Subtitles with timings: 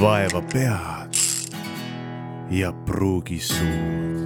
[0.00, 1.14] vaeva pead
[2.50, 4.18] ja pruugi suud.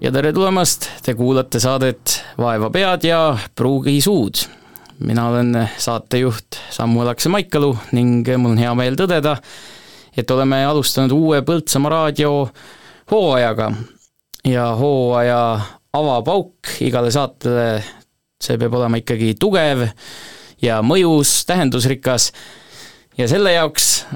[0.00, 4.42] ja tere tulemast, te kuulate saadet Vaeva pead ja pruugi suud.
[4.98, 9.36] mina olen saatejuht Samuel Akse-Maikalu ning mul on hea meel tõdeda,
[10.16, 12.48] et oleme alustanud uue Põltsamaa raadio
[13.10, 13.72] hooajaga
[14.44, 15.60] ja hooaja
[15.92, 17.82] avapauk igale saatele,
[18.42, 19.86] see peab olema ikkagi tugev
[20.62, 22.32] ja mõjus, tähendusrikas
[23.18, 24.06] ja selle jaoks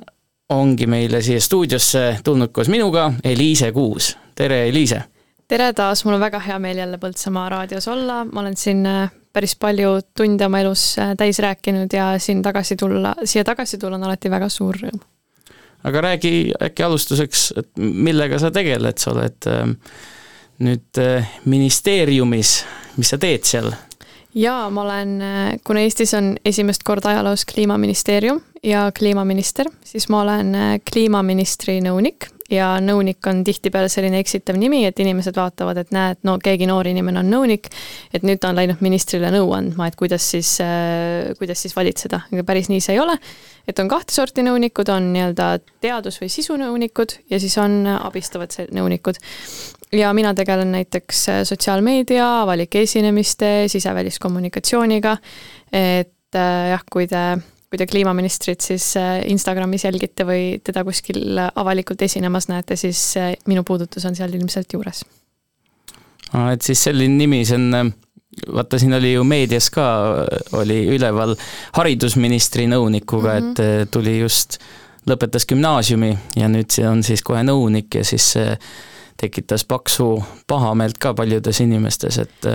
[0.48, 4.16] ongi meile siia stuudiosse tulnud koos minuga Eliise Kuus.
[4.34, 5.02] tere, Eliise!
[5.48, 9.10] tere taas, mul on väga hea meel jälle Põltsamaa raadios olla, ma olen siin äh,
[9.32, 13.98] päris palju tunde oma elus äh, täis rääkinud ja siin tagasi tulla, siia tagasi tulla
[13.98, 15.00] on alati väga suur rõõm.
[15.84, 19.66] aga räägi äkki alustuseks, et millega sa tegeled, sa oled äh,
[20.66, 22.56] nüüd äh, ministeeriumis,
[22.97, 23.72] mis sa teed seal?
[24.37, 30.23] Jaa, ma olen, äh, kuna Eestis on esimest korda ajaloos kliimaministeerium ja kliimaminister, siis ma
[30.25, 35.91] olen äh, kliimaministri nõunik ja nõunik on tihtipeale selline eksitav nimi, et inimesed vaatavad, et
[35.95, 37.70] näed, no keegi noor inimene on nõunik,
[38.14, 40.53] et nüüd ta on läinud ministrile nõu andma, et kuidas siis,
[41.41, 43.19] kuidas siis valitseda, aga päris nii see ei ole.
[43.67, 45.48] et on kahte sorti nõunikud, on nii-öelda
[45.83, 49.19] teadus- või sisunõunikud ja siis on abistavad nõunikud
[49.98, 55.16] ja mina tegelen näiteks äh, sotsiaalmeedia, avalike esinemiste, siseväliskommunikatsiooniga,
[55.72, 57.22] et äh, jah, kui te,
[57.70, 63.02] kui te kliimaministrit siis äh, Instagramis jälgite või teda kuskil avalikult esinemas näete, siis
[63.47, 65.05] minu puudutus on seal ilmselt juures.
[66.52, 67.92] et siis selline nimi, see on
[68.52, 69.86] vaata, siin oli ju meedias ka,
[70.58, 71.36] oli üleval
[71.78, 73.83] haridusministri nõunikuga mm, -hmm.
[73.83, 74.58] et tuli just,
[75.06, 78.34] lõpetas gümnaasiumi ja nüüd see on siis kohe nõunik ja siis
[79.20, 80.09] tekitas paksu
[80.47, 82.48] pahameelt ka paljudes inimestes, et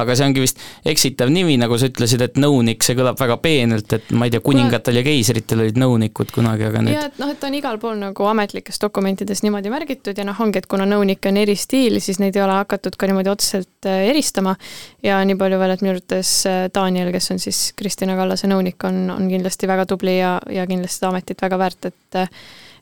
[0.00, 3.92] aga see ongi vist eksitav nimi, nagu sa ütlesid, et nõunik, see kõlab väga peenelt,
[3.96, 7.32] et ma ei tea, kuningatel ja keisritel olid nõunikud kunagi, aga nüüd jah, et noh,
[7.32, 11.28] et on igal pool nagu ametlikes dokumentides niimoodi märgitud ja noh, ongi, et kuna nõunik
[11.28, 14.56] on eristiil, siis neid ei ole hakatud ka niimoodi otseselt äh, eristama.
[15.04, 18.80] Ja nii palju veel, et minu arvates äh, Daniel, kes on siis Kristina Kallase nõunik,
[18.88, 22.20] on, on kindlasti väga tubli ja, ja kindlasti seda ametit väga väärt, et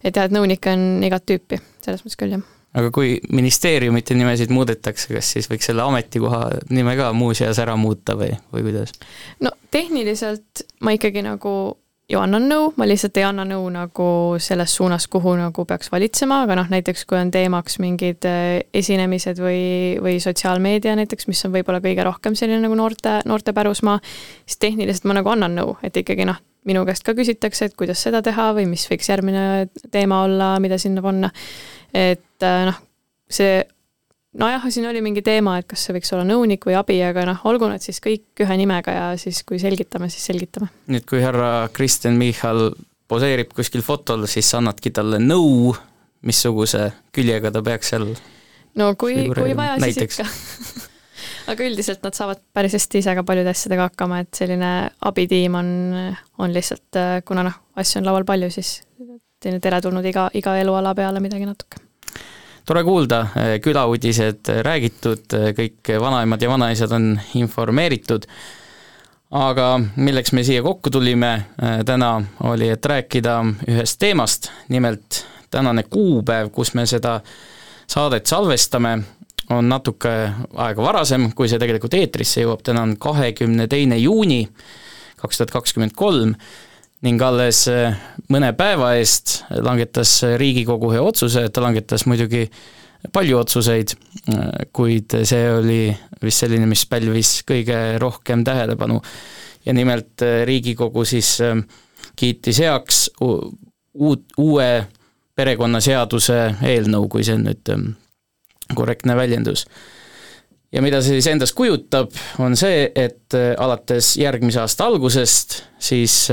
[0.05, 4.53] et jah, et nõunikke on igat tüüpi, selles mõttes küll, jah aga kui ministeeriumite nimesid
[4.55, 6.43] muudetakse, kas siis võiks selle ametikoha
[6.75, 8.95] nime ka muuseas ära muuta või, või kuidas?
[9.45, 11.55] no tehniliselt ma ikkagi nagu
[12.11, 14.07] ju annan nõu, ma lihtsalt ei anna nõu nagu
[14.43, 19.41] selles suunas, kuhu nagu peaks valitsema, aga noh, näiteks kui on teemaks mingid äh, esinemised
[19.41, 19.63] või,
[20.05, 24.01] või sotsiaalmeedia näiteks, mis on võib-olla kõige rohkem selline nagu noorte, noorte pärusmaa,
[24.45, 28.05] siis tehniliselt ma nagu annan nõu, et ikkagi noh, minu käest ka küsitakse, et kuidas
[28.05, 31.33] seda teha või mis võiks järgmine teema olla, mida sinna panna
[31.95, 32.81] et äh, noh,
[33.31, 33.63] see
[34.39, 37.43] nojah, siin oli mingi teema, et kas see võiks olla nõunik või abi, aga noh,
[37.49, 40.71] olgu nad siis kõik ühe nimega ja siis, kui selgitame, siis selgitame.
[40.91, 42.73] nüüd, kui härra Kristen Michal
[43.11, 45.75] poseerib kuskil fotol, siis annadki talle nõu,
[46.25, 48.09] missuguse küljega ta peaks seal
[48.81, 50.29] no kui, kui vaja, siis ikka.
[51.53, 54.71] Aga üldiselt nad saavad päris hästi ise ka paljude asjadega hakkama, et selline
[55.05, 55.71] abitiim on,
[56.41, 58.79] on lihtsalt, äh, kuna noh, asju on laual palju, siis
[59.45, 61.84] selline teretulnud iga, iga eluala peale midagi natuke
[62.65, 63.27] tore kuulda,
[63.63, 68.27] külauudised räägitud, kõik vanaemad ja vanaisad on informeeritud,
[69.35, 71.35] aga milleks me siia kokku tulime
[71.87, 72.15] täna,
[72.51, 77.19] oli, et rääkida ühest teemast, nimelt tänane kuupäev, kus me seda
[77.87, 78.97] saadet salvestame,
[79.53, 80.13] on natuke
[80.57, 84.47] aega varasem, kui see tegelikult eetrisse jõuab, täna on kahekümne teine juuni
[85.21, 86.35] kaks tuhat kakskümmend kolm
[87.05, 87.97] ning alles äh,
[88.33, 92.47] mõne päeva eest langetas Riigikogu ühe otsuse, ta langetas muidugi
[93.13, 93.93] palju otsuseid,
[94.33, 95.81] äh, kuid see oli
[96.25, 99.01] vist selline, mis pälvis kõige rohkem tähelepanu.
[99.67, 101.39] ja nimelt äh, Riigikogu siis
[102.17, 104.87] kiitis heaks uut, uue
[105.35, 107.73] perekonnaseaduse eelnõu, kui see on nüüd
[108.75, 109.67] korrektne väljendus.
[110.73, 116.31] ja mida see siis endast kujutab, on see, et alates järgmise aasta algusest siis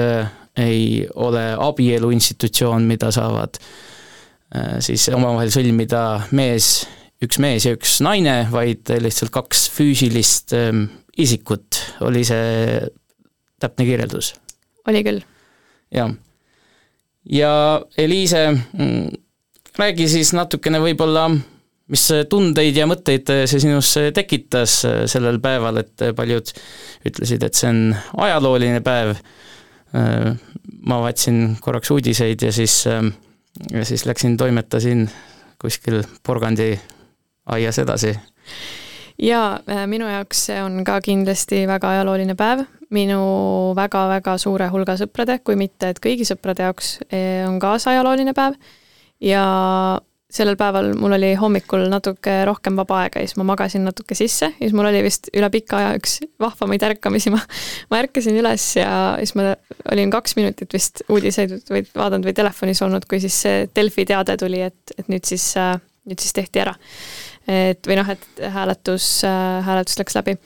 [0.58, 6.04] ei ole abielu institutsioon, mida saavad äh, siis omavahel sõlmida
[6.36, 6.88] mees,
[7.24, 10.88] üks mees ja üks naine, vaid lihtsalt kaks füüsilist ähm,
[11.18, 12.82] isikut, oli see
[13.62, 14.34] täpne kirjeldus?
[14.88, 15.24] oli küll.
[15.94, 16.12] jah.
[17.30, 17.54] ja
[17.98, 19.10] Eliise, mm,
[19.80, 21.30] räägi siis natukene võib-olla,
[21.92, 24.82] mis tundeid ja mõtteid see sinus tekitas
[25.12, 26.52] sellel päeval, et paljud
[27.08, 27.82] ütlesid, et see on
[28.26, 29.16] ajalooline päev
[29.92, 35.10] ma vaatasin korraks uudiseid ja siis, ja siis läksin, toimetasin
[35.62, 38.16] kuskil porgandiaias edasi.
[39.22, 43.22] jaa, äh, minu jaoks see on ka kindlasti väga ajalooline päev, minu
[43.78, 48.34] väga-väga suure hulga sõprade, kui mitte et kõigi sõprade jaoks eh, on ka see ajalooline
[48.34, 48.58] päev
[49.22, 49.44] ja
[50.32, 54.48] sellel päeval mul oli hommikul natuke rohkem vaba aega ja siis ma magasin natuke sisse
[54.48, 57.42] ja siis mul oli vist üle pika aja üks vahvamaid ärkamisi, ma,
[57.92, 59.52] ma ärkasin üles ja siis ma
[59.92, 64.38] olin kaks minutit vist uudiseid või vaadanud või telefonis olnud, kui siis see Delfi teade
[64.40, 65.52] tuli, et, et nüüd siis,
[66.08, 66.76] nüüd siis tehti ära.
[67.52, 69.10] et või noh, et hääletus,
[69.68, 70.38] hääletus läks läbi.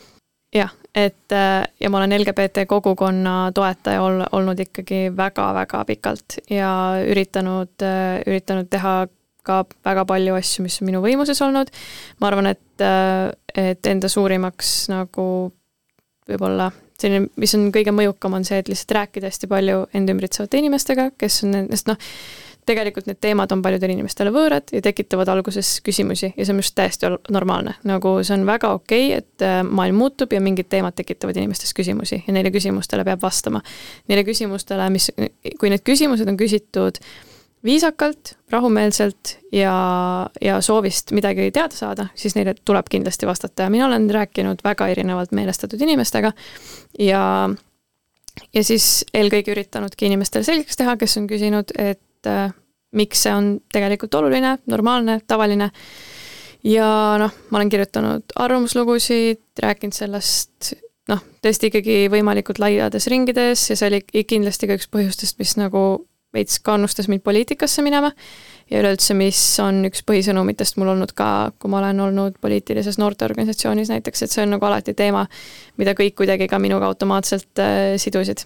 [0.55, 1.35] jah, et
[1.79, 6.71] ja ma olen LGBT kogukonna toetaja ol, olnud ikkagi väga-väga pikalt ja
[7.05, 7.85] üritanud,
[8.25, 9.03] üritanud teha
[9.45, 11.71] ka väga palju asju, mis on minu võimuses olnud.
[12.19, 15.27] ma arvan, et, äh, et enda suurimaks nagu
[16.29, 16.71] võib-olla
[17.01, 21.11] selline, mis on kõige mõjukam, on see, et lihtsalt rääkida hästi palju end ümbritsevate inimestega,
[21.19, 21.99] kes on nendest noh,
[22.65, 26.73] tegelikult need teemad on paljudele inimestele võõrad ja tekitavad alguses küsimusi ja see on just
[26.77, 27.75] täiesti normaalne.
[27.85, 31.75] nagu see on väga okei okay,, et äh, maailm muutub ja mingid teemad tekitavad inimestes
[31.77, 33.61] küsimusi ja neile küsimustele peab vastama.
[34.09, 35.11] Neile küsimustele, mis,
[35.59, 37.34] kui need küsimused on küsitud äh,
[37.65, 39.75] viisakalt, rahumeelselt ja,
[40.41, 44.87] ja soovist midagi teada saada, siis neile tuleb kindlasti vastata ja mina olen rääkinud väga
[44.93, 46.31] erinevalt meelestatud inimestega
[46.99, 47.23] ja
[48.53, 52.53] ja siis eelkõige üritanudki inimestele selgeks teha, kes on küsinud, et äh,
[52.95, 55.71] miks see on tegelikult oluline, normaalne, tavaline.
[56.63, 56.87] ja
[57.21, 60.73] noh, ma olen kirjutanud arvamuslugusid, rääkinud sellest
[61.11, 66.05] noh, tõesti ikkagi võimalikult laiades ringides ja see oli kindlasti ka üks põhjustest, mis nagu
[66.35, 68.11] veits kannustas mind poliitikasse minema
[68.71, 73.91] ja üleüldse, mis on üks põhisõnumitest mul olnud ka, kui ma olen olnud poliitilises noorteorganisatsioonis
[73.93, 75.25] näiteks, et see on nagu alati teema,
[75.77, 78.45] mida kõik kuidagi ka minuga automaatselt äh, sidusid.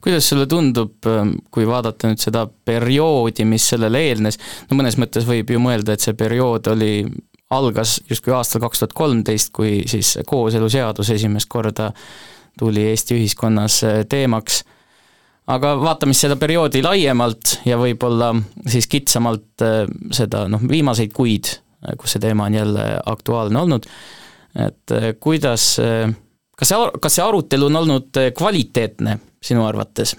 [0.00, 4.38] kuidas sulle tundub, ähm, kui vaadata nüüd seda perioodi, mis sellele eelnes,
[4.70, 7.04] no mõnes mõttes võib ju mõelda, et see periood oli
[7.50, 11.90] algas justkui aastal kaks tuhat kolmteist, kui siis kooseluseadus esimest korda
[12.58, 14.64] tuli Eesti ühiskonnas äh, teemaks
[15.50, 18.32] aga vaatame siis seda perioodi laiemalt ja võib-olla
[18.70, 19.82] siis kitsamalt äh,
[20.14, 21.52] seda noh, viimaseid kuid,
[21.84, 23.86] äh, kus see teema on jälle aktuaalne olnud,
[24.66, 25.72] et äh, kuidas,
[26.56, 30.16] kas see, kas see arutelu on olnud kvaliteetne sinu arvates?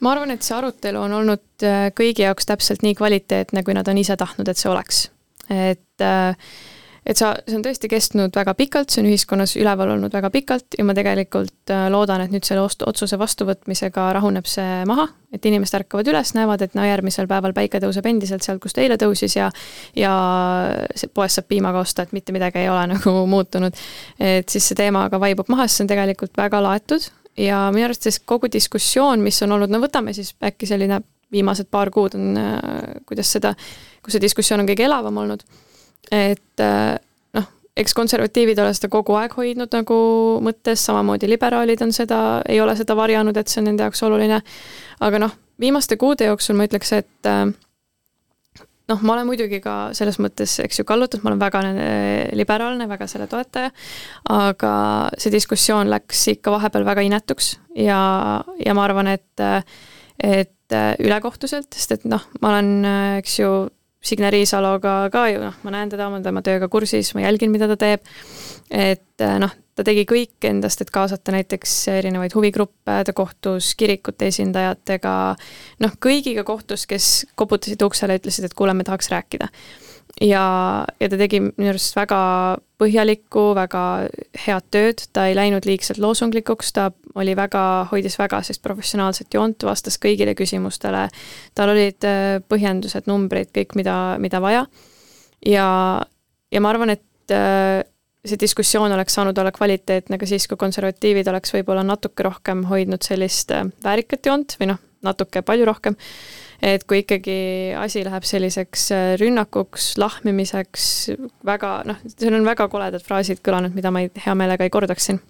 [0.00, 3.98] ma arvan, et see arutelu on olnud kõigi jaoks täpselt nii kvaliteetne, kui nad on
[3.98, 5.08] ise tahtnud, et see oleks.
[5.50, 6.50] et äh,
[7.08, 10.76] et sa, see on tõesti kestnud väga pikalt, see on ühiskonnas üleval olnud väga pikalt
[10.76, 15.78] ja ma tegelikult äh, loodan, et nüüd selle otsuse vastuvõtmisega rahuneb see maha, et inimesed
[15.80, 19.48] ärkavad üles, näevad, et no järgmisel päeval päike tõuseb endiselt sealt, kust eile tõusis ja
[19.96, 20.12] ja
[21.16, 23.78] poest saab piimaga osta, et mitte midagi ei ole nagu muutunud.
[24.20, 27.08] et siis see teema ka vaibub maha, sest see on tegelikult väga laetud
[27.40, 31.00] ja minu siis kogu diskussioon, mis on olnud, no võtame siis äkki selline
[31.32, 33.54] viimased paar kuud on, äh, kuidas seda,
[34.04, 35.46] kus see diskussioon on kõige elavam olnud
[36.12, 36.96] et äh,
[37.36, 37.46] noh,
[37.76, 40.00] eks konservatiivid ole seda kogu aeg hoidnud nagu
[40.44, 44.42] mõttes, samamoodi liberaalid on seda, ei ole seda varjanud, et see on nende jaoks oluline,
[45.04, 47.46] aga noh, viimaste kuude jooksul ma ütleks, et äh,
[48.88, 51.62] noh, ma olen muidugi ka selles mõttes, eks ju, kallutatud, ma olen väga
[52.38, 53.72] liberaalne, väga selle toetaja,
[54.32, 54.72] aga
[55.20, 58.00] see diskussioon läks ikka vahepeal väga inetuks ja,
[58.64, 59.48] ja ma arvan, et
[60.18, 62.70] et ülekohtuselt, sest et noh, ma olen,
[63.20, 63.50] eks ju,
[64.08, 67.52] Signe Riisaloga ka ju noh, ma näen teda, ma olen tema tööga kursis, ma jälgin,
[67.54, 68.06] mida ta teeb,
[68.70, 74.30] et äh, noh, ta tegi kõik endast, et kaasata näiteks erinevaid huvigruppe, ta kohtus kirikute
[74.32, 75.12] esindajatega,
[75.84, 79.52] noh, kõigiga kohtus, kes koputasid uksele, ütlesid, et kuule, me tahaks rääkida
[80.20, 80.44] ja,
[81.00, 82.20] ja ta tegi minu arust väga
[82.78, 83.82] põhjalikku, väga
[84.44, 86.88] head tööd, ta ei läinud liigselt loosunglikuks, ta
[87.18, 87.62] oli väga,
[87.92, 91.08] hoidis väga sellist professionaalset joont, vastas kõigile küsimustele,
[91.58, 94.66] tal olid äh, põhjendused, numbrid, kõik, mida, mida vaja.
[95.46, 95.68] ja,
[96.52, 97.82] ja ma arvan, et äh,
[98.26, 103.06] see diskussioon oleks saanud olla kvaliteetne ka siis, kui konservatiivid oleks võib-olla natuke rohkem hoidnud
[103.06, 105.98] sellist äh, väärikat joont või noh, natuke palju rohkem
[106.62, 107.38] et kui ikkagi
[107.78, 110.86] asi läheb selliseks äh, rünnakuks, lahmimiseks,
[111.46, 115.10] väga noh, seal on väga koledad fraasid kõlanud, mida ma ei, hea meelega ei kordaks
[115.10, 115.20] siin.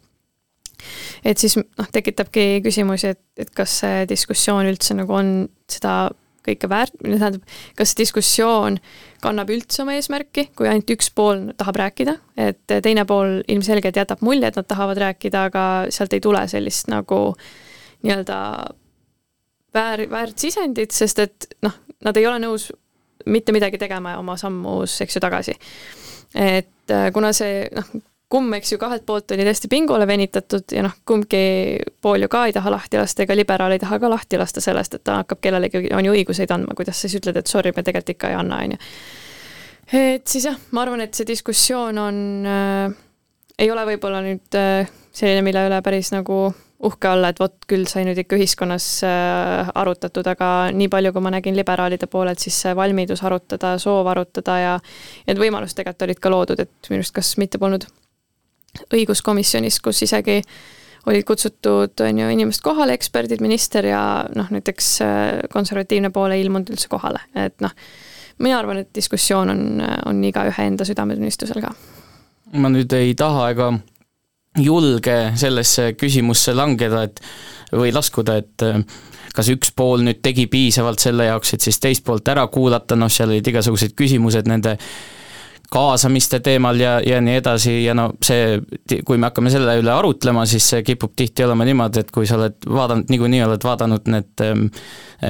[1.26, 5.36] et siis noh, tekitabki küsimusi, et, et kas see diskussioon üldse nagu on
[5.68, 6.08] seda
[6.48, 7.44] kõike väärt, tähendab,
[7.76, 8.78] kas diskussioon
[9.20, 14.22] kannab üldse oma eesmärki, kui ainult üks pool tahab rääkida, et teine pool ilmselgelt jätab
[14.24, 17.20] mulje, et nad tahavad rääkida, aga sealt ei tule sellist nagu
[18.06, 18.38] nii-öelda
[19.78, 22.68] väär, väärt sisendit, sest et noh, nad ei ole nõus
[23.28, 25.56] mitte midagi tegema oma sammus, eks ju, tagasi.
[26.34, 27.88] et äh, kuna see noh,
[28.28, 31.40] kumm, eks ju, kahelt poolt oli tõesti pingule venitatud ja noh, kumbki
[32.04, 34.98] pool ju ka ei taha lahti lasta, ega liberaal ei taha ka lahti lasta sellest,
[34.98, 37.84] et ta hakkab kellelegi, on ju õiguseid andma, kuidas sa siis ütled, et sorry, me
[37.84, 38.80] tegelikult ikka ei anna, on ju.
[40.02, 42.96] et siis jah, ma arvan, et see diskussioon on äh,,
[43.58, 46.48] ei ole võib-olla nüüd äh, selline, mille üle päris nagu
[46.84, 51.24] uhke olla, et vot küll sai nüüd ikka ühiskonnas äh, arutatud, aga nii palju, kui
[51.24, 54.74] ma nägin liberaalide poolelt, siis see valmidus arutada, soov arutada ja
[55.26, 57.88] need võimalused tegelikult olid ka loodud, et minu arust kas mitte polnud
[58.94, 60.38] õiguskomisjonis, kus isegi
[61.08, 64.02] olid kutsutud, on ju, inimesed kohale, eksperdid, minister ja
[64.36, 67.74] noh, näiteks äh, konservatiivne pool ei ilmunud üldse kohale, et noh,
[68.44, 69.62] mina arvan, et diskussioon on,
[70.06, 71.74] on igaühe enda südametunnistusel ka.
[72.54, 73.72] ma nüüd ei taha ega
[74.56, 77.20] julge sellesse küsimusse langeda, et
[77.72, 78.80] või laskuda, et äh,
[79.34, 83.10] kas üks pool nüüd tegi piisavalt selle jaoks, et siis teist poolt ära kuulata, noh,
[83.12, 84.78] seal olid igasugused küsimused nende
[85.72, 88.56] kaasamiste teemal ja, ja nii edasi ja no see,
[89.04, 92.38] kui me hakkame selle üle arutlema, siis see kipub tihti olema niimoodi, et kui sa
[92.38, 94.62] oled vaadanud, niikuinii oled vaadanud need ähm,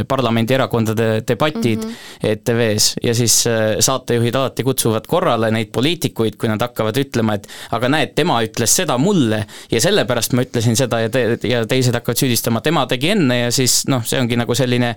[0.09, 2.28] parlamendierakondade debatid mm -hmm.
[2.30, 7.49] ETV-s ja siis äh, saatejuhid alati kutsuvad korrale neid poliitikuid, kui nad hakkavad ütlema, et
[7.71, 11.95] aga näed, tema ütles seda mulle ja sellepärast ma ütlesin seda ja te-, ja teised
[11.95, 14.95] hakkavad süüdistama, tema tegi enne ja siis noh, see ongi nagu selline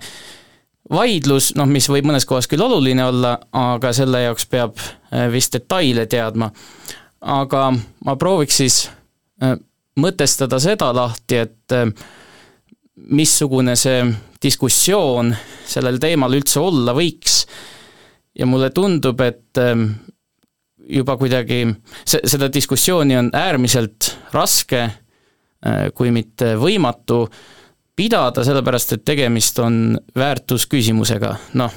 [0.90, 5.54] vaidlus, noh, mis võib mõnes kohas küll oluline olla, aga selle jaoks peab äh, vist
[5.54, 6.50] detaile teadma.
[7.20, 7.68] aga
[8.04, 8.78] ma prooviks siis
[9.42, 9.54] äh,
[10.00, 11.86] mõtestada seda lahti, et äh,
[13.14, 14.02] missugune see
[14.42, 15.30] diskussioon
[15.66, 17.46] sellel teemal üldse olla võiks.
[18.34, 19.58] ja mulle tundub, et
[20.88, 21.66] juba kuidagi
[22.04, 24.88] see, seda diskussiooni on äärmiselt raske,
[25.94, 27.26] kui mitte võimatu
[28.02, 31.74] pidada, sellepärast et tegemist on väärtusküsimusega, noh,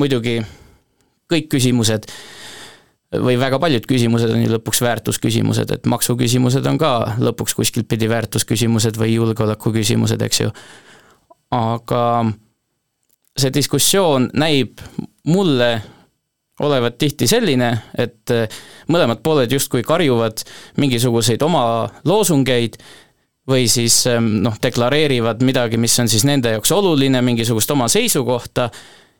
[0.00, 0.40] muidugi
[1.32, 2.10] kõik küsimused
[3.22, 8.08] või väga paljud küsimused on ju lõpuks väärtusküsimused, et maksuküsimused on ka lõpuks kuskilt pidi
[8.10, 10.52] väärtusküsimused või julgeolekuküsimused, eks ju.
[11.56, 12.02] aga
[13.38, 14.82] see diskussioon näib
[15.30, 15.70] mulle
[16.60, 18.32] olevat tihti selline, et
[18.92, 20.42] mõlemad pooled justkui karjuvad
[20.80, 21.64] mingisuguseid oma
[22.04, 22.80] loosungeid
[23.48, 28.70] või siis ähm, noh, deklareerivad midagi, mis on siis nende jaoks oluline, mingisugust oma seisukohta,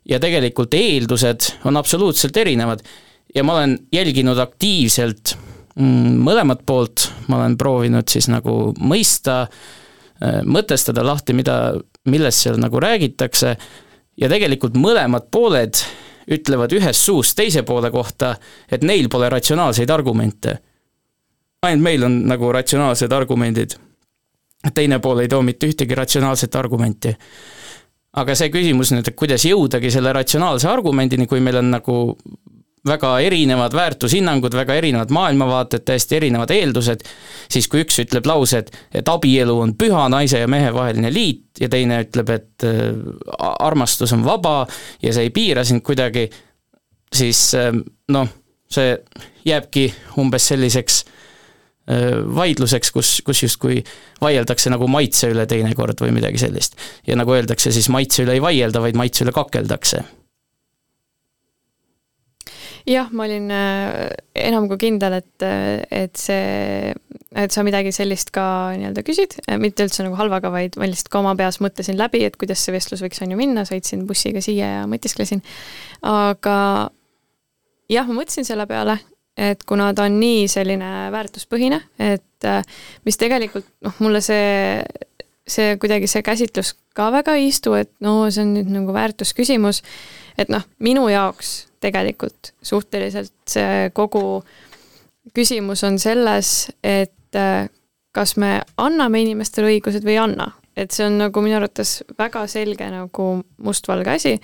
[0.09, 2.83] ja tegelikult eeldused on absoluutselt erinevad.
[3.35, 5.37] ja ma olen jälginud aktiivselt
[5.75, 9.47] mm, mõlemat poolt, ma olen proovinud siis nagu mõista,
[10.23, 13.57] äh, mõtestada lahti, mida, millest seal nagu räägitakse,
[14.17, 15.83] ja tegelikult mõlemad pooled
[16.27, 18.35] ütlevad ühest suust teise poole kohta,
[18.71, 20.59] et neil pole ratsionaalseid argumente.
[21.63, 23.75] ainult meil on nagu ratsionaalsed argumendid
[24.75, 27.15] teine pool ei too mitte ühtegi ratsionaalset argumenti.
[28.17, 31.97] aga see küsimus nüüd, et kuidas jõudagi selle ratsionaalse argumendini, kui meil on nagu
[32.87, 37.03] väga erinevad väärtushinnangud, väga erinevad maailmavaated, täiesti erinevad eeldused,
[37.51, 41.61] siis kui üks ütleb lause, et, et abielu on püha naise ja mehe vaheline liit
[41.61, 42.95] ja teine ütleb, et äh,
[43.59, 44.61] armastus on vaba
[45.03, 46.29] ja see ei piira sind kuidagi,
[47.13, 47.73] siis äh,
[48.15, 48.31] noh,
[48.71, 48.97] see
[49.47, 49.89] jääbki
[50.23, 51.03] umbes selliseks
[52.37, 53.81] vaidluseks, kus, kus justkui
[54.23, 56.75] vaieldakse nagu maitse üle teinekord või midagi sellist.
[57.07, 60.03] ja nagu öeldakse, siis maitse üle ei vaielda, vaid maitse üle kakeldakse.
[62.87, 65.47] jah, ma olin enam kui kindel, et,
[65.91, 66.93] et see,
[67.35, 71.23] et sa midagi sellist ka nii-öelda küsid, mitte üldse nagu halvaga, vaid ma lihtsalt ka
[71.23, 74.81] oma peas mõtlesin läbi, et kuidas see vestlus võiks on ju minna, sõitsin bussiga siia
[74.81, 75.43] ja mõtisklesin.
[76.03, 76.57] aga
[77.91, 78.99] jah, ma mõtlesin selle peale
[79.37, 82.65] et kuna ta on nii selline väärtuspõhine, et äh,
[83.05, 84.81] mis tegelikult noh, mulle see,
[85.49, 89.83] see kuidagi see käsitlus ka väga ei istu, et no see on nüüd nagu väärtusküsimus,
[90.41, 94.43] et noh, minu jaoks tegelikult suhteliselt see kogu
[95.37, 97.69] küsimus on selles, et äh,
[98.17, 100.53] kas me anname inimestele õigused või ei anna.
[100.77, 103.27] et see on nagu minu arvates väga selge nagu
[103.65, 104.35] mustvalge asi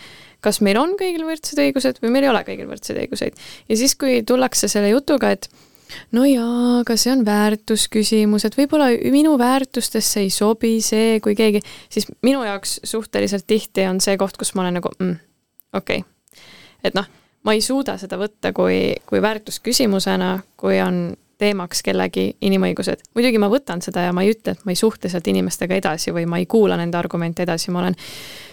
[0.43, 3.45] kas meil on kõigil võrdsed õigused või meil ei ole kõigil võrdseid õiguseid.
[3.69, 5.49] ja siis, kui tullakse selle jutuga, et
[6.17, 11.63] no jaa, aga see on väärtusküsimus, et võib-olla minu väärtustesse ei sobi see, kui keegi,
[11.93, 15.19] siis minu jaoks suhteliselt tihti on see koht, kus ma olen nagu mm,
[15.79, 16.45] okei okay..
[16.85, 17.09] et noh,
[17.47, 21.05] ma ei suuda seda võtta kui, kui väärtusküsimusena, kui on
[21.43, 23.03] teemaks kellegi inimõigused.
[23.17, 26.15] muidugi ma võtan seda ja ma ei ütle, et ma ei suhtle sealt inimestega edasi
[26.15, 27.99] või ma ei kuula nende argumente edasi, ma olen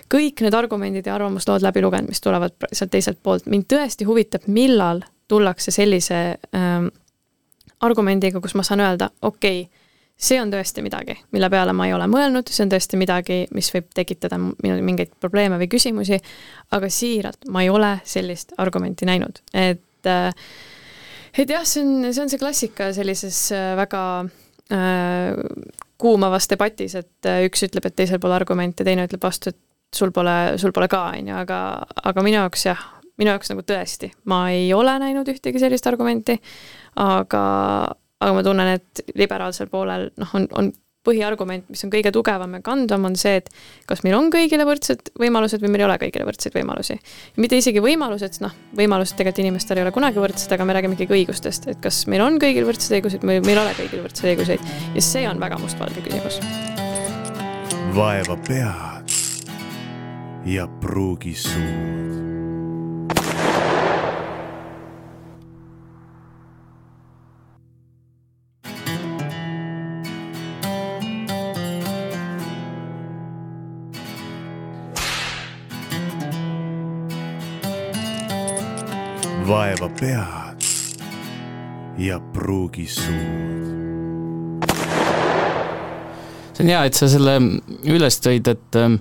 [0.09, 4.47] kõik need argumendid ja arvamuslood läbi lugenud, mis tulevad sealt teiselt poolt, mind tõesti huvitab,
[4.47, 6.21] millal tullakse sellise
[6.57, 6.89] ähm,
[7.85, 9.85] argumendiga, kus ma saan öelda, okei okay,,
[10.19, 13.69] see on tõesti midagi, mille peale ma ei ole mõelnud, see on tõesti midagi, mis
[13.71, 16.19] võib tekitada minul mingeid probleeme või küsimusi,
[16.75, 20.33] aga siiralt, ma ei ole sellist argumenti näinud, et äh,
[21.37, 24.03] et jah, see on, see on see klassika sellises äh, väga
[24.73, 25.39] äh,
[25.99, 29.59] kuumavas debatis, et äh, üks ütleb, et teisel pole argumente, teine ütleb vastu, et
[29.95, 31.59] sul pole, sul pole ka, on ju, aga,
[32.11, 32.83] aga minu jaoks jah,
[33.19, 36.37] minu jaoks nagu tõesti, ma ei ole näinud ühtegi sellist argumenti,
[36.99, 37.41] aga,
[38.19, 40.71] aga ma tunnen, et liberaalsel poolel noh, on, on
[41.07, 43.47] põhiargument, mis on kõige tugevam ja kandvam, on see, et
[43.89, 46.99] kas meil on kõigile võrdsed võimalused või meil ei ole kõigile võrdseid võimalusi.
[47.39, 51.21] mitte isegi võimalused, noh, võimalused tegelikult inimestel ei ole kunagi võrdsed, aga me räägime ikkagi
[51.21, 54.71] õigustest, et kas meil on kõigil võrdsed õigused või meil ei ole kõigil võrdseid õiguseid
[54.99, 56.41] ja see on väga mustvalge küsimus.
[57.95, 58.98] vaeva pead
[60.49, 62.09] ja pruugi suud
[79.47, 80.65] vaeva pead
[81.97, 84.65] ja pruugi suud.
[86.53, 87.37] see on hea, et sa selle
[87.85, 88.97] üles tõid, et äh,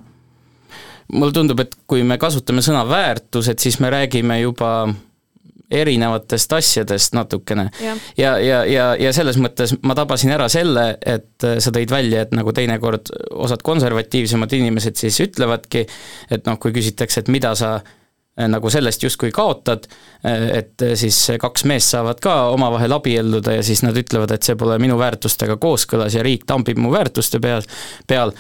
[1.13, 4.89] mulle tundub, et kui me kasutame sõna väärtused, siis me räägime juba
[5.71, 7.69] erinevatest asjadest natukene.
[7.81, 11.93] ja, ja, ja, ja, ja selles mõttes ma tabasin ära selle, et äh, sa tõid
[11.93, 15.85] välja, et nagu teinekord osad konservatiivsemad inimesed siis ütlevadki,
[16.31, 17.79] et noh, kui küsitakse, et mida sa
[18.39, 19.89] Äh, nagu sellest justkui kaotad,
[20.23, 24.55] äh, et siis kaks meest saavad ka omavahel abielluda ja siis nad ütlevad, et see
[24.59, 27.67] pole minu väärtustega kooskõlas ja riik tambib mu väärtuste peal,
[28.07, 28.33] peal.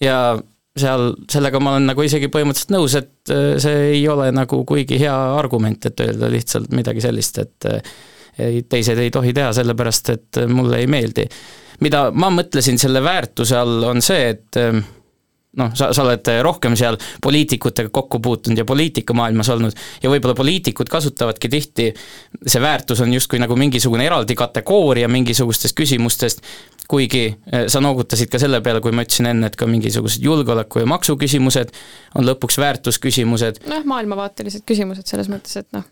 [0.00, 0.38] ja
[0.76, 5.14] seal, sellega ma olen nagu isegi põhimõtteliselt nõus, et see ei ole nagu kuigi hea
[5.36, 7.68] argument, et öelda lihtsalt midagi sellist, et
[8.68, 11.24] teised ei tohi teha sellepärast, et mulle ei meeldi.
[11.80, 14.56] mida ma mõtlesin selle väärtuse all, on see, et
[15.56, 20.90] noh, sa, sa oled rohkem seal poliitikutega kokku puutunud ja poliitikamaailmas olnud ja võib-olla poliitikud
[20.92, 21.88] kasutavadki tihti,
[22.46, 26.44] see väärtus on justkui nagu mingisugune eraldi kategooria mingisugustest küsimustest,
[26.88, 30.84] kuigi eh, sa noogutasid ka selle peale, kui ma ütlesin enne, et ka mingisugused julgeoleku
[30.84, 31.74] ja maksuküsimused
[32.18, 33.62] on lõpuks väärtusküsimused.
[33.70, 35.86] noh, maailmavaatelised küsimused selles mõttes, et noh,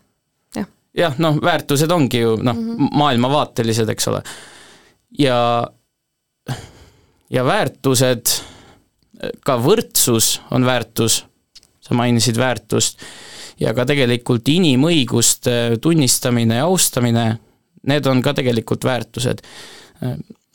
[0.55, 0.69] jah.
[0.97, 4.23] jah, noh, väärtused ongi ju noh mm -hmm., maailmavaatelised, eks ole.
[5.19, 5.39] ja,
[7.29, 8.54] ja väärtused
[9.45, 11.23] ka võrdsus on väärtus,
[11.81, 13.01] sa mainisid väärtust,
[13.59, 17.25] ja ka tegelikult inimõiguste tunnistamine ja austamine,
[17.87, 19.41] need on ka tegelikult väärtused.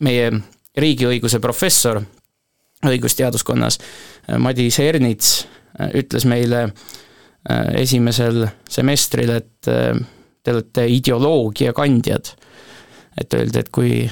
[0.01, 0.31] meie
[0.77, 2.01] riigiõiguse professor
[2.87, 3.79] õigusteaduskonnas
[4.38, 5.46] Madis Ernits
[5.94, 6.70] ütles meile
[7.77, 12.35] esimesel semestril, et te olete ideoloogia kandjad.
[13.20, 14.11] et öeldi, et kui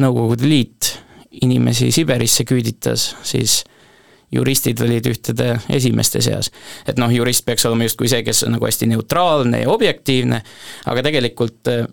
[0.00, 0.98] Nõukogude Liit
[1.42, 3.62] inimesi Siberisse küüditas, siis
[4.32, 6.50] juristid olid ühtede esimeste seas.
[6.86, 10.40] et noh, jurist peaks olema justkui see, kes on nagu hästi neutraalne ja objektiivne,
[10.86, 11.86] aga tegelikult eh,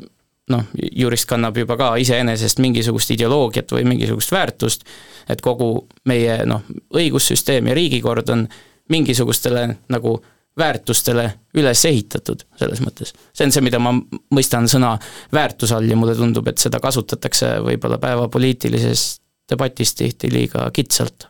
[0.50, 4.84] noh, jurist kannab juba ka iseenesest mingisugust ideoloogiat või mingisugust väärtust,
[5.30, 8.48] et kogu meie noh, õigussüsteem ja riigikord on
[8.90, 10.18] mingisugustele nagu
[10.60, 11.26] väärtustele
[11.56, 13.14] üles ehitatud, selles mõttes.
[13.34, 13.94] see on see, mida ma
[14.36, 14.96] mõistan sõna
[15.34, 19.10] väärtuse all ja mulle tundub, et seda kasutatakse võib-olla päevapoliitilises
[19.50, 21.30] debatis tihti liiga kitsalt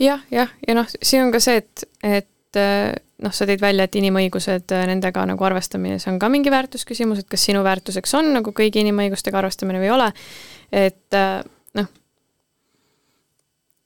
[0.00, 2.92] jah, jah, ja noh, siin on ka see, et, et äh,
[3.24, 7.22] noh, sa tõid välja, et inimõigused, äh, nendega nagu arvestamine, see on ka mingi väärtusküsimus,
[7.22, 10.10] et kas sinu väärtuseks on nagu kõigi inimõigustega arvestamine või ei ole,
[10.86, 11.40] et äh,
[11.78, 11.90] noh,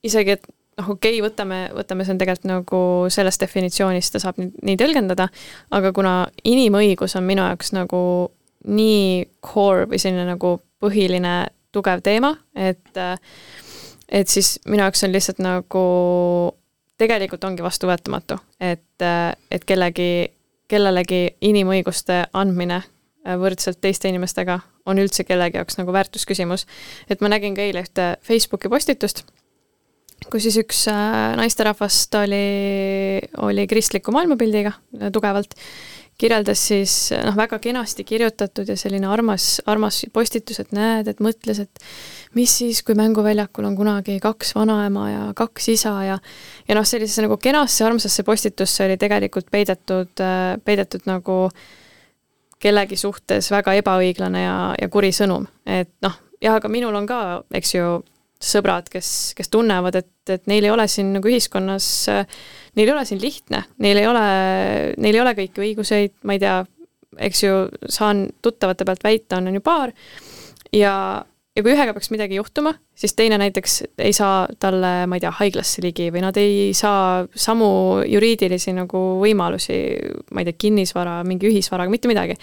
[0.05, 0.47] isegi, et
[0.79, 2.81] noh, okei okay,, võtame, võtame, see on tegelikult nagu
[3.13, 5.29] sellest definitsioonist ta saab nii, nii tõlgendada,
[5.75, 6.15] aga kuna
[6.47, 8.01] inimõigus on minu jaoks nagu
[8.65, 11.35] nii core või selline nagu põhiline
[11.75, 13.17] tugev teema, et äh,
[14.09, 15.85] et siis minu jaoks on lihtsalt nagu
[16.97, 19.05] tegelikult ongi vastuvõetamatu, et,
[19.51, 20.31] et kellegi,
[20.71, 22.81] kellelegi inimõiguste andmine
[23.25, 26.65] võrdselt teiste inimestega on üldse kellegi jaoks nagu väärtusküsimus.
[27.09, 29.25] et ma nägin ka eile ühte Facebooki postitust,
[30.29, 35.57] kus siis üks äh, naisterahvast oli, oli kristliku maailmapildiga äh, tugevalt
[36.17, 41.59] kirjeldas siis noh, väga kenasti kirjutatud ja selline armas, armas postitus, et näed, et mõtles,
[41.65, 41.85] et
[42.37, 46.19] mis siis, kui mänguväljakul on kunagi kaks vanaema ja kaks isa ja
[46.67, 50.23] ja noh, sellisesse nagu kenasse armsasse postitusse oli tegelikult peidetud,
[50.65, 51.39] peidetud nagu
[52.63, 57.21] kellegi suhtes väga ebaõiglane ja, ja kuri sõnum, et noh, jah, aga minul on ka,
[57.59, 57.89] eks ju,
[58.41, 61.87] sõbrad, kes, kes tunnevad, et, et neil ei ole siin nagu ühiskonnas,
[62.75, 64.25] neil ei ole siin lihtne, neil ei ole,
[65.01, 66.57] neil ei ole kõiki õiguseid, ma ei tea,
[67.29, 69.95] eks ju, saan tuttavate pealt väita, on, on ju paar,
[70.75, 70.95] ja,
[71.55, 75.31] ja kui ühega peaks midagi juhtuma, siis teine näiteks ei saa talle, ma ei tea,
[75.37, 77.69] haiglasse ligi või nad ei saa samu
[78.03, 79.77] juriidilisi nagu võimalusi,
[80.35, 82.35] ma ei tea, kinnisvara, mingi ühisvaraga, mitte midagi.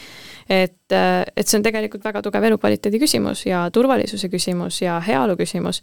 [0.48, 5.82] et, et see on tegelikult väga tugev elukvaliteedi küsimus ja turvalisuse küsimus ja heaolu küsimus.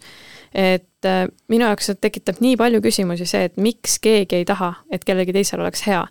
[0.54, 1.10] et
[1.48, 5.32] minu jaoks see tekitab nii palju küsimusi see, et miks keegi ei taha, et kellelgi
[5.38, 6.02] teisel oleks hea.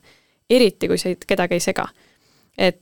[0.50, 1.90] eriti, kui see kedagi ei sega.
[2.58, 2.80] et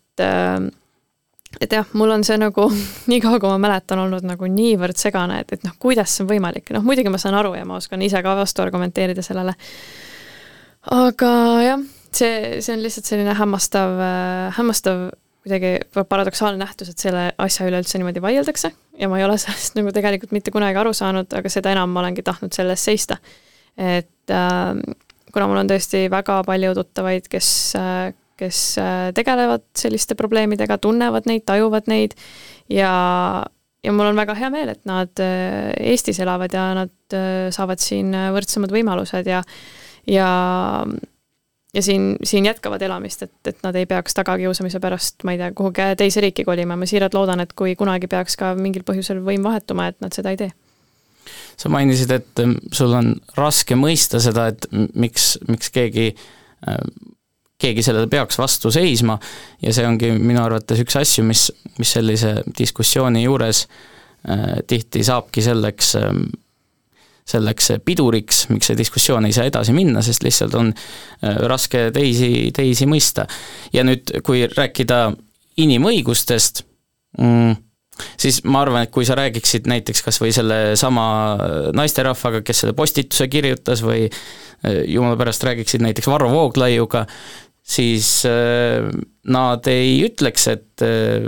[1.61, 2.67] et jah, mul on see nagu
[3.11, 6.31] nii kaua, kui ma mäletan, olnud nagu niivõrd segane, et, et noh, kuidas see on
[6.31, 9.55] võimalik, noh muidugi ma saan aru ja ma oskan ise ka vastu argumenteerida sellele.
[10.97, 11.31] aga
[11.65, 15.07] jah, see, see on lihtsalt selline hämmastav äh,, hämmastav
[15.47, 19.77] kuidagi paradoksaalne nähtus, et selle asja üle üldse niimoodi vaieldakse ja ma ei ole sellest
[19.77, 23.17] nagu tegelikult mitte kunagi aru saanud, aga seda enam ma olengi tahtnud selle eest seista.
[23.77, 24.73] et äh,
[25.33, 31.27] kuna mul on tõesti väga palju tuttavaid, kes äh, kes äh, tegelevad selliste probleemidega, tunnevad
[31.29, 32.15] neid, tajuvad neid
[32.69, 32.91] ja,
[33.83, 37.83] ja mul on väga hea meel, et nad äh, Eestis elavad ja nad äh, saavad
[37.83, 39.43] siin võrdsemad võimalused ja
[40.07, 40.31] ja
[41.73, 45.51] ja siin, siin jätkavad elamist, et, et nad ei peaks tagakiusamise pärast, ma ei tea,
[45.57, 49.45] kuhugi teise riiki kolima, ma siiralt loodan, et kui kunagi peaks ka mingil põhjusel võim
[49.45, 50.49] vahetuma, et nad seda ei tee.
[51.59, 52.41] Sa mainisid, et
[52.73, 56.13] sul on raske mõista seda, et miks, miks keegi
[57.61, 59.17] keegi sellele peaks vastu seisma
[59.61, 61.47] ja see ongi minu arvates üks asju, mis,
[61.79, 63.65] mis sellise diskussiooni juures
[64.29, 66.11] äh, tihti saabki selleks äh,
[67.27, 72.49] selleks piduriks, miks see diskussioon ei saa edasi minna, sest lihtsalt on äh, raske teisi,
[72.55, 73.27] teisi mõista.
[73.73, 75.01] ja nüüd, kui rääkida
[75.59, 76.63] inimõigustest
[77.19, 77.57] mm,,
[78.21, 81.07] siis ma arvan, et kui sa räägiksid näiteks kas või sellesama
[81.75, 87.05] naisterahvaga, kes selle postituse kirjutas või äh, jumala pärast räägiksid näiteks Varro Vooglaiuga,
[87.67, 88.87] siis äh,
[89.27, 91.27] nad ei ütleks, et, äh,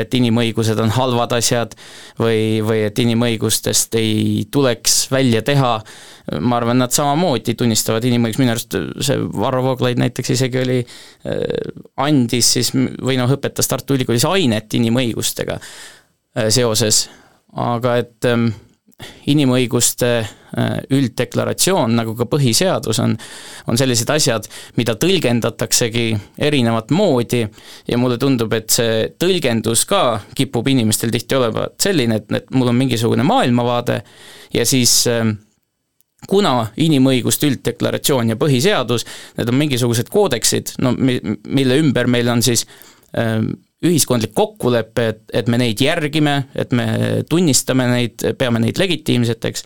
[0.00, 1.74] et inimõigused on halvad asjad
[2.20, 5.74] või, või et inimõigustest ei tuleks välja teha,
[6.40, 10.78] ma arvan, nad samamoodi tunnistavad inimõigusi, minu arust see Varro Vooglaid näiteks isegi oli,
[11.28, 11.42] äh,
[12.06, 15.60] andis siis või noh, õpetas Tartu Ülikoolis ainet inimõigustega
[16.50, 17.04] seoses,
[17.62, 18.48] aga et ähm,
[19.30, 23.16] inimõiguste äh, ülddeklaratsioon, nagu ka põhiseadus, on,
[23.70, 24.46] on sellised asjad,
[24.78, 26.06] mida tõlgendataksegi
[26.46, 27.44] erinevat moodi.
[27.90, 30.04] Ja mulle tundub, et see tõlgendus ka
[30.36, 34.00] kipub inimestel tihti olema selline, et, et mul on mingisugune maailmavaade
[34.54, 35.26] ja siis äh,
[36.28, 39.04] kuna inimõiguste ülddeklaratsioon ja põhiseadus,
[39.38, 42.66] need on mingisugused koodeksid, no mi-, mille ümber meil on siis
[43.18, 43.40] äh,
[43.84, 46.86] ühiskondlik kokkulepe, et, et me neid järgime, et me
[47.28, 49.64] tunnistame neid, peame neid legitiimseteks,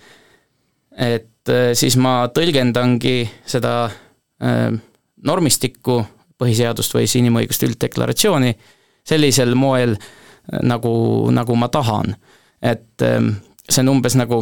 [0.99, 4.71] et äh, siis ma tõlgendangi seda äh,
[5.27, 6.01] normistikku,
[6.39, 8.53] põhiseadust või siis inimõiguste ülddeklaratsiooni
[9.09, 10.93] sellisel moel, äh, nagu,
[11.35, 12.17] nagu ma tahan.
[12.63, 12.99] et
[13.71, 14.41] see on umbes nagu,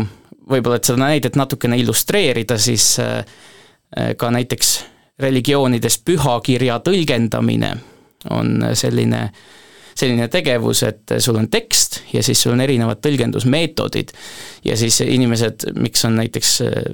[0.48, 2.94] võib-olla et seda näidet natukene illustreerida, siis
[4.16, 4.70] ka näiteks
[5.20, 7.74] religioonides pühakirja tõlgendamine
[8.32, 9.42] on selline äh,
[9.96, 14.12] selline tegevus, et sul on tekst ja siis sul on erinevad tõlgendusmeetodid.
[14.64, 16.90] ja siis inimesed, miks on näiteks äh,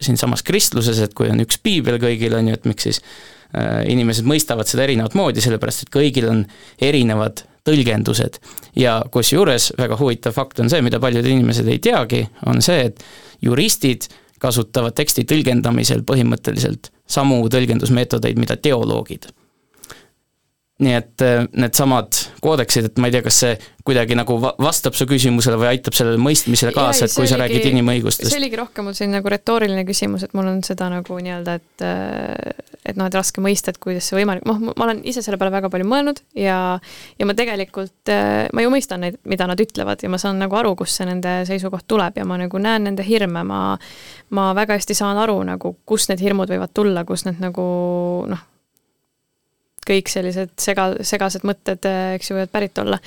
[0.00, 4.28] siinsamas kristluses, et kui on üks piibel kõigil, on ju, et miks siis äh, inimesed
[4.28, 6.44] mõistavad seda erinevat moodi, sellepärast et kõigil on
[6.80, 8.38] erinevad tõlgendused.
[8.76, 13.04] ja kusjuures väga huvitav fakt on see, mida paljud inimesed ei teagi, on see, et
[13.42, 19.32] juristid kasutavad teksti tõlgendamisel põhimõtteliselt samu tõlgendusmeetodeid, mida teoloogid
[20.78, 23.54] nii et äh, needsamad koodeksid, et ma ei tea, kas see
[23.88, 27.72] kuidagi nagu vastab su küsimusele või aitab sellele mõistmisele kaasa, et kui sa oligi, räägid
[27.72, 28.30] inimõigustest?
[28.30, 31.86] see oligi rohkem mul selline nagu retooriline küsimus, et mul on seda nagu nii-öelda, et
[31.86, 35.38] äh, et noh, et raske mõista, et kuidas see võimalik, noh, ma olen ise selle
[35.40, 36.58] peale väga palju mõelnud ja
[37.18, 40.60] ja ma tegelikult, äh, ma ju mõistan neid, mida nad ütlevad ja ma saan nagu
[40.60, 43.64] aru, kust see nende seisukoht tuleb ja ma nagu näen nende hirme, ma
[44.30, 47.66] ma väga hästi saan aru nagu, kust need hirmud võivad tulla, kust need nagu
[48.30, 48.46] noh,
[49.88, 53.00] kõik sellised sega, segased mõtted, eks ju, võivad pärit olla.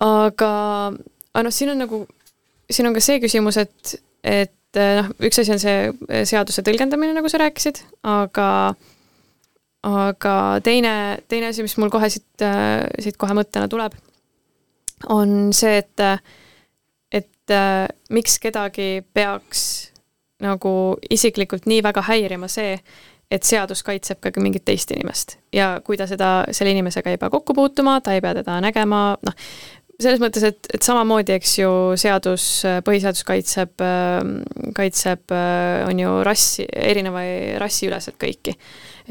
[0.00, 0.50] aga,
[1.32, 2.02] aga noh, siin on nagu,
[2.70, 7.30] siin on ka see küsimus, et, et noh, üks asi on see seaduse tõlgendamine, nagu
[7.30, 8.48] sa rääkisid, aga
[9.82, 10.94] aga teine,
[11.28, 12.44] teine asi, mis mul kohe siit,
[13.02, 13.96] siit kohe mõttena tuleb,
[15.10, 16.04] on see, et,
[17.10, 17.56] et
[18.14, 19.64] miks kedagi peaks
[20.42, 20.74] nagu
[21.10, 22.76] isiklikult nii väga häirima see,
[23.32, 27.30] et seadus kaitseb ka mingit teist inimest ja kui ta seda, selle inimesega ei pea
[27.32, 29.36] kokku puutuma, ta ei pea teda nägema, noh,
[30.02, 32.46] selles mõttes, et, et samamoodi, eks ju, seadus,
[32.86, 33.84] põhiseadus kaitseb,
[34.76, 35.34] kaitseb,
[35.86, 37.22] on ju, rassi, erineva
[37.62, 38.56] rassiüleselt kõiki.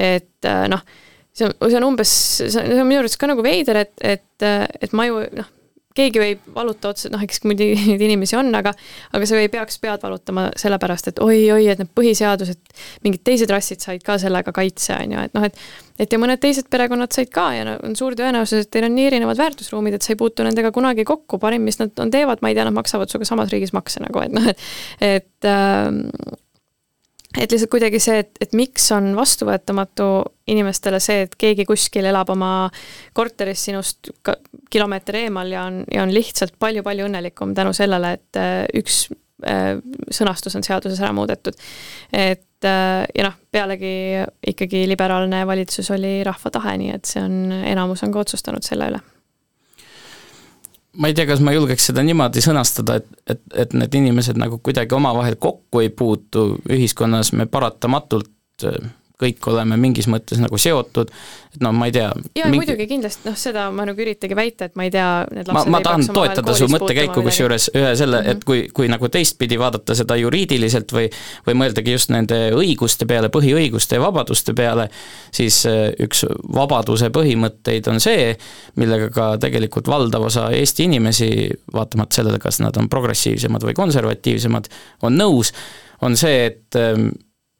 [0.02, 0.84] et noh,
[1.32, 4.48] see on, see on umbes, see on minu arvates ka nagu veider, et, et,
[4.82, 5.50] et ma ju noh,
[5.96, 8.74] keegi võib valuta otsa, noh, eks muidugi neid inimesi on, aga
[9.12, 12.60] aga sa ei peaks pead valutama sellepärast, et oi-oi, et need põhiseadused,
[13.06, 15.58] mingid teised rassid said ka sellega kaitse, on ju, et noh, et
[16.02, 18.94] et ja mõned teised perekonnad said ka ja no on suur tõenäosus, et teil on
[18.96, 22.40] nii erinevad väärtusruumid, et sa ei puutu nendega kunagi kokku, parim, mis nad on, teevad,
[22.42, 26.08] ma ei tea, nad maksavad sinuga samas riigis makse nagu, et noh, et et ähm,
[27.38, 30.08] et lihtsalt kuidagi see, et, et miks on vastuvõetamatu
[30.52, 32.52] inimestele see, et keegi kuskil elab oma
[33.16, 34.12] korteris sinust
[34.72, 39.04] kilomeeter eemal ja on, ja on lihtsalt palju-palju õnnelikum tänu sellele, et äh, üks
[39.46, 39.76] äh,
[40.12, 41.56] sõnastus on seaduses ära muudetud.
[42.12, 43.94] et äh, ja noh, pealegi
[44.52, 48.92] ikkagi liberaalne valitsus oli rahva tahe, nii et see on, enamus on ka otsustanud selle
[48.92, 49.02] üle
[50.98, 54.58] ma ei tea, kas ma julgeks seda niimoodi sõnastada, et, et, et need inimesed nagu
[54.64, 58.30] kuidagi omavahel kokku ei puutu, ühiskonnas me paratamatult
[59.20, 61.10] kõik oleme mingis mõttes nagu seotud,
[61.54, 62.08] et no ma ei tea.
[62.36, 65.50] jaa mingi..., muidugi kindlasti, noh seda ma nagu üritangi väita, et ma ei tea, need
[65.50, 68.42] lapsed ma, ma tahan toetada su mõttekäiku kusjuures ühe selle mm, -hmm.
[68.42, 71.08] et kui, kui nagu teistpidi vaadata seda juriidiliselt või
[71.46, 74.88] või mõeldagi just nende õiguste peale, põhiõiguste ja vabaduste peale,
[75.34, 78.32] siis äh, üks vabaduse põhimõtteid on see,
[78.80, 81.28] millega ka tegelikult valdav osa Eesti inimesi,
[81.72, 84.68] vaatamata sellele, kas nad on progressiivsemad või konservatiivsemad,
[85.02, 85.52] on nõus,
[86.02, 87.12] on see, et ähm,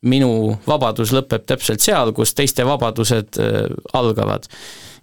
[0.08, 3.66] minu vabadus lõpeb täpselt seal, kus teiste vabadused äh,
[3.98, 4.48] algavad.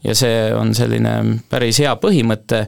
[0.03, 2.61] ja see on selline päris hea põhimõte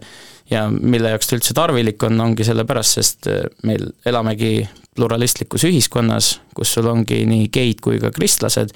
[0.52, 6.34] ja mille jaoks ta üldse tarvilik on, ongi sellepärast, sest äh, meil elamegi pluralistlikus ühiskonnas,
[6.56, 8.72] kus sul ongi nii geid kui ka kristlased,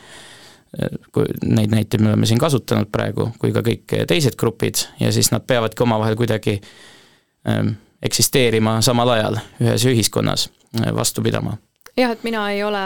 [0.80, 5.14] äh, kui neid näiteid me oleme siin kasutanud praegu, kui ka kõik teised grupid ja
[5.16, 6.60] siis nad peavadki omavahel kuidagi
[7.48, 10.50] ähm, eksisteerima samal ajal ühes ühiskonnas,
[10.96, 11.56] vastu pidama
[12.00, 12.82] jah, et mina ei ole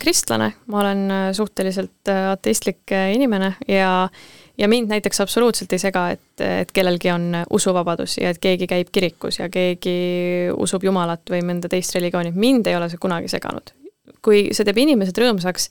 [0.00, 4.08] kristlane, ma olen äh, suhteliselt äh, ateistlik äh, inimene ja
[4.58, 8.92] ja mind näiteks absoluutselt ei sega, et, et kellelgi on usuvabadus ja et keegi käib
[8.92, 9.96] kirikus ja keegi
[10.56, 13.74] usub Jumalat või mõnda teist religiooni, mind ei ole see kunagi seganud.
[14.22, 15.68] kui see teeb inimesed rõõmsaks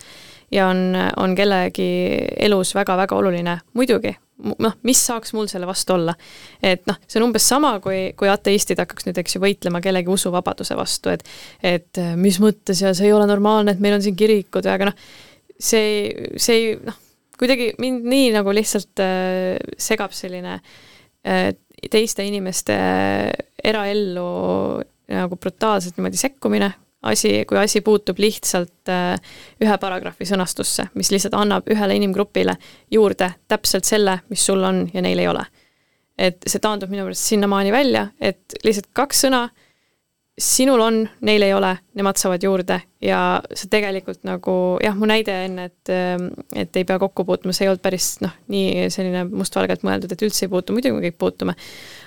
[0.51, 1.87] ja on, on kellegi
[2.47, 4.13] elus väga-väga oluline, muidugi,
[4.59, 6.15] noh, mis saaks mul selle vastu olla.
[6.63, 10.11] et noh, see on umbes sama, kui, kui ateistid hakkaks nüüd, eks ju, võitlema kellegi
[10.11, 11.25] usuvabaduse vastu, et
[11.63, 14.91] et äh, mis mõttes ja see ei ole normaalne, et meil on siin kirikud, aga
[14.91, 14.97] noh,
[15.55, 16.97] see, see ei noh,
[17.39, 21.53] kuidagi mind nii nagu lihtsalt äh, segab selline äh,
[21.91, 22.75] teiste inimeste
[23.65, 24.29] eraellu
[25.11, 26.71] nagu brutaalselt niimoodi sekkumine,
[27.05, 29.13] asi, kui asi puutub lihtsalt äh,
[29.63, 32.57] ühe paragrahvi sõnastusse, mis lihtsalt annab ühele inimgrupile
[32.91, 35.45] juurde täpselt selle, mis sul on ja neil ei ole.
[36.15, 39.49] et see taandub minu meelest sinnamaani välja, et lihtsalt kaks sõna
[40.37, 43.19] sinul on, neil ei ole, nemad saavad juurde ja
[43.55, 45.91] see tegelikult nagu jah, mu näide enne, et
[46.59, 50.25] et ei pea kokku puutuma, see ei olnud päris noh, nii selline mustvalgelt mõeldud, et
[50.27, 51.55] üldse ei puutu, muidugi me kõik puutume.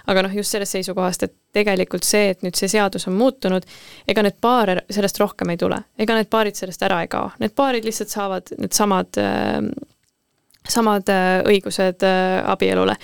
[0.08, 3.64] aga noh, just sellest seisukohast, et tegelikult see, et nüüd see seadus on muutunud,
[4.08, 7.56] ega need paare sellest rohkem ei tule, ega need paarid sellest ära ei kao, need
[7.56, 9.62] paarid lihtsalt saavad needsamad äh,
[10.68, 11.08] samad
[11.48, 12.96] õigused äh, abielule.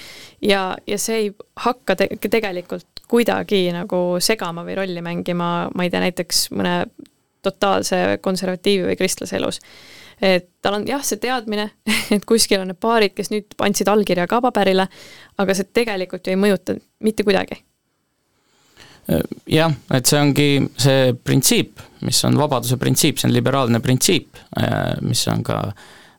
[0.42, 1.32] ja, ja see ei
[1.64, 6.76] hakka te tegelikult kuidagi nagu segama või rolli mängima, ma ei tea, näiteks mõne
[7.44, 9.60] totaalse konservatiivi või kristlase elus.
[10.22, 11.68] et tal on jah, see teadmine,
[12.14, 14.88] et kuskil on need paarid, kes nüüd andsid allkirja ka paberile,
[15.38, 17.60] aga see tegelikult ju ei mõjuta mitte kuidagi.
[19.52, 20.48] jah, et see ongi
[20.80, 24.40] see printsiip, mis on vabaduse printsiip, see on liberaalne printsiip,
[25.04, 25.60] mis on ka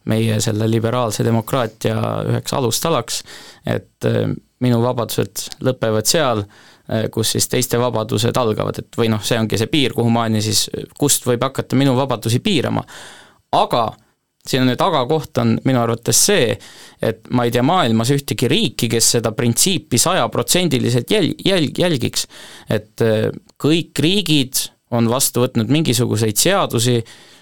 [0.06, 1.98] meie selle liberaalse demokraatia
[2.30, 3.24] üheks alustalaks,
[3.66, 4.06] et
[4.62, 6.44] minu vabadused lõpevad seal,
[6.86, 10.68] Äh, kus siis teiste vabadused algavad, et või noh, see ongi see piir, kuhumaani siis,
[11.00, 12.84] kust võib hakata minu vabadusi piirama.
[13.58, 13.88] aga
[14.46, 16.52] siin on nüüd aga koht on minu arvates see,
[17.02, 22.28] et ma ei tea maailmas ühtegi riiki, kes seda printsiipi sajaprotsendiliselt jäl-, jäl-, jälgiks.
[22.70, 27.35] et äh, kõik riigid on vastu võtnud mingisuguseid seadusi, äh,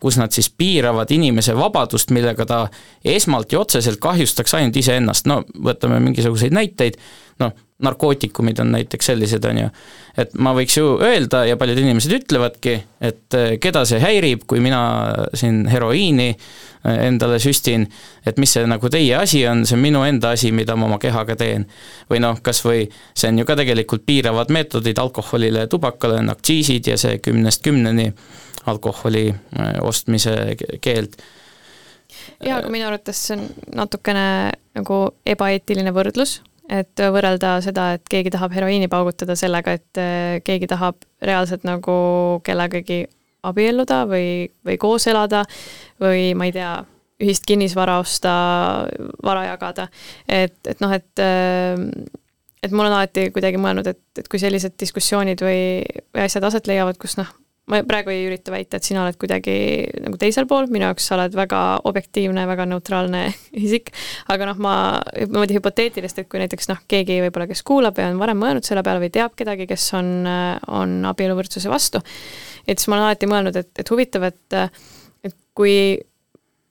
[0.00, 2.58] kus nad siis piiravad inimese vabadust, millega ta
[3.04, 6.98] esmalt ja otseselt kahjustaks ainult iseennast, no võtame mingisuguseid näiteid,
[7.40, 9.68] noh, narkootikumid on näiteks sellised, on ju.
[10.18, 14.58] et ma võiks ju öelda ja paljud inimesed ütlevadki, et eh, keda see häirib, kui
[14.60, 14.80] mina
[15.38, 17.86] siin heroiini eh, endale süstin,
[18.26, 20.98] et mis see nagu teie asi on, see on minu enda asi, mida ma oma
[20.98, 21.68] kehaga teen.
[22.10, 26.34] või noh, kas või see on ju ka tegelikult piiravad meetodid alkoholile ja tubakale, on
[26.34, 28.10] aktsiisid ja see kümnest kümneni
[28.70, 30.34] alkoholi eh, ostmise
[30.84, 31.18] keeld
[32.44, 33.46] jaa, aga minu arvates see on
[33.82, 34.26] natukene
[34.78, 40.68] nagu ebaeetiline võrdlus, et võrrelda seda, et keegi tahab heroiini paugutada sellega, et äh, keegi
[40.70, 41.96] tahab reaalselt nagu
[42.46, 43.06] kellegagi
[43.48, 45.44] abielluda või, või koos elada
[46.02, 46.72] või ma ei tea,
[47.18, 48.32] ühist kinnisvara osta,
[49.24, 49.88] vara jagada.
[50.28, 51.74] et, et noh, et äh,
[52.62, 55.60] et mul on alati kuidagi mõelnud, et, et kui sellised diskussioonid või,
[56.14, 57.30] või asjad aset leiavad, kus noh,
[57.68, 59.54] ma praegu ei ürita väita, et sina oled kuidagi
[60.04, 63.24] nagu teisel pool, minu jaoks sa oled väga objektiivne, väga neutraalne
[63.66, 63.92] isik,
[64.32, 64.74] aga noh, ma
[65.18, 68.84] niimoodi hüpoteetilist, et kui näiteks noh, keegi võib-olla, kes kuulab ja on varem mõelnud selle
[68.86, 70.12] peale või teab kedagi, kes on,
[70.80, 72.02] on abieluvõrdsuse vastu,
[72.66, 74.60] et siis ma olen alati mõelnud, et, et huvitav, et
[75.26, 75.98] et kui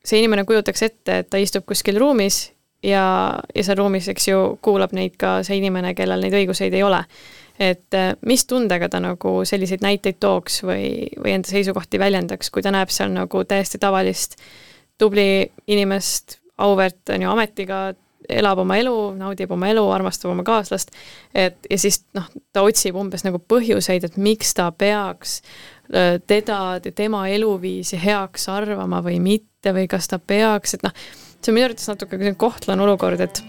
[0.08, 2.48] see inimene kujutaks ette, et ta istub kuskil ruumis
[2.84, 3.04] ja,
[3.56, 7.02] ja seal ruumis, eks ju, kuulab neid ka see inimene, kellel neid õiguseid ei ole
[7.60, 12.66] et äh, mis tundega ta nagu selliseid näiteid tooks või, või enda seisukohti väljendaks, kui
[12.66, 14.38] ta näeb seal nagu täiesti tavalist
[14.98, 17.82] tubli inimest, auväärt, on ju, ametiga,
[18.30, 20.92] elab oma elu, naudib oma elu, armastab oma kaaslast,
[21.36, 25.40] et ja siis noh, ta otsib umbes nagu põhjuseid, et miks ta peaks
[25.94, 30.96] äh, teda, tema eluviisi heaks arvama või mitte või kas ta peaks, et noh,
[31.38, 33.44] see on minu arvates natuke kohtlane olukord, et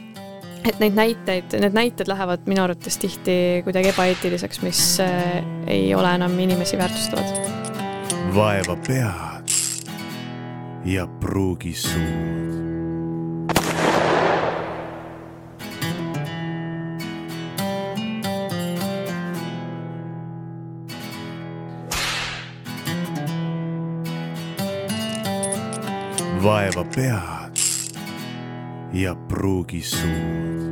[0.64, 6.14] et neid näiteid, need näited lähevad minu arvates tihti kuidagi ebaeetiliseks, mis äh, ei ole
[6.14, 7.25] enam inimesi väärtustavad.
[8.35, 9.49] vaeva pead
[10.85, 12.49] ja pruugi suud.
[26.42, 27.38] vaeva pead
[28.92, 30.68] ja pruugisuud.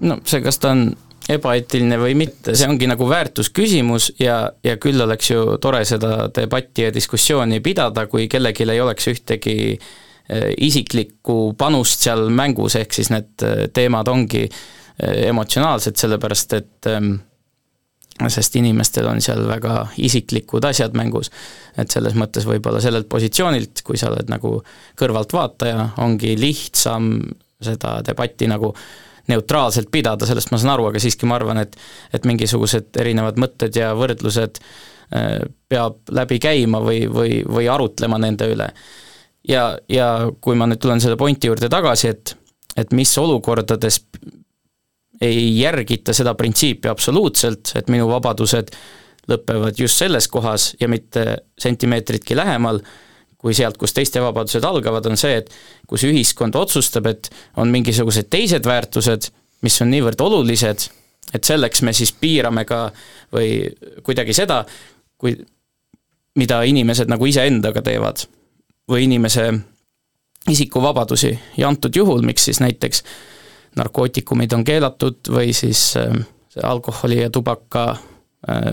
[0.00, 0.88] no see, kas ta on
[1.30, 6.88] ebaeetiline või mitte, see ongi nagu väärtusküsimus ja, ja küll oleks ju tore seda debatti
[6.88, 13.12] ja diskussiooni pidada, kui kellelgi ei oleks ühtegi eh, isiklikku panust seal mängus, ehk siis
[13.14, 17.14] need eh, teemad ongi eh, emotsionaalsed, sellepärast et ähm,
[18.30, 21.30] sest inimestel on seal väga isiklikud asjad mängus.
[21.76, 24.60] et selles mõttes võib-olla sellelt positsioonilt, kui sa oled nagu
[25.00, 27.16] kõrvaltvaataja, ongi lihtsam
[27.62, 28.74] seda debatti nagu
[29.28, 31.76] neutraalselt pidada, sellest ma saan aru, aga siiski ma arvan, et
[32.14, 38.50] et mingisugused erinevad mõtted ja võrdlused äh, peab läbi käima või, või, või arutlema nende
[38.52, 38.70] üle.
[39.48, 42.36] ja, ja kui ma nüüd tulen selle pointi juurde tagasi, et
[42.76, 44.00] et mis olukordades
[45.22, 48.72] ei järgita seda printsiipi absoluutselt, et minu vabadused
[49.30, 51.24] lõpevad just selles kohas ja mitte
[51.58, 52.80] sentimeetritki lähemal,
[53.38, 55.50] kui sealt, kus teiste vabadused algavad, on see, et
[55.88, 59.30] kus ühiskond otsustab, et on mingisugused teised väärtused,
[59.64, 60.86] mis on niivõrd olulised,
[61.34, 62.86] et selleks me siis piirame ka
[63.34, 63.68] või
[64.04, 64.62] kuidagi seda,
[65.20, 65.36] kui,
[66.40, 68.24] mida inimesed nagu iseendaga teevad
[68.90, 69.46] või inimese
[70.50, 73.04] isikuvabadusi ja antud juhul, miks siis näiteks
[73.76, 76.12] narkootikumid on keelatud või siis äh,
[76.62, 78.70] alkoholi ja tubaka äh,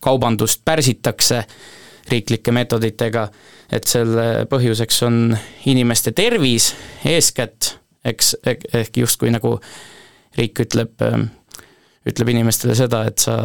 [0.00, 1.44] kaubandust pärsitakse
[2.10, 3.28] riiklike meetoditega,
[3.72, 5.36] et selle põhjuseks on
[5.70, 6.72] inimeste tervis
[7.06, 9.54] eeskätt, eks, ehk justkui nagu
[10.38, 11.20] riik ütleb, äh,
[12.08, 13.36] ütleb inimestele seda, et sa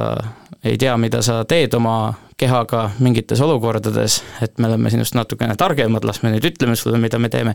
[0.64, 6.06] ei tea, mida sa teed oma kehaga mingites olukordades, et me oleme sinust natukene targemad,
[6.06, 7.54] las me nüüd ütleme sulle, mida me teeme.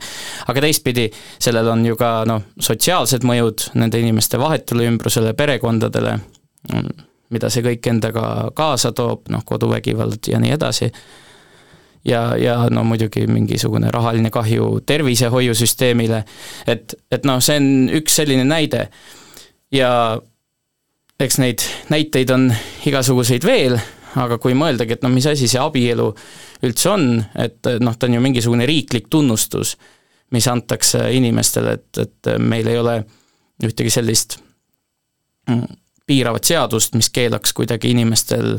[0.49, 6.17] aga teistpidi, sellel on ju ka noh, sotsiaalsed mõjud nende inimeste vahetule ümbrusele, perekondadele,
[7.31, 10.91] mida see kõik endaga kaasa toob, noh, koduvägivald ja nii edasi
[12.05, 16.25] ja, ja no muidugi mingisugune rahaline kahju tervishoiusüsteemile,
[16.67, 17.71] et, et noh, see on
[18.03, 18.88] üks selline näide.
[19.73, 20.19] ja
[21.23, 22.49] eks neid näiteid on
[22.87, 23.79] igasuguseid veel
[24.21, 26.09] aga kui mõeldagi, et noh, mis asi see abielu
[26.67, 27.07] üldse on,
[27.41, 29.77] et noh, ta on ju mingisugune riiklik tunnustus,
[30.33, 32.97] mis antakse inimestele, et, et meil ei ole
[33.63, 34.39] ühtegi sellist
[35.49, 35.65] mm,
[36.09, 38.57] piiravat seadust, mis keelaks kuidagi inimestel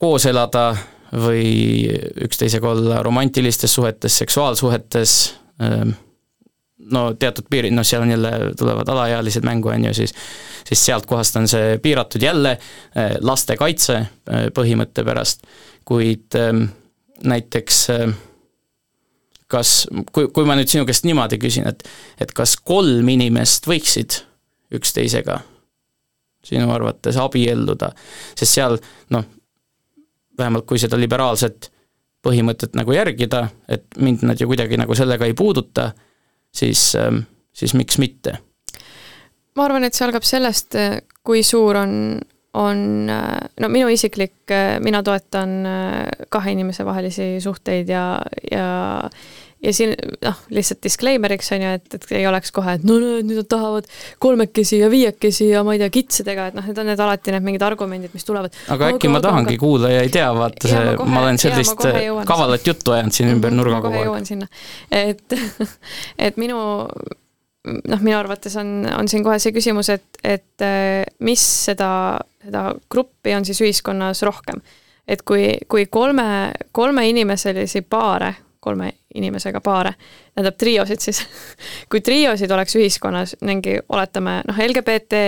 [0.00, 0.70] koos elada
[1.10, 1.90] või
[2.24, 5.16] üksteisega olla romantilistes suhetes, seksuaalsuhetes,
[5.64, 5.96] ähm,
[6.92, 10.14] no teatud piirid, noh seal on jälle, tulevad alaealised mängu, on ju, siis
[10.68, 15.46] siis sealt kohast on see piiratud jälle äh, lastekaitse äh, põhimõtte pärast,
[15.88, 16.66] kuid ähm,
[17.24, 18.12] näiteks äh,
[19.50, 21.84] kas, kui, kui ma nüüd sinu käest niimoodi küsin, et
[22.20, 24.22] et kas kolm inimest võiksid
[24.76, 25.40] üksteisega
[26.46, 27.90] sinu arvates abielluda,
[28.38, 28.78] sest seal
[29.12, 29.26] noh,
[30.38, 31.68] vähemalt kui seda liberaalset
[32.24, 35.90] põhimõtet nagu järgida, et mind nad ju kuidagi nagu sellega ei puuduta,
[36.54, 38.38] siis, ähm, siis miks mitte?
[39.56, 40.76] Ma arvan, et see algab sellest,
[41.26, 41.92] kui suur on,
[42.56, 45.56] on no minu isiklik, mina toetan
[46.30, 48.04] kahe inimese vahelisi suhteid ja,
[48.50, 48.68] ja
[49.62, 49.92] ja siin
[50.24, 53.88] noh, lihtsalt disclaimer'iks on ju, et, et ei oleks kohe, et no nüüd nad tahavad
[54.22, 57.46] kolmekesi ja viiekesi ja ma ei tea, kitsedega, et noh, need on need alati need
[57.46, 58.56] mingid argumendid, mis tulevad.
[58.72, 59.62] aga äkki aga, ma tahangi aga...
[59.62, 61.88] kuulda ja ei tea, vaata see, ma olen sellist
[62.28, 64.46] kavalat juttu ajanud siin ümber nurga kogu aeg.
[64.90, 65.40] et,
[66.28, 66.60] et minu
[67.68, 71.90] noh, minu arvates on, on siin kohe see küsimus, et, et äh, mis seda,
[72.46, 74.64] seda gruppi on siis ühiskonnas rohkem.
[75.10, 79.94] et kui, kui kolme, kolme inimeselisi paare, kolme inimesega paare,
[80.34, 81.22] tähendab triosid siis
[81.90, 85.20] kui triosid oleks ühiskonnas, mingi oletame, noh, LGBT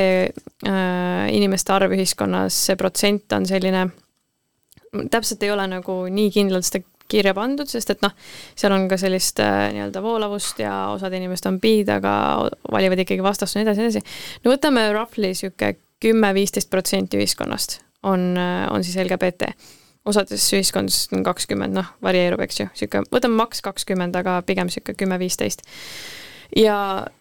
[0.69, 3.89] äh, inimeste arv ühiskonnas, see protsent on selline,
[5.11, 8.15] täpselt ei ole nagu nii kindlalt seda kirja pandud, sest et noh,
[8.59, 12.15] seal on ka sellist äh, nii-öelda voolavust ja osad inimesed on biid, aga
[12.73, 14.21] valivad ikkagi vastast ja nii edasi, nii edasi.
[14.45, 19.53] no võtame roughly niisugune kümme-viisteist protsenti ühiskonnast on, äh, on siis LGBT.
[20.09, 24.99] Osades ühiskondades on kakskümmend, noh, varieerub, eks ju, niisugune, võtame maks kakskümmend, aga pigem niisugune
[24.99, 25.63] kümme-viisteist.
[26.57, 26.77] ja,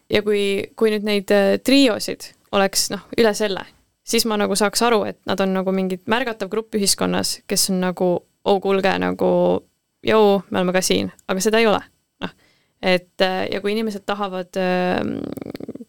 [0.09, 3.65] ja kui, kui nüüd neid äh, triosid oleks noh, üle selle,
[4.03, 7.82] siis ma nagu saaks aru, et nad on nagu mingi märgatav grupp ühiskonnas, kes on
[7.86, 8.11] nagu
[8.45, 9.32] oh kuulge, nagu
[10.05, 11.82] jõu, me oleme ka siin, aga seda ei ole.
[12.82, 15.19] Et äh, ja kui inimesed tahavad ähm,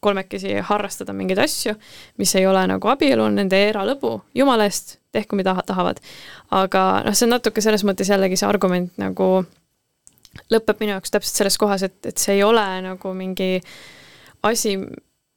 [0.02, 1.74] kolmekesi harrastada mingeid asju,
[2.18, 6.00] mis ei ole nagu abielu, on nende eralõbu, jumala eest, tehku mida tahavad.
[6.50, 9.44] aga noh, see on natuke selles mõttes jällegi see argument nagu
[10.52, 13.60] lõpeb minu jaoks täpselt selles kohas, et, et see ei ole nagu mingi
[14.42, 14.76] asi,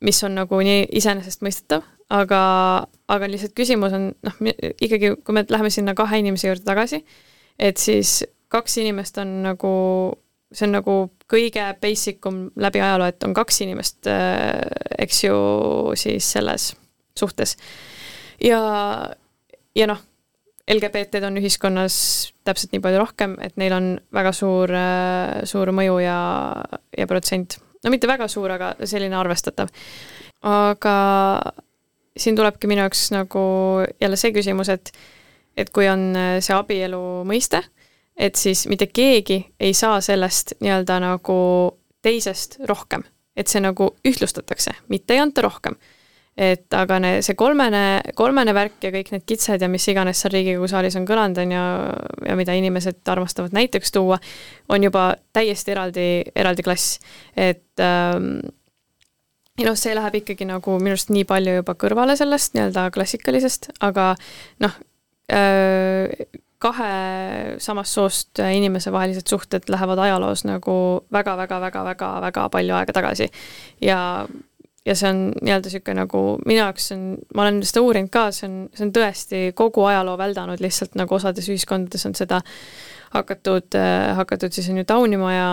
[0.06, 1.86] mis on nagu nii iseenesestmõistetav,
[2.16, 2.42] aga,
[3.12, 4.40] aga lihtsalt küsimus on noh,
[4.82, 7.04] ikkagi, kui me läheme sinna kahe inimese juurde tagasi,
[7.60, 9.76] et siis kaks inimest on nagu,
[10.54, 10.98] see on nagu
[11.32, 14.62] kõige basic um läbi ajaloo, et on kaks inimest, äh,
[15.02, 15.38] eks ju,
[15.98, 16.74] siis selles
[17.18, 17.56] suhtes.
[18.44, 18.60] ja,
[19.76, 20.02] ja noh,
[20.66, 21.96] LGBT-d on ühiskonnas
[22.46, 26.20] täpselt nii palju rohkem, et neil on väga suur, äh, suur mõju ja,
[26.98, 27.60] ja protsent.
[27.84, 29.70] no mitte väga suur, aga selline arvestatav.
[30.46, 30.96] aga
[32.18, 33.46] siin tulebki minu jaoks nagu
[34.02, 34.92] jälle see küsimus, et
[35.58, 37.62] et kui on äh, see abielu mõiste,
[38.18, 41.38] et siis mitte keegi ei saa sellest nii-öelda nagu
[42.06, 43.04] teisest rohkem.
[43.36, 45.76] et see nagu ühtlustatakse, mitte ei anta rohkem.
[46.38, 50.34] et aga ne, see kolmene, kolmene värk ja kõik need kitsed ja mis iganes seal
[50.34, 51.62] Riigikogu saalis on kõlanud, on ju,
[52.28, 54.20] ja mida inimesed armastavad näiteks tuua,
[54.68, 57.00] on juba täiesti eraldi, eraldi klass.
[57.36, 58.40] et ähm,
[59.60, 63.72] ja noh, see läheb ikkagi nagu minu arust nii palju juba kõrvale sellest nii-öelda klassikalisest,
[63.88, 64.14] aga
[64.64, 64.76] noh,
[65.32, 66.28] äh,
[66.66, 66.90] kahe
[67.62, 70.76] samast soost inimese vahelised suhted lähevad ajaloos nagu
[71.14, 73.30] väga-väga-väga-väga-väga palju aega tagasi.
[73.82, 74.00] ja,
[74.86, 78.50] ja see on nii-öelda niisugune nagu minu jaoks on, ma olen seda uurinud ka, see
[78.50, 82.42] on, see on tõesti kogu ajaloo väldanud, lihtsalt nagu osades ühiskondades on seda
[83.16, 83.78] hakatud,
[84.18, 85.50] hakatud siis on ju taunima ja,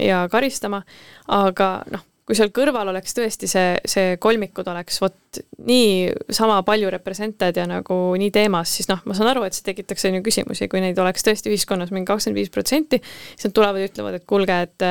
[0.00, 0.82] ja karistama,
[1.30, 5.29] aga noh, kui seal kõrval oleks tõesti see, see kolmikud oleks vot
[5.66, 9.64] nii sama palju represented ja nagu nii teemas, siis noh, ma saan aru, et see
[9.68, 12.98] tekitaks on ju küsimusi, kui neid oleks tõesti ühiskonnas mingi kakskümmend viis protsenti,
[13.34, 14.86] siis nad tulevad ja ütlevad, et kuulge, et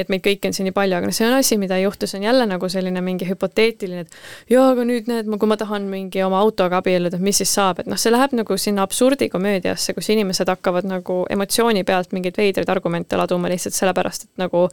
[0.00, 2.08] et meid kõiki on siin nii palju, aga noh, see on asi, mida ei juhtu,
[2.10, 5.86] see on jälle nagu selline mingi hüpoteetiline, et jaa, aga nüüd näed, kui ma tahan
[5.92, 10.10] mingi oma autoga abielluda, mis siis saab, et noh, see läheb nagu sinna absurdikomöödiasse, kus
[10.16, 14.66] inimesed hakkavad nagu emotsiooni pealt mingeid veidraid argumente laduma lihtsalt sellepärast, et nagu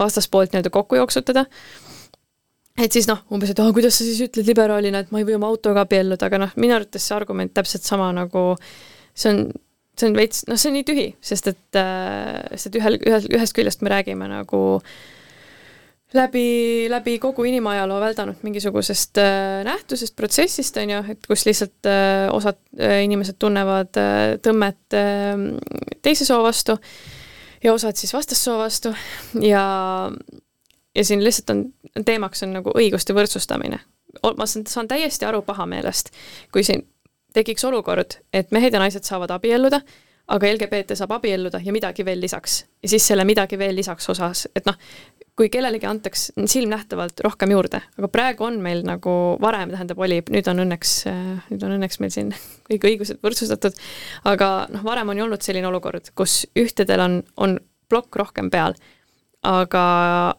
[0.00, 1.48] vastaspoolt nii-öelda kokku jooksutada
[2.78, 5.38] et siis noh, umbes, et oh, kuidas sa siis ütled liberaalina, et ma ei või
[5.38, 8.52] oma autoga abielluda, aga noh, minu arvates see argument täpselt sama nagu
[9.18, 9.44] see on,
[9.98, 13.30] see on veits, noh, see on nii tühi, sest et äh,, sest et ühel, ühel,
[13.38, 14.62] ühest küljest me räägime nagu
[16.16, 22.26] läbi, läbi kogu inimajaloo väldanud mingisugusest äh, nähtusest, protsessist, on ju, et kus lihtsalt äh,
[22.32, 25.34] osad äh, inimesed tunnevad äh, tõmmet äh,
[26.04, 26.78] teise soo vastu
[27.64, 28.94] ja osad siis vastassoo vastu
[29.42, 29.64] ja
[30.94, 31.64] ja siin lihtsalt on,
[32.04, 33.80] teemaks on nagu õiguste võrdsustamine.
[34.36, 36.10] ma saan, täiesti aru pahameelest,
[36.52, 36.86] kui siin
[37.34, 39.80] tekiks olukord, et mehed ja naised saavad abielluda,
[40.28, 42.64] aga LGBT saab abielluda ja midagi veel lisaks.
[42.82, 44.76] ja siis selle midagi veel lisaks osas, et noh,
[45.38, 50.50] kui kellelegi antaks silmnähtavalt rohkem juurde, aga praegu on meil nagu varem, tähendab, oli, nüüd
[50.50, 50.94] on õnneks,
[51.52, 52.34] nüüd on õnneks meil siin
[52.70, 53.78] kõik õigused võrdsustatud,
[54.28, 57.58] aga noh, varem on ju olnud selline olukord, kus ühtedel on, on
[57.88, 58.76] plokk rohkem peal
[59.48, 59.82] aga,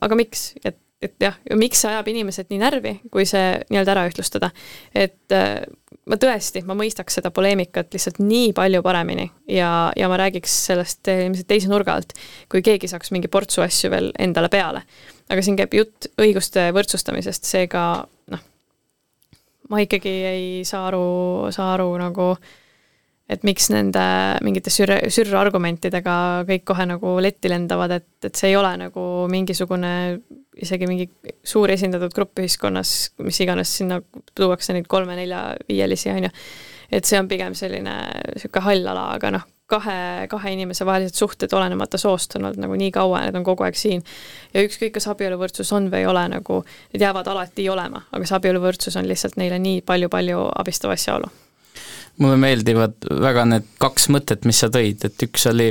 [0.01, 4.05] aga miks, et, et jah, miks see ajab inimesed nii närvi, kui see nii-öelda ära
[4.09, 4.51] ühtlustada.
[4.93, 5.61] et äh,
[6.09, 11.09] ma tõesti, ma mõistaks seda poleemikat lihtsalt nii palju paremini ja, ja ma räägiks sellest
[11.13, 12.15] ilmselt teise nurga alt,
[12.51, 14.85] kui keegi saaks mingi portsu asju veel endale peale.
[15.29, 17.83] aga siin käib jutt õiguste võrdsustamisest, seega
[18.33, 18.47] noh,
[19.69, 21.05] ma ikkagi ei saa aru,
[21.53, 22.57] saa aru nagu äh,
[23.29, 24.03] et miks nende
[24.45, 26.15] mingite sür-, sürargumentidega
[26.49, 29.91] kõik kohe nagu letti lendavad, et, et see ei ole nagu mingisugune
[30.59, 31.07] isegi mingi
[31.45, 34.01] suur esindatud grupp ühiskonnas, mis iganes sinna
[34.35, 36.33] tuuakse neid kolme-nelja-viielisi, on ju.
[36.91, 37.95] et see on pigem selline
[38.33, 42.77] niisugune hall ala, aga noh, kahe, kahe inimese vahelised suhted, olenemata soost, on olnud nagu
[42.79, 44.03] nii kaua need on kogu aeg siin.
[44.53, 46.63] ja ükskõik, kas abieluvõrdsus on või ei ole, nagu
[46.93, 51.29] need jäävad alati olema, aga see abieluvõrdsus on lihtsalt neile nii palju-palju abistav asjaolu.
[52.19, 55.69] Mulle meeldivad väga need kaks mõtet, mis sa tõid, et üks oli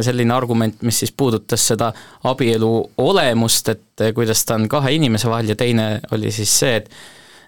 [0.00, 1.92] selline argument, mis siis puudutas seda
[2.28, 6.88] abielu olemust, et kuidas ta on kahe inimese vahel ja teine oli siis see, et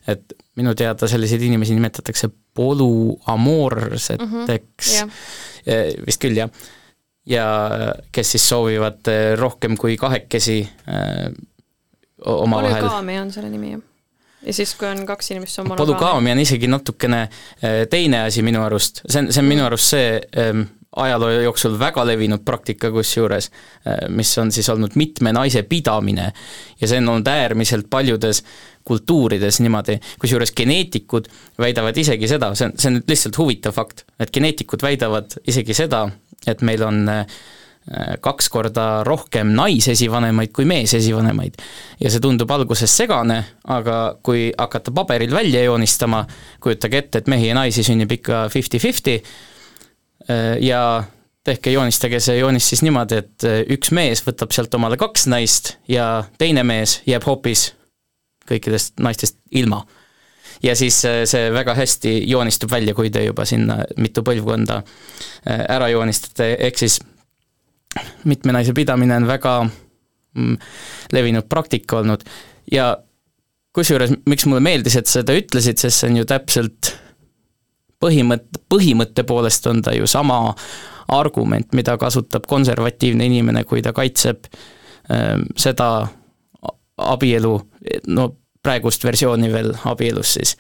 [0.04, 6.50] et minu teada selliseid inimesi nimetatakse polüamoorseteks mm, -hmm, vist küll, jah.
[7.26, 7.46] ja
[8.12, 11.32] kes siis soovivad äh, rohkem kui kahekesi äh,
[12.20, 12.84] omavahel.
[12.84, 13.80] polügaamia on selle nimi, jah
[14.46, 18.62] ja siis, kui on kaks inimest, on polügaamia on isegi natukene äh, teine asi minu
[18.64, 20.08] arust, see on, see on minu arust see
[20.40, 20.66] ähm,
[20.96, 23.50] ajaloo jooksul väga levinud praktika kusjuures,
[24.14, 26.30] mis on siis olnud mitme naise pidamine.
[26.80, 28.44] Ja see on olnud äärmiselt paljudes
[28.84, 31.28] kultuurides niimoodi, kusjuures geneetikud
[31.58, 35.76] väidavad isegi seda, see on, see on nüüd lihtsalt huvitav fakt, et geneetikud väidavad isegi
[35.76, 36.04] seda,
[36.46, 37.24] et meil on äh,
[38.24, 41.58] kaks korda rohkem naisesivanemaid kui meesesivanemaid.
[42.00, 46.24] ja see tundub alguses segane, aga kui hakata paberil välja joonistama,
[46.64, 51.04] kujutage ette, et mehi ja naisi sünnib ikka fifty-fifty äh, ja
[51.44, 55.74] tehke, joonistage see joonis siis niimoodi, et äh, üks mees võtab sealt omale kaks naist
[55.88, 57.74] ja teine mees jääb hoopis
[58.48, 59.84] kõikidest naistest ilma.
[60.62, 64.80] ja siis äh, see väga hästi joonistub välja, kui te juba sinna mitu põlvkonda
[65.44, 67.02] ära joonistate, ehk siis
[68.24, 70.56] mitme naise pidamine on väga mm,
[71.12, 72.24] levinud praktika olnud
[72.72, 72.92] ja
[73.74, 76.94] kusjuures, miks mulle meeldis, et sa seda ütlesid, sest see on ju täpselt
[78.02, 80.38] põhimõtte, põhimõtte poolest on ta ju sama
[81.14, 85.90] argument, mida kasutab konservatiivne inimene, kui ta kaitseb äh, seda
[86.96, 87.54] abielu,
[88.14, 88.28] no
[88.64, 90.54] praegust versiooni veel abielus siis.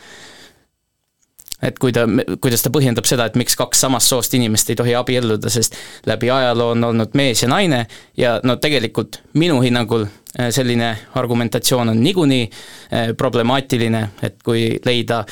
[1.64, 2.04] Et kui ta,
[2.42, 5.76] kuidas ta põhjendab seda, et miks kaks samast soost inimest ei tohi abielluda, sest
[6.08, 7.84] läbi ajaloo on olnud mees ja naine
[8.20, 10.90] ja no tegelikult minu hinnangul äh, selline
[11.20, 15.24] argumentatsioon on niikuinii äh, problemaatiline, et kui leida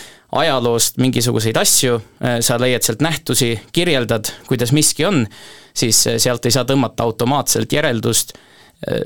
[0.42, 5.26] ajaloost mingisuguseid asju, äh, sa leiad sealt nähtusi, kirjeldad, kuidas miski on,
[5.74, 8.36] siis sealt ei saa tõmmata automaatselt järeldust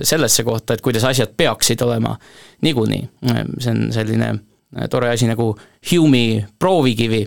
[0.08, 2.14] sellesse kohta, et kuidas asjad peaksid olema
[2.64, 3.02] niikuinii.
[3.60, 4.30] see on selline
[4.90, 5.54] tore asi nagu
[5.90, 7.26] Hume'i proovikivi,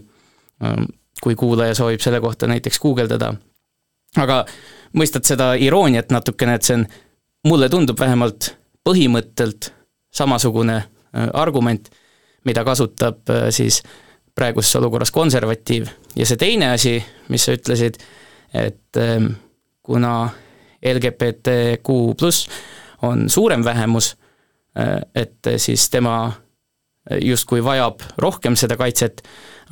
[0.64, 0.90] ähm,
[1.24, 3.34] kui kuulaja soovib selle kohta näiteks guugeldada.
[4.18, 4.46] aga
[4.98, 6.86] mõistad seda irooniat natukene, et see on,
[7.48, 9.72] mulle tundub vähemalt põhimõttelt
[10.12, 11.90] samasugune äh, argument,
[12.46, 13.84] mida kasutab äh, siis
[14.36, 16.98] praeguses olukorras konservatiiv ja see teine asi,
[17.30, 18.00] mis sa ütlesid,
[18.54, 19.34] et ähm,
[19.84, 20.30] kuna
[20.82, 22.48] LGBTQ pluss
[23.02, 24.16] on suurem vähemus,
[25.16, 26.32] et siis tema
[27.22, 29.24] justkui vajab rohkem seda kaitset,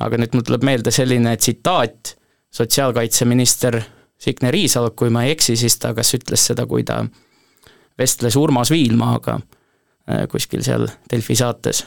[0.02, 2.14] aga nüüd mul tuleb meelde selline tsitaat
[2.54, 3.80] sotsiaalkaitseminister
[4.18, 7.04] Signe Riisalult, kui ma ei eksi, siis ta kas ütles seda, kui ta
[7.98, 11.84] vestles Urmas Viilmaaga äh, kuskil seal Delfi saates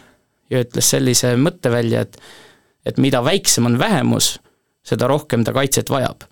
[0.51, 2.19] ja ütles sellise mõtte välja, et
[2.85, 4.39] et mida väiksem on vähemus,
[4.81, 6.23] seda rohkem ta kaitset vajab.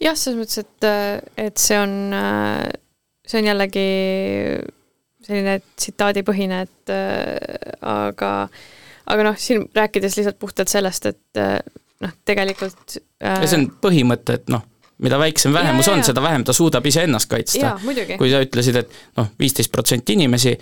[0.00, 0.86] Jah, selles mõttes, et,
[1.36, 1.92] et see on,
[3.28, 3.84] see on jällegi
[5.24, 6.94] selline tsitaadipõhine, et
[7.80, 8.30] aga,
[9.12, 11.42] aga noh, siin rääkides lihtsalt puhtalt sellest, et
[12.04, 14.64] noh, tegelikult ja see on põhimõte, et noh,
[15.04, 17.76] mida väiksem vähemus ja, on, seda vähem ta suudab iseennast kaitsta.
[18.18, 20.54] kui sa ütlesid, et noh, viisteist protsenti inimesi,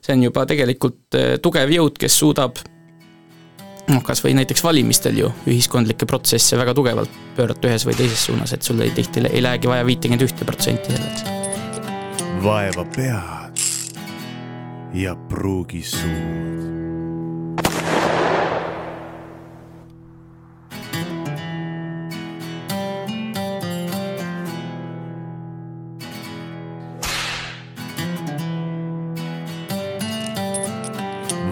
[0.00, 2.60] see on juba tegelikult tugev jõud, kes suudab
[3.90, 8.54] noh, kas või näiteks valimistel ju ühiskondlikke protsesse väga tugevalt pöörata ühes või teises suunas,
[8.54, 11.24] et sul ei tihti ei lähegi vaja viitekümmet ühte protsenti selleks.
[12.44, 13.49] vaeva pead
[14.92, 16.70] ja pruugi suud.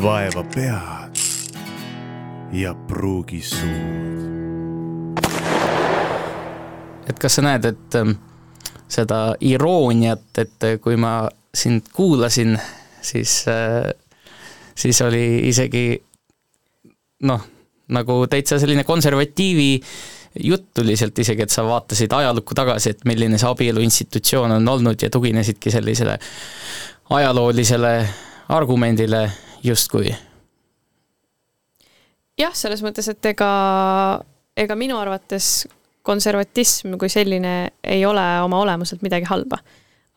[0.03, 1.17] vaeva pead
[2.53, 4.29] ja pruugisuud.
[7.09, 8.11] et kas sa näed, et ähm,
[8.89, 12.59] seda irooniat, et äh, kui ma sind kuulasin,
[13.09, 13.89] siis, äh,
[14.77, 15.87] siis oli isegi
[17.29, 17.43] noh,
[17.95, 19.73] nagu täitsa selline konservatiivi
[20.45, 24.75] jutt tuli sealt isegi, et sa vaatasid ajalukku tagasi, et milline see abielu institutsioon on
[24.77, 26.19] olnud ja tuginesidki sellisele
[27.17, 27.93] ajaloolisele
[28.55, 29.25] argumendile
[29.65, 30.13] justkui
[32.39, 33.51] jah, selles mõttes, et ega,
[34.57, 35.67] ega minu arvates
[36.07, 37.55] konservatism kui selline
[37.85, 39.61] ei ole oma olemuselt midagi halba.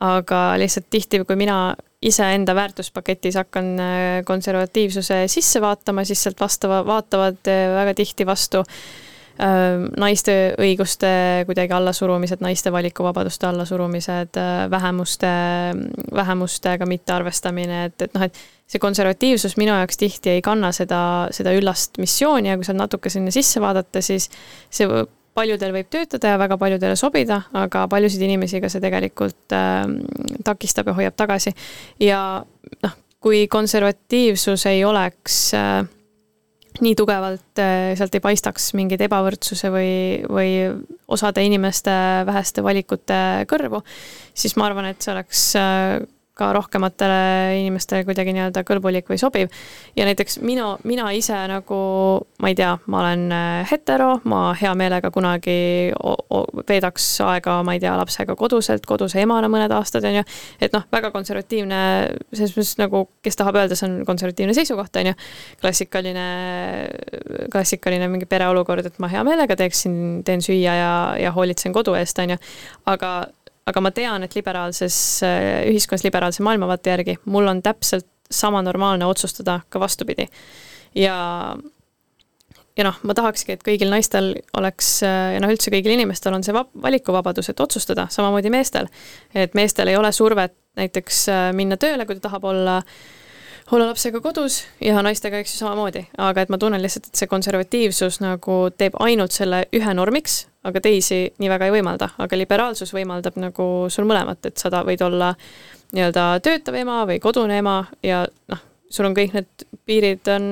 [0.02, 6.82] Aga lihtsalt tihti, kui mina iseenda väärtuspaketis hakkan äh, konservatiivsuse sisse vaatama, siis sealt vastava,
[6.86, 8.66] vaatavad äh, väga tihti vastu
[9.41, 11.08] naiste õiguste
[11.47, 14.38] kuidagi allasurumised, naiste valikuvabaduste allasurumised,
[14.70, 15.32] vähemuste,
[16.14, 18.38] vähemustega mittearvestamine, et, et noh, et
[18.72, 21.02] see konservatiivsus minu jaoks tihti ei kanna seda,
[21.34, 24.30] seda üllast missiooni ja kui seal natuke sinna sisse vaadata, siis
[24.70, 24.88] see
[25.38, 29.86] paljudel võib töötada ja väga paljudele sobida, aga paljusid inimesi ka see tegelikult äh,
[30.48, 31.56] takistab ja hoiab tagasi.
[32.00, 32.20] ja
[32.84, 35.82] noh, kui konservatiivsus ei oleks äh,
[36.80, 39.92] nii tugevalt äh, sealt ei paistaks mingeid ebavõrdsuse või,
[40.32, 40.52] või
[41.12, 41.94] osade inimeste
[42.28, 43.20] väheste valikute
[43.52, 43.84] kõrvu,
[44.34, 46.00] siis ma arvan, et see oleks äh,
[46.42, 47.22] ka rohkematele
[47.62, 49.52] inimestele kuidagi nii-öelda kõlbulik või sobiv.
[49.96, 51.80] ja näiteks mina, mina ise nagu,
[52.42, 55.92] ma ei tea, ma olen äh, hetero, ma hea meelega kunagi
[56.68, 60.24] veedaks aega, ma ei tea, lapsega koduselt, koduse emana mõned aastad, on ju,
[60.62, 61.82] et noh, väga konservatiivne,
[62.34, 65.18] selles mõttes nagu, kes tahab öelda, see on konservatiivne seisukoht, on ju,
[65.62, 66.26] klassikaline,
[67.54, 72.20] klassikaline mingi pereolukord, et ma hea meelega teeksin, teen süüa ja, ja hoolitsen kodu eest,
[72.24, 72.42] on ju,
[72.89, 73.14] aga
[73.70, 74.95] aga ma tean, et liberaalses
[75.26, 80.28] äh, ühiskonnas, liberaalse maailmavaate järgi mul on täpselt sama normaalne otsustada ka vastupidi.
[80.95, 81.55] ja,
[82.78, 86.43] ja noh, ma tahakski, et kõigil naistel oleks äh, ja noh, üldse kõigil inimestel on
[86.43, 88.89] see vab-, valikuvabadus, et otsustada, samamoodi meestel.
[89.36, 92.82] et meestel ei ole survet näiteks äh, minna tööle, kui ta tahab olla
[93.72, 97.30] olla lapsega kodus ja naistega, eks ju, samamoodi, aga et ma tunnen lihtsalt, et see
[97.32, 102.93] konservatiivsus nagu teeb ainult selle ühe normiks aga teisi nii väga ei võimalda, aga liberaalsus
[102.93, 105.32] võimaldab nagu sul mõlemat, et sa võid olla
[105.95, 108.61] nii-öelda töötav ema või kodune ema ja noh,
[108.91, 110.51] sul on kõik need piirid on,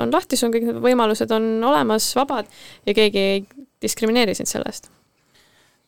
[0.00, 2.50] on lahti, sul on kõik need võimalused on olemas, vabad
[2.86, 3.44] ja keegi ei
[3.84, 4.90] diskrimineeri sind selle eest.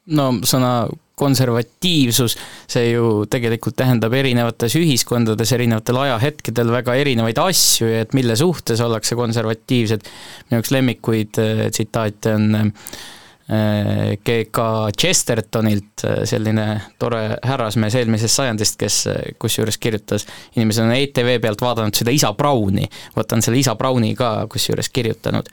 [0.06, 0.86] no sõna
[1.16, 2.36] konservatiivsus,
[2.68, 8.82] see ju tegelikult tähendab erinevates ühiskondades, erinevatel ajahetkedel väga erinevaid asju ja et mille suhtes
[8.84, 10.04] ollakse konservatiivsed.
[10.50, 14.66] minu üks lemmikuid äh, tsitaate on äh, GK
[15.00, 16.66] Chestertonilt, selline
[16.98, 18.96] tore härrasmees eelmisest sajandist, kes
[19.40, 22.84] kusjuures kirjutas, inimesed on ETV pealt vaadanud seda isa Browni,
[23.16, 25.48] vot on selle isa Browni ka kusjuures kirjutanud.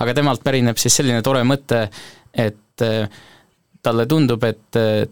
[0.00, 1.84] aga temalt pärineb siis selline tore mõte,
[2.34, 3.06] et äh,
[3.84, 5.04] talle tundub, et äh,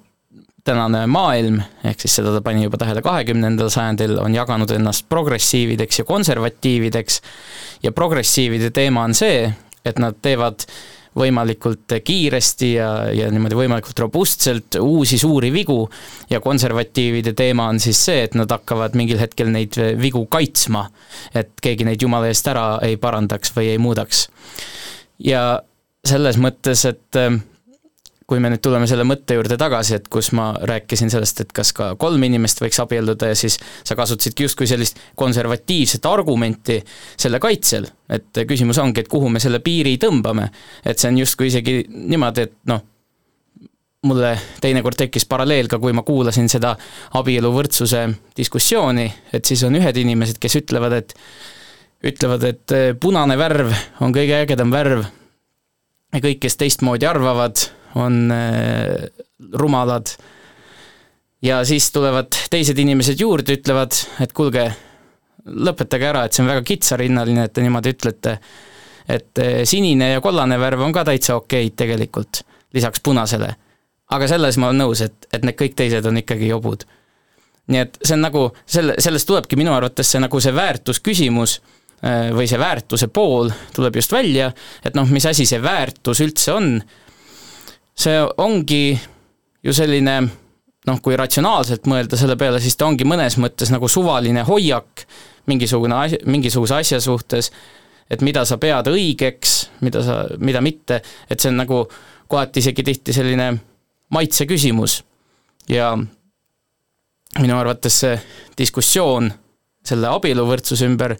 [0.65, 6.03] tänane maailm, ehk siis seda ta pani juba tähele kahekümnendal sajandil, on jaganud ennast progressiivideks
[6.03, 7.21] ja konservatiivideks
[7.83, 9.49] ja progressiivide teema on see,
[9.85, 10.75] et nad teevad äh,
[11.19, 15.85] võimalikult kiiresti ja, ja niimoodi võimalikult robustselt uusi suuri vigu
[16.31, 20.87] ja konservatiivide teema on siis see, et nad hakkavad mingil hetkel neid vigu kaitsma,
[21.37, 24.29] et keegi neid jumala eest ära ei parandaks või ei muudaks.
[25.23, 25.63] ja
[26.05, 27.21] selles mõttes, et
[28.27, 31.73] kui me nüüd tuleme selle mõtte juurde tagasi, et kus ma rääkisin sellest, et kas
[31.77, 36.79] ka kolm inimest võiks abielluda ja siis sa kasutasidki justkui sellist konservatiivset argumenti
[37.17, 40.49] selle kaitsel, et küsimus ongi, et kuhu me selle piiri tõmbame.
[40.85, 42.83] et see on justkui isegi niimoodi, et noh,
[44.07, 46.75] mulle teinekord tekkis paralleel ka, kui ma kuulasin seda
[47.19, 48.07] abieluvõrdsuse
[48.37, 51.15] diskussiooni, et siis on ühed inimesed, kes ütlevad, et
[52.03, 53.71] ütlevad, et punane värv
[54.03, 55.05] on kõige ägedam värv
[56.13, 57.63] ja kõik, kes teistmoodi arvavad,
[57.95, 59.09] on äh,
[59.53, 60.07] rumalad.
[61.43, 64.69] ja siis tulevad teised inimesed juurde, ütlevad, et kuulge,
[65.47, 68.39] lõpetage ära, et see on väga kitsarinnaline, et te niimoodi ütlete.
[69.09, 73.55] et äh, sinine ja kollane värv on ka täitsa okeid tegelikult, lisaks punasele.
[74.13, 76.85] aga selles ma olen nõus, et, et need kõik teised on ikkagi jobud.
[77.67, 81.61] nii et see on nagu, selle, sellest tulebki minu arvates see nagu see väärtusküsimus
[82.05, 84.53] äh, või see väärtuse pool tuleb just välja,
[84.85, 86.77] et noh, mis asi see väärtus üldse on
[87.95, 88.99] see ongi
[89.63, 90.17] ju selline
[90.87, 95.05] noh, kui ratsionaalselt mõelda selle peale, siis ta ongi mõnes mõttes nagu suvaline hoiak
[95.51, 97.51] mingisugune asi, mingisuguse asja suhtes,
[98.11, 99.55] et mida sa pead õigeks,
[99.87, 101.85] mida sa, mida mitte, et see on nagu
[102.31, 103.53] kohati isegi tihti selline
[104.13, 105.03] maitse küsimus.
[105.69, 105.95] ja
[107.39, 108.17] minu arvates see
[108.59, 109.31] diskussioon
[109.87, 111.15] selle abieluvõrdsuse ümber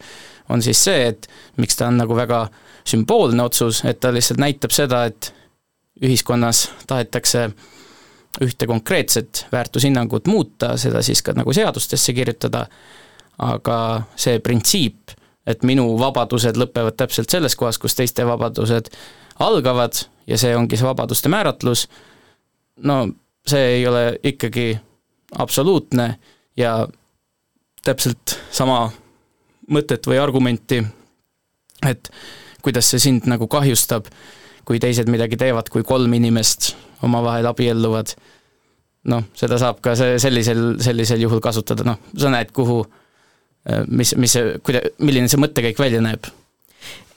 [0.51, 2.45] on siis see, et miks ta on nagu väga
[2.87, 5.31] sümboolne otsus, et ta lihtsalt näitab seda, et
[6.01, 7.49] ühiskonnas tahetakse
[8.41, 12.65] ühte konkreetset väärtushinnangut muuta, seda siis ka nagu seadustesse kirjutada,
[13.37, 13.77] aga
[14.15, 15.13] see printsiip,
[15.45, 18.89] et minu vabadused lõpevad täpselt selles kohas, kus teiste vabadused
[19.43, 21.87] algavad ja see ongi see vabaduste määratlus,
[22.81, 23.07] no
[23.47, 24.71] see ei ole ikkagi
[25.37, 26.15] absoluutne
[26.57, 26.87] ja
[27.83, 28.87] täpselt sama
[29.69, 30.79] mõtet või argumenti,
[31.85, 32.09] et
[32.63, 34.07] kuidas see sind nagu kahjustab
[34.67, 38.13] kui teised midagi teevad, kui kolm inimest omavahel abielluvad,
[39.11, 42.79] noh, seda saab ka see sellisel, sellisel juhul kasutada, noh, sa näed, kuhu,
[43.91, 46.31] mis, mis see, kuida-, milline see mõttekäik välja näeb.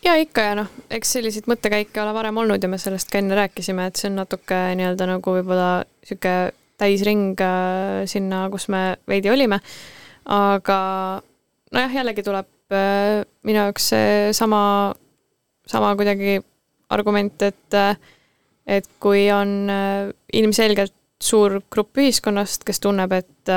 [0.07, 3.39] Ja ikka ja noh, eks selliseid mõttekäike ole varem olnud ja me sellest ka enne
[3.39, 9.31] rääkisime, et see on natuke nii-öelda nagu võib-olla niisugune täisring äh, sinna, kus me veidi
[9.33, 9.59] olime,
[10.31, 10.79] aga
[11.73, 14.61] nojah, jällegi tuleb äh, minu jaoks seesama,
[15.67, 16.43] sama kuidagi
[16.95, 17.81] argument, et
[18.67, 19.71] et kui on
[20.35, 23.53] ilmselgelt suur grupp ühiskonnast, kes tunneb, et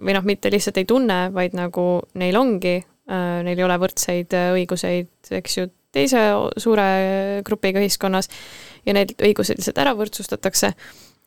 [0.00, 2.76] või noh, mitte lihtsalt ei tunne, vaid nagu neil ongi
[3.10, 6.20] Äh, neil ei ole võrdseid äh, õiguseid, eks ju, teise
[6.62, 6.84] suure
[7.42, 8.28] grupiga ühiskonnas
[8.86, 10.70] ja need õigused lihtsalt ära võrdsustatakse,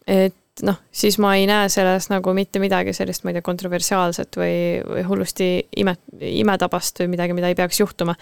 [0.08, 4.40] et noh, siis ma ei näe selles nagu mitte midagi sellist, ma ei tea, kontroversiaalset
[4.40, 4.56] või,
[4.88, 5.50] või hullusti
[5.84, 5.98] ime,
[6.30, 8.16] imetabast või midagi, mida ei peaks juhtuma.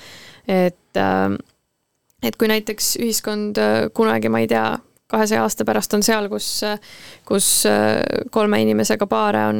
[0.50, 1.28] et äh,
[2.24, 3.60] et kui näiteks ühiskond
[3.98, 4.66] kunagi, ma ei tea,
[5.12, 6.48] kahesaja aasta pärast on seal, kus,
[7.28, 8.00] kus äh,
[8.32, 9.60] kolme inimesega paare on,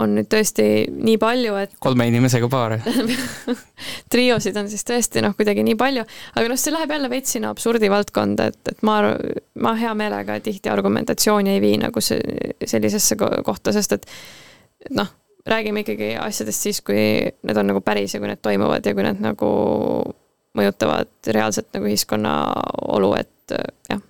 [0.00, 2.80] on nüüd tõesti nii palju, et kolme inimesega paare.
[4.12, 6.04] Triosid on siis tõesti noh, kuidagi nii palju,
[6.34, 8.98] aga noh, see läheb jälle veits sinna absurdi valdkonda, et, et ma,
[9.62, 12.20] ma hea meelega tihti argumentatsiooni ei vii nagu see,
[12.66, 14.10] sellisesse kohta, sest et
[14.98, 15.12] noh,
[15.48, 19.06] räägime ikkagi asjadest siis, kui need on nagu päris ja kui need toimuvad ja kui
[19.06, 19.52] need nagu
[20.56, 22.34] mõjutavad reaalselt nagu ühiskonna
[22.96, 23.56] olu, et
[23.90, 24.04] jah.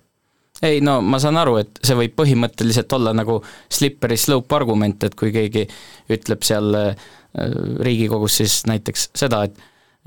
[0.65, 3.37] Ei no ma saan aru, et see võib põhimõtteliselt olla nagu
[3.71, 5.63] slippery slope argument, et kui keegi
[6.11, 7.09] ütleb seal äh,
[7.79, 9.55] Riigikogus siis näiteks seda, et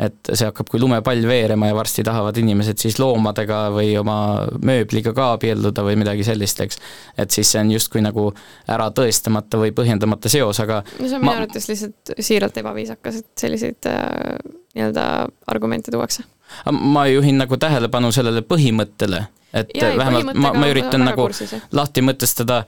[0.00, 4.16] et see hakkab kui lumepall veerema ja varsti tahavad inimesed siis loomadega või oma
[4.64, 6.80] mööbliga ka abielluda või midagi sellist, eks.
[7.20, 8.30] et siis see on justkui nagu
[8.72, 13.44] ära tõestamata või põhjendamata seos, aga no see on minu arvates lihtsalt siiralt ebaviisakas, et
[13.44, 14.40] selliseid äh,
[14.74, 15.06] nii-öelda
[15.52, 16.24] argumente tuuakse.
[16.72, 22.04] ma juhin nagu tähelepanu sellele põhimõttele et ja, vähemalt ma, ma üritan nagu kursis, lahti
[22.04, 22.62] mõtestada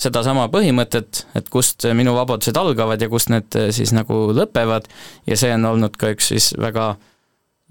[0.00, 4.88] sedasama põhimõtet, et kust minu vabadused algavad ja kust need eh, siis nagu lõpevad
[5.28, 6.90] ja see on olnud ka üks siis väga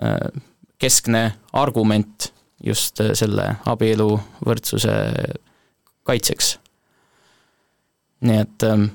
[0.01, 0.41] äh,
[0.81, 2.31] keskne argument
[2.65, 4.95] just eh, selle abieluvõrdsuse
[6.05, 6.55] kaitseks.
[8.25, 8.87] nii et ähm,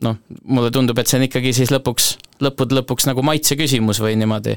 [0.00, 2.08] noh, mulle tundub, et see on ikkagi siis lõpuks,
[2.40, 4.56] lõppude lõpuks nagu maitse küsimus või niimoodi.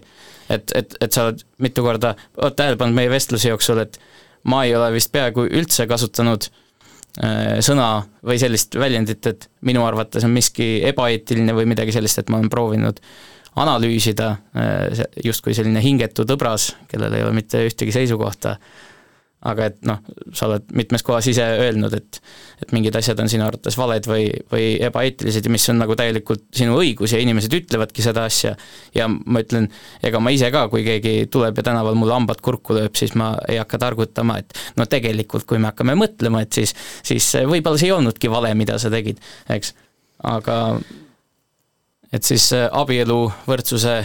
[0.49, 3.99] et, et, et sa oled mitu korda, oled tähele pannud meie vestluse jooksul, et
[4.47, 6.65] ma ei ole vist peaaegu üldse kasutanud äh,
[7.65, 7.88] sõna
[8.24, 12.51] või sellist väljendit, et minu arvates on miski ebaeetiline või midagi sellist, et ma olen
[12.51, 13.01] proovinud
[13.59, 18.55] analüüsida äh, justkui selline hingetud õbras, kellel ei ole mitte ühtegi seisukohta
[19.48, 20.02] aga et noh,
[20.36, 22.20] sa oled mitmes kohas ise öelnud, et
[22.60, 26.44] et mingid asjad on sinu arvates valed või, või ebaeetilised ja mis on nagu täielikult
[26.60, 28.56] sinu õigus ja inimesed ütlevadki seda asja.
[28.96, 29.70] ja ma ütlen,
[30.04, 33.32] ega ma ise ka, kui keegi tuleb ja tänaval mulle hambad kurku lööb, siis ma
[33.48, 37.94] ei hakka targutama, et no tegelikult, kui me hakkame mõtlema, et siis, siis võib-olla see
[37.94, 39.24] ei olnudki vale, mida sa tegid,
[39.56, 39.72] eks,
[40.28, 40.60] aga
[42.12, 44.00] et siis abieluvõrdsuse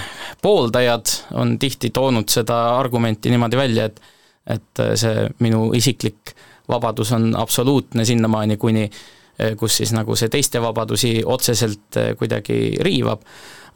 [0.44, 4.13] pooldajad on tihti toonud seda argumenti niimoodi välja, et
[4.46, 6.34] et äh, see minu isiklik
[6.68, 12.76] vabadus on absoluutne sinnamaani, kuni äh, kus siis nagu see teiste vabadusi otseselt äh, kuidagi
[12.80, 13.24] riivab,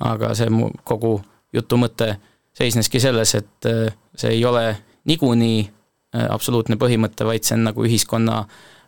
[0.04, 1.18] aga see mu kogu
[1.52, 2.14] jutu mõte
[2.58, 3.68] seisneski selles, et
[4.18, 4.64] see ei ole
[5.06, 5.60] niikuinii
[6.28, 8.40] absoluutne põhimõte, vaid see on nagu ühiskonna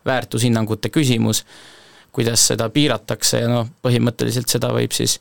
[0.06, 1.44] väärtushinnangute küsimus,
[2.12, 5.20] kuidas seda piiratakse ja noh, põhimõtteliselt seda võib siis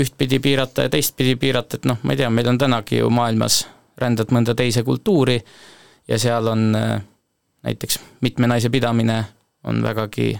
[0.00, 3.64] ühtpidi piirata ja teistpidi piirata, et noh, ma ei tea, meil on tänagi ju maailmas
[4.00, 5.38] rändad mõnda teise kultuuri,
[6.08, 7.02] ja seal on äh,
[7.64, 9.24] näiteks mitme naise pidamine
[9.64, 10.38] on vägagi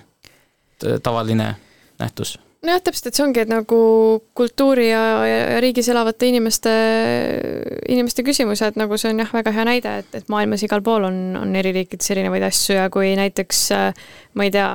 [1.02, 1.54] tavaline
[1.98, 2.38] nähtus.
[2.64, 3.78] Nojah, täpselt, et see ongi, et nagu
[4.36, 6.72] kultuuri ja, ja riigis elavate inimeste,
[7.92, 10.80] inimeste küsimus ja et nagu see on jah, väga hea näide, et, et maailmas igal
[10.84, 14.70] pool on, on eri riikides erinevaid asju ja kui näiteks äh, ma ei tea,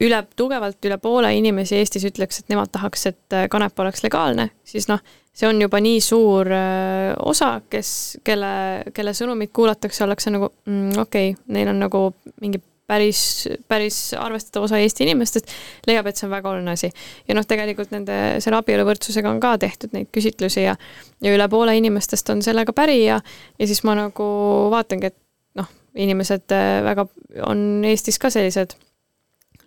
[0.00, 4.48] üle, tugevalt üle poole inimesi Eestis ütleks, et nemad tahaks, et äh, kanep oleks legaalne,
[4.64, 8.52] siis noh, see on juba nii suur äh, osa, kes, kelle,
[8.94, 12.04] kelle sõnumit kuulatakse, ollakse nagu mm, okei okay,, neil on nagu
[12.42, 12.60] mingi
[12.92, 15.48] päris, päris arvestatav osa Eesti inimestest
[15.88, 16.90] leiab, et see on väga oluline asi.
[17.28, 20.76] ja noh, tegelikult nende, selle abieluvõrdsusega on ka tehtud neid küsitlusi ja
[21.22, 23.20] ja üle poole inimestest on sellega päri ja
[23.58, 24.28] ja siis ma nagu
[24.74, 25.18] vaatangi, et
[25.58, 27.06] noh, inimesed äh, väga,
[27.48, 28.76] on Eestis ka sellised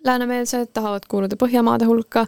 [0.06, 2.26] läänemeelsed, tahavad kuuluda Põhjamaade hulka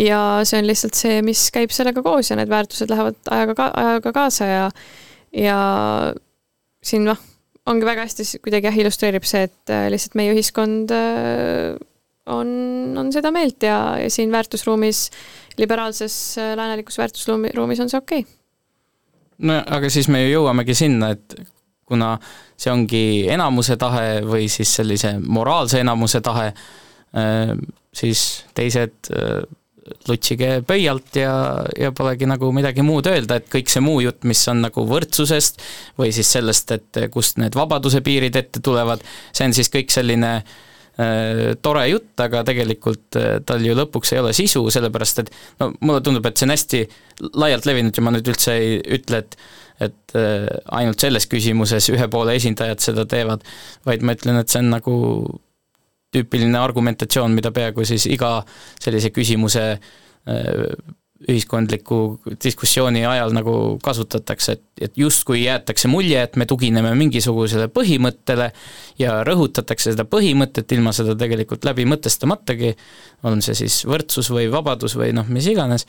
[0.00, 3.72] ja see on lihtsalt see, mis käib sellega koos ja need väärtused lähevad ajaga ka-,
[3.82, 4.64] ajaga kaasa ja
[5.34, 5.58] ja
[6.84, 7.18] siin noh,
[7.70, 11.74] ongi väga hästi kuidagi jah, illustreerib see, et äh, lihtsalt meie ühiskond äh,
[12.30, 12.50] on,
[13.00, 15.08] on seda meelt ja, ja siin väärtusruumis,
[15.60, 18.38] liberaalses äh, läänelikus väärtusruumis on see okei okay.
[19.48, 21.38] no aga siis me ju jõuamegi sinna, et
[21.84, 22.14] kuna
[22.56, 26.46] see ongi enamuse tahe või siis sellise moraalse enamuse tahe,
[27.92, 28.22] siis
[28.56, 29.10] teised
[30.08, 31.32] lutsige pöialt ja,
[31.78, 35.62] ja polegi nagu midagi muud öelda, et kõik see muu jutt, mis on nagu võrdsusest
[36.00, 40.30] või siis sellest, et kust need vabaduse piirid ette tulevad, see on siis kõik selline
[40.38, 45.72] äh, tore jutt, aga tegelikult äh, tal ju lõpuks ei ole sisu, sellepärast et no
[45.80, 46.84] mulle tundub, et see on hästi
[47.34, 49.38] laialt levinud ja ma nüüd üldse ei ütle, et
[49.82, 53.42] et äh, ainult selles küsimuses ühe poole esindajad seda teevad,
[53.88, 54.94] vaid ma ütlen, et see on nagu
[56.14, 58.36] tüüpiline argumentatsioon, mida peaaegu siis iga
[58.82, 60.68] sellise küsimuse äh,
[61.24, 61.98] ühiskondliku
[62.44, 63.54] diskussiooni ajal nagu
[63.84, 68.50] kasutatakse, et, et justkui jäetakse mulje, et me tugineme mingisugusele põhimõttele
[69.00, 72.74] ja rõhutatakse seda põhimõtet ilma seda tegelikult läbi mõtestamatagi,
[73.30, 75.86] on see siis võrdsus või vabadus või noh, mis iganes,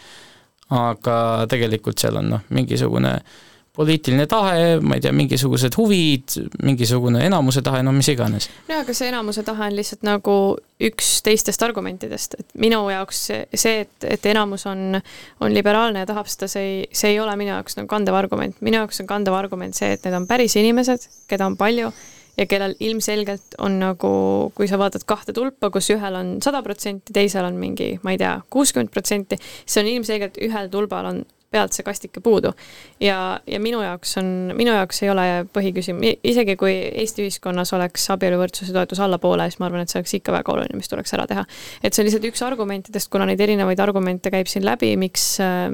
[0.71, 1.17] aga
[1.51, 3.43] tegelikult seal on noh, mingisugune äh,
[3.75, 8.49] poliitiline tahe, ma ei tea, mingisugused huvid, mingisugune enamuse tahe, no mis iganes.
[8.69, 10.37] jaa, aga see enamuse tahe on lihtsalt nagu
[10.85, 14.99] üks teistest argumentidest, et minu jaoks see, et, et enamus on,
[15.43, 18.59] on liberaalne ja tahab seda, see ei, see ei ole minu jaoks nagu kandev argument,
[18.65, 21.93] minu jaoks on kandev argument see, et need on päris inimesed, keda on palju
[22.37, 24.11] ja kellel ilmselgelt on nagu,
[24.55, 28.19] kui sa vaatad kahte tulpa, kus ühel on sada protsenti, teisel on mingi, ma ei
[28.19, 31.23] tea, kuuskümmend protsenti, siis on ilmselgelt ühel tulbal on
[31.55, 32.51] pealt see kastike puudu.
[32.99, 35.25] ja, ja minu jaoks on, minu jaoks ei ole
[35.55, 40.15] põhiküsimus, isegi kui Eesti ühiskonnas oleks abieluvõrdsuse toetus allapoole, siis ma arvan, et see oleks
[40.19, 41.45] ikka väga oluline, mis tuleks ära teha.
[41.81, 45.67] et see on lihtsalt üks argumentidest, kuna neid erinevaid argumente käib siin läbi, miks äh,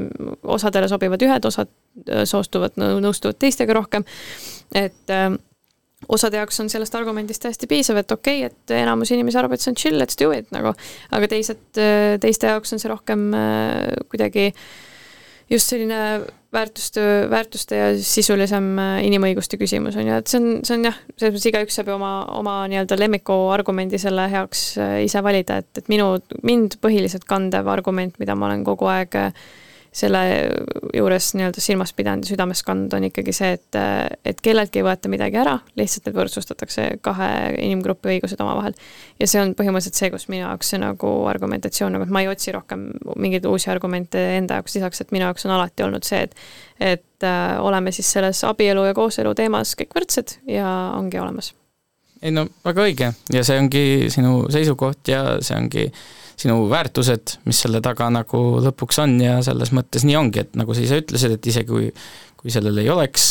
[0.43, 1.71] osadele sobivad ühed, osad
[2.07, 4.05] äh, soostuvad, nõustuvad teistega rohkem,
[4.75, 5.31] et äh,
[6.11, 9.63] osade jaoks on sellest argumendist täiesti piisav, et okei okay,, et enamus inimesi arvab, et
[9.65, 10.73] see on chill, let's do it nagu,
[11.13, 11.67] aga teised,
[12.21, 13.27] teiste jaoks on see rohkem
[14.09, 14.63] kuidagi äh,
[15.51, 16.01] just selline
[16.53, 20.99] väärtuste, väärtuste ja sisulisem äh, inimõiguste küsimus on ju, et see on, see on jah,
[21.15, 25.61] selles mõttes igaüks saab ju oma, oma nii-öelda lemmiku argumendi selle heaks äh, ise valida,
[25.63, 26.13] et, et minu,
[26.47, 29.31] mind põhiliselt kandev argument, mida ma olen kogu aeg äh,
[29.91, 30.19] selle
[30.95, 33.77] juures nii-öelda silmas pidanud ja südames kandnud, on ikkagi see, et,
[34.25, 38.77] et kelleltki ei võeta midagi ära, lihtsalt need võrdsustatakse kahe inimgrupi õigused omavahel.
[39.19, 42.31] ja see on põhimõtteliselt see, kus minu jaoks see nagu argumentatsioon, nagu et ma ei
[42.31, 42.87] otsi rohkem
[43.19, 46.39] mingeid uusi argumente enda jaoks lisaks, et minu jaoks on alati olnud see, et
[46.81, 51.51] et äh, oleme siis selles abielu ja kooselu teemas kõik võrdsed ja ongi olemas.
[52.21, 56.01] ei no väga õige ja see ongi sinu seisukoht ja see ongi äh,
[56.39, 60.75] sinu väärtused, mis selle taga nagu lõpuks on ja selles mõttes nii ongi, et nagu
[60.75, 61.91] sa ise ütlesid, et isegi kui,
[62.39, 63.27] kui sellel ei oleks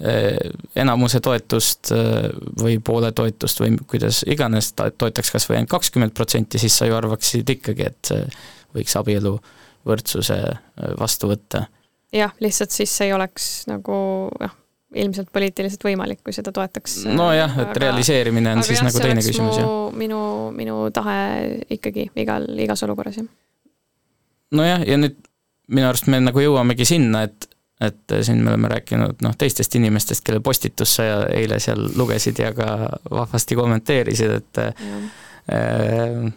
[0.00, 0.36] eh,
[0.78, 2.28] enamuse toetust eh,
[2.60, 6.88] või poole toetust või kuidas iganes, ta toetaks kas või ainult kakskümmend protsenti, siis sa
[6.88, 8.14] ju arvaksid ikkagi, et
[8.76, 9.36] võiks abielu
[9.88, 11.66] võrdsuse eh, vastu võtta.
[12.12, 13.98] jah, lihtsalt siis ei oleks nagu
[14.40, 14.57] noh,
[14.96, 17.02] ilmselt poliitiliselt võimalik, kui seda toetaks.
[17.12, 19.68] nojah, et aga, realiseerimine on siis jah, nagu teine küsimus, jah.
[19.96, 20.20] minu,
[20.56, 21.18] minu tahe
[21.76, 23.28] ikkagi igal, igas olukorras, jah.
[24.56, 25.20] nojah, ja nüüd
[25.68, 27.48] minu arust me nagu jõuamegi sinna, et,
[27.84, 32.54] et siin me oleme rääkinud noh, teistest inimestest, kelle postitust sa eile seal lugesid ja
[32.56, 32.74] ka
[33.12, 36.28] vahvasti kommenteerisid, et äh,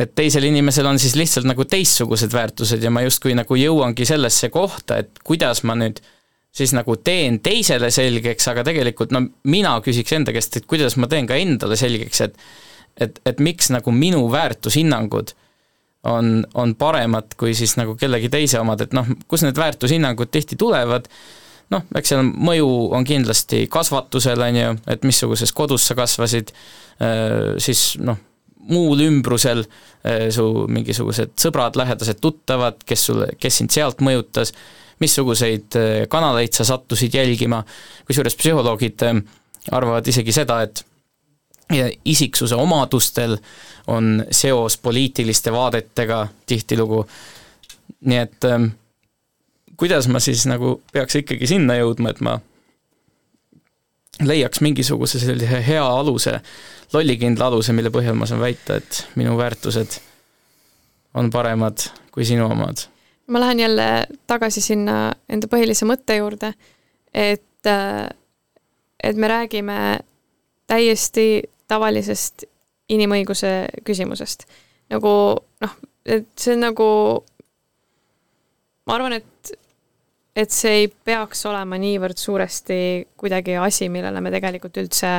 [0.00, 4.50] et teisel inimesel on siis lihtsalt nagu teistsugused väärtused ja ma justkui nagu jõuangi sellesse
[4.50, 6.16] kohta, et kuidas ma nüüd äh,
[6.52, 11.08] siis nagu teen teisele selgeks, aga tegelikult no mina küsiks enda käest, et kuidas ma
[11.10, 12.42] teen ka endale selgeks, et
[13.00, 15.30] et, et miks nagu minu väärtushinnangud
[16.10, 20.58] on, on paremad kui siis nagu kellegi teise omad, et noh, kus need väärtushinnangud tihti
[20.60, 21.06] tulevad,
[21.74, 26.52] noh, eks seal mõju on kindlasti kasvatusel, on ju, et missuguses kodus sa kasvasid,
[27.00, 28.18] äh, siis noh,
[28.70, 34.54] muul ümbrusel äh, su mingisugused sõbrad, lähedased tuttavad, kes sulle, kes sind sealt mõjutas
[35.00, 37.62] missuguseid äh, kanaleid sa sattusid jälgima,
[38.06, 39.20] kusjuures psühholoogid äh,
[39.70, 40.84] arvavad isegi seda, et
[42.04, 43.36] isiksuse omadustel
[43.86, 47.04] on seos poliitiliste vaadetega tihtilugu,
[48.10, 48.72] nii et ähm,
[49.76, 52.38] kuidas ma siis nagu peaks ikkagi sinna jõudma, et ma
[54.26, 56.40] leiaks mingisuguse sellise hea aluse,
[56.92, 60.00] lollikindla aluse, mille põhjal ma saan väita, et minu väärtused
[61.14, 62.88] on paremad kui sinu omad
[63.30, 63.88] ma lähen jälle
[64.26, 66.52] tagasi sinna enda põhilise mõtte juurde,
[67.14, 68.08] et, äh,
[69.02, 69.76] et me räägime
[70.70, 72.44] täiesti tavalisest
[72.90, 73.52] inimõiguse
[73.86, 74.46] küsimusest.
[74.90, 75.10] nagu
[75.62, 75.74] noh,
[76.04, 76.86] et see on nagu,
[78.86, 79.52] ma arvan, et,
[80.34, 82.80] et see ei peaks olema niivõrd suuresti
[83.16, 85.12] kuidagi asi, millele me tegelikult üldse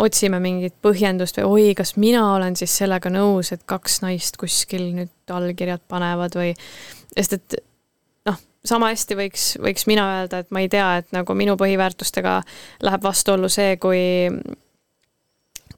[0.00, 4.90] otsime mingit põhjendust või oi, kas mina olen siis sellega nõus, et kaks naist kuskil
[4.96, 6.54] nüüd allkirjad panevad või?
[7.16, 7.58] Sest et
[8.28, 12.40] noh, sama hästi võiks, võiks mina öelda, et ma ei tea, et nagu minu põhiväärtustega
[12.86, 14.02] läheb vastuollu see, kui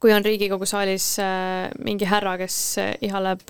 [0.02, 2.56] kui on Riigikogu saalis äh, mingi härra, kes
[3.06, 3.44] ihaleb,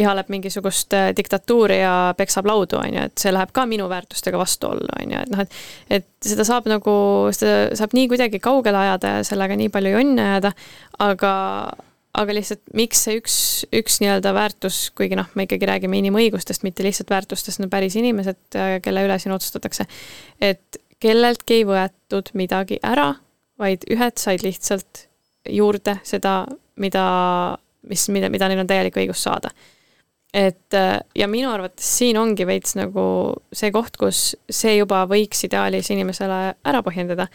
[0.00, 4.88] ihaleb mingisugust diktatuuri ja peksab laudu, on ju, et see läheb ka minu väärtustega vastuollu,
[5.00, 6.92] on ju, et noh, et et seda saab nagu,
[7.32, 10.52] seda saab nii kuidagi kaugele ajada ja sellega nii palju jonni ajada,
[11.00, 11.32] aga
[12.20, 13.34] aga lihtsalt miks see üks,
[13.76, 18.40] üks nii-öelda väärtus, kuigi noh, me ikkagi räägime inimõigustest, mitte lihtsalt väärtustest, no päris inimesed,
[18.84, 19.86] kelle üle siin otsustatakse,
[20.42, 23.12] et kelleltki ei võetud midagi ära,
[23.60, 25.06] vaid ühed said lihtsalt
[25.48, 26.44] juurde seda,
[26.80, 27.04] mida,
[27.88, 29.50] mis, mida, mida neil on täielik õigus saada.
[30.34, 30.76] et
[31.18, 33.02] ja minu arvates siin ongi veits nagu
[33.52, 37.26] see koht, kus see juba võiks ideaalis inimesele ära põhjendada.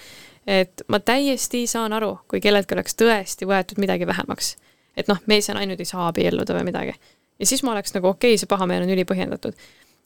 [0.48, 4.56] et ma täiesti saan aru, kui kelleltki oleks tõesti võetud midagi vähemaks.
[4.98, 6.96] et noh, mees ja naine ei saa abielluda või midagi.
[7.40, 9.58] ja siis ma oleks nagu okei okay,, see pahameel on ülipõhjendatud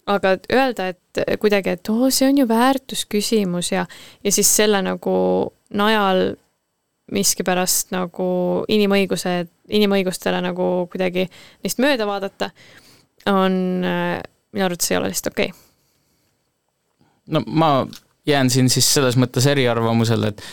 [0.10, 3.86] aga öelda, et kuidagi, et oo oh,, see on ju väärtusküsimus ja,
[4.24, 5.16] ja siis selle nagu
[5.70, 6.34] najal
[7.12, 8.30] miskipärast nagu
[8.72, 11.28] inimõigused, inimõigustele nagu kuidagi
[11.64, 12.52] neist mööda vaadata,
[13.30, 15.50] on, minu arvates ei ole lihtsalt okei.
[15.54, 17.08] Okay..
[17.36, 17.72] no ma
[18.26, 20.44] jään siin siis selles mõttes eriarvamusele, et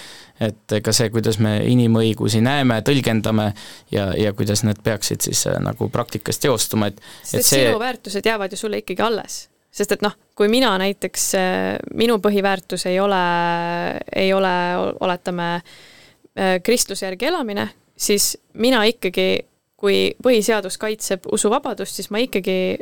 [0.41, 3.47] et ega see, kuidas me inimõigusi näeme, tõlgendame
[3.93, 7.63] ja, ja kuidas need peaksid siis äh, nagu praktikas teostuma, et sest et see...
[7.65, 9.47] sinu väärtused jäävad ju sulle ikkagi alles.
[9.77, 13.23] Sest et noh, kui mina näiteks, äh, minu põhiväärtus ei ole,
[14.13, 14.53] ei ole,
[15.01, 15.96] oletame, Äh,
[16.63, 22.77] kristluse järgi elamine, siis mina ikkagi, kui põhiseadus kaitseb usuvabadust, siis ma ikkagi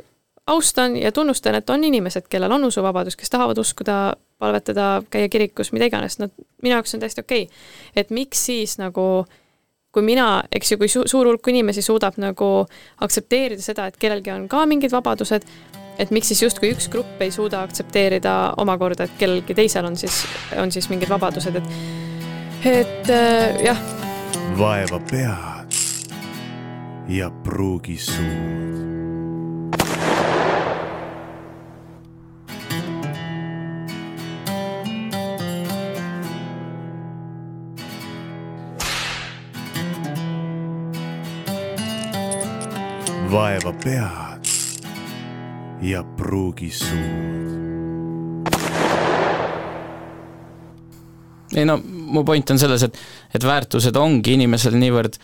[0.47, 5.73] austan ja tunnustan, et on inimesed, kellel on usuvabadus, kes tahavad uskuda, palvetada, käia kirikus,
[5.73, 6.29] mida iganes, no
[6.63, 7.43] minu jaoks on täiesti okei.
[7.43, 7.57] Okay..
[7.97, 9.25] et miks siis nagu
[9.95, 12.49] kui mina, eks ju, kui su suur hulk inimesi suudab nagu
[13.07, 15.47] aktsepteerida seda, et kellelgi on ka mingid vabadused,
[16.03, 18.33] et miks siis justkui üks grupp ei suuda aktsepteerida
[18.63, 20.25] omakorda, et kellelgi teisel on siis,
[20.59, 22.14] on siis mingid vabadused, et
[22.65, 23.77] et äh, jah.
[24.59, 25.75] vaeva pead
[27.09, 28.85] ja pruugi suud.
[43.31, 44.49] vaeva pead
[45.83, 47.64] ja pruugi suud
[51.55, 52.99] ei no mu point on selles, et,
[53.35, 55.19] et väärtused ongi inimesel niivõrd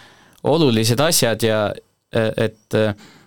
[0.51, 1.63] olulised asjad ja
[2.13, 2.77] et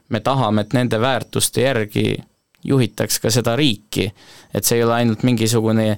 [0.10, 2.18] me tahame, et nende väärtuste järgi
[2.64, 4.12] juhitaks ka seda riiki.
[4.54, 5.98] et see ei ole ainult mingisugune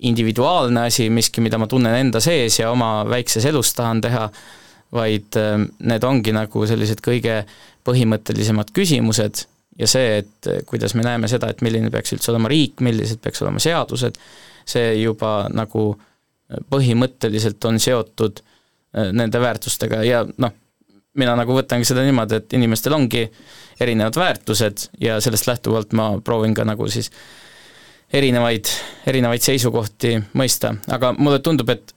[0.00, 4.28] individuaalne asi, miski, mida ma tunnen enda sees ja oma väikses elus tahan teha,
[4.92, 5.36] vaid
[5.78, 7.42] need ongi nagu sellised kõige
[7.86, 9.44] põhimõttelisemad küsimused
[9.78, 13.42] ja see, et kuidas me näeme seda, et milline peaks üldse olema riik, millised peaks
[13.44, 14.18] olema seadused,
[14.68, 16.09] see juba nagu äh,
[16.70, 20.54] põhimõtteliselt on seotud äh, nende väärtustega ja noh,
[21.20, 23.24] mina nagu võtangi seda niimoodi, et inimestel ongi
[23.80, 27.10] erinevad väärtused ja sellest lähtuvalt ma proovin ka nagu siis
[28.12, 28.68] erinevaid,
[29.06, 31.94] erinevaid seisukohti mõista, aga mulle tundub, et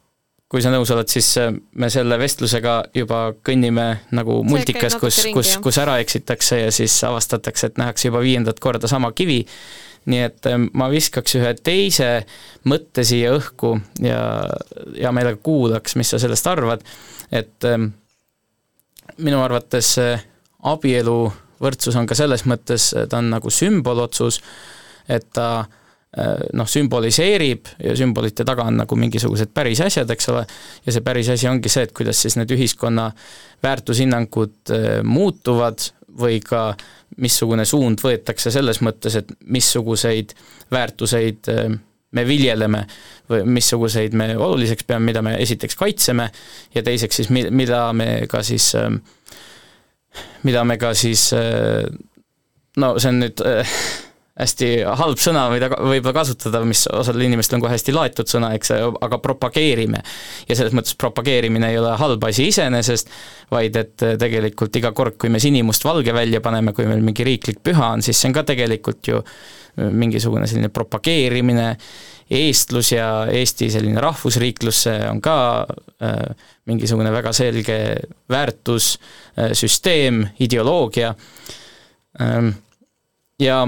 [0.53, 1.49] kui sa nõus oled, siis äh,
[1.81, 7.71] me selle vestlusega juba kõnnime nagu multikas, kus, kus, kus ära eksitakse ja siis avastatakse,
[7.71, 9.41] et nähakse juba viiendat korda sama kivi
[10.09, 12.09] nii et ma viskaks ühe teise
[12.69, 14.19] mõtte siia õhku ja
[14.97, 16.83] hea meelega kuulaks, mis sa sellest arvad,
[17.31, 17.69] et
[19.17, 19.95] minu arvates
[20.63, 21.17] abielu
[21.63, 24.39] võrdsus on ka selles mõttes, ta on nagu sümbolotsus,
[25.11, 30.45] et ta äh, noh, sümboliseerib ja sümbolite taga on nagu mingisugused päris asjad, eks ole,
[30.85, 33.09] ja see päris asi ongi see, et kuidas siis need ühiskonna
[33.63, 34.73] väärtushinnangud
[35.07, 35.89] muutuvad
[36.19, 36.73] või ka
[37.21, 40.33] missugune suund võetakse selles mõttes, et missuguseid
[40.71, 41.75] väärtuseid äh,
[42.13, 42.83] me viljeleme
[43.29, 46.29] või missuguseid me oluliseks peame, mida me esiteks kaitseme
[46.75, 48.89] ja teiseks siis, mida me ka siis, äh,
[50.43, 51.85] mida me ka siis äh,
[52.77, 53.45] no see on nüüd
[54.39, 54.67] hästi
[54.97, 58.71] halb sõna, mida võib-olla kasutada, mis osal inimestel on kohe hästi laetud sõna, eks,
[59.05, 60.01] aga propageerime.
[60.49, 63.11] ja selles mõttes propageerimine ei ole halb asi iseenesest,
[63.53, 67.93] vaid et tegelikult iga kord, kui me sinimustvalge välja paneme, kui meil mingi riiklik püha
[67.93, 69.21] on, siis see on ka tegelikult ju
[69.73, 71.69] mingisugune selline propageerimine,
[72.33, 75.37] eestlus ja Eesti selline rahvusriiklus, see on ka
[76.01, 77.79] äh, mingisugune väga selge
[78.29, 78.95] väärtus
[79.37, 79.53] äh,,
[80.39, 81.13] ideoloogia
[82.21, 82.53] ähm,
[83.39, 83.67] ja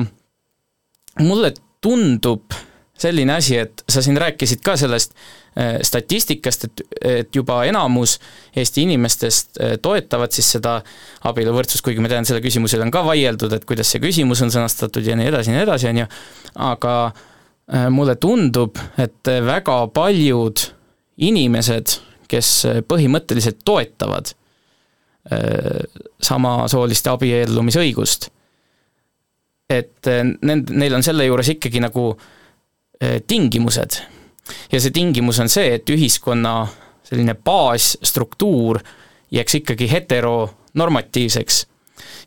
[1.20, 1.54] mulle
[1.84, 2.54] tundub
[2.98, 5.14] selline asi, et sa siin rääkisid ka sellest
[5.60, 8.18] äh, statistikast, et, et juba enamus
[8.56, 10.78] Eesti inimestest äh, toetavad siis seda
[11.28, 14.54] abieluvõrdsust, kuigi ma tean, selle küsimuse üle on ka vaieldud, et kuidas see küsimus on
[14.54, 16.08] sõnastatud ja nii edasi ja nii edasi, on ju,
[16.70, 20.70] aga äh, mulle tundub, et väga paljud
[21.28, 22.00] inimesed,
[22.32, 22.50] kes
[22.90, 24.32] põhimõtteliselt toetavad
[26.26, 28.28] samasooliste abiellumisõigust.
[29.70, 30.10] Et
[30.42, 32.14] nend-, neil on selle juures ikkagi nagu
[33.28, 33.98] tingimused.
[34.72, 36.68] ja see tingimus on see, et ühiskonna
[37.06, 38.80] selline baasstruktuur
[39.32, 41.68] jääks ikkagi heteronormatiivseks.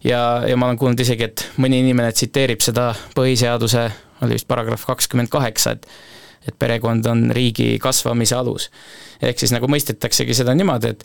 [0.04, 3.88] ja, ja ma olen kuulnud isegi, et mõni inimene tsiteerib seda põhiseaduse,
[4.22, 5.90] oli vist paragrahv kakskümmend kaheksa, et
[6.48, 8.70] et perekond on riigi kasvamise alus.
[9.22, 11.04] ehk siis nagu mõistetaksegi seda niimoodi, et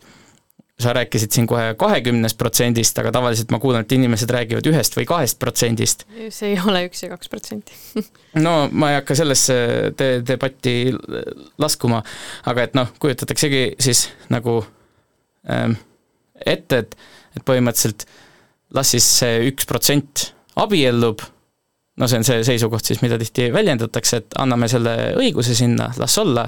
[0.80, 5.06] sa rääkisid siin kohe kahekümnest protsendist, aga tavaliselt ma kuulen, et inimesed räägivad ühest või
[5.10, 6.08] kahest protsendist.
[6.34, 7.78] see ei ole üks ja kaks protsenti.
[8.46, 9.56] No ma ei hakka sellesse
[9.98, 10.90] de-, debatti
[11.62, 12.02] laskuma,
[12.50, 14.64] aga et noh, kujutataksegi siis nagu
[15.46, 15.76] ähm,
[16.42, 16.98] ette, et,
[17.38, 18.08] et põhimõtteliselt
[18.74, 21.22] las siis see üks protsent abiellub,
[22.02, 26.18] no see on see seisukoht siis, mida tihti väljendatakse, et anname selle õiguse sinna, las
[26.22, 26.48] olla,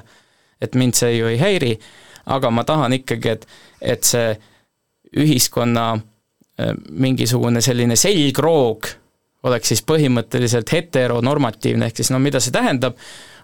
[0.61, 1.75] et mind see ju ei häiri,
[2.25, 3.47] aga ma tahan ikkagi, et,
[3.81, 4.33] et see
[5.21, 8.89] ühiskonna äh, mingisugune selline selgroog
[9.45, 12.97] oleks siis põhimõtteliselt heteronormatiivne, ehk siis no mida see tähendab,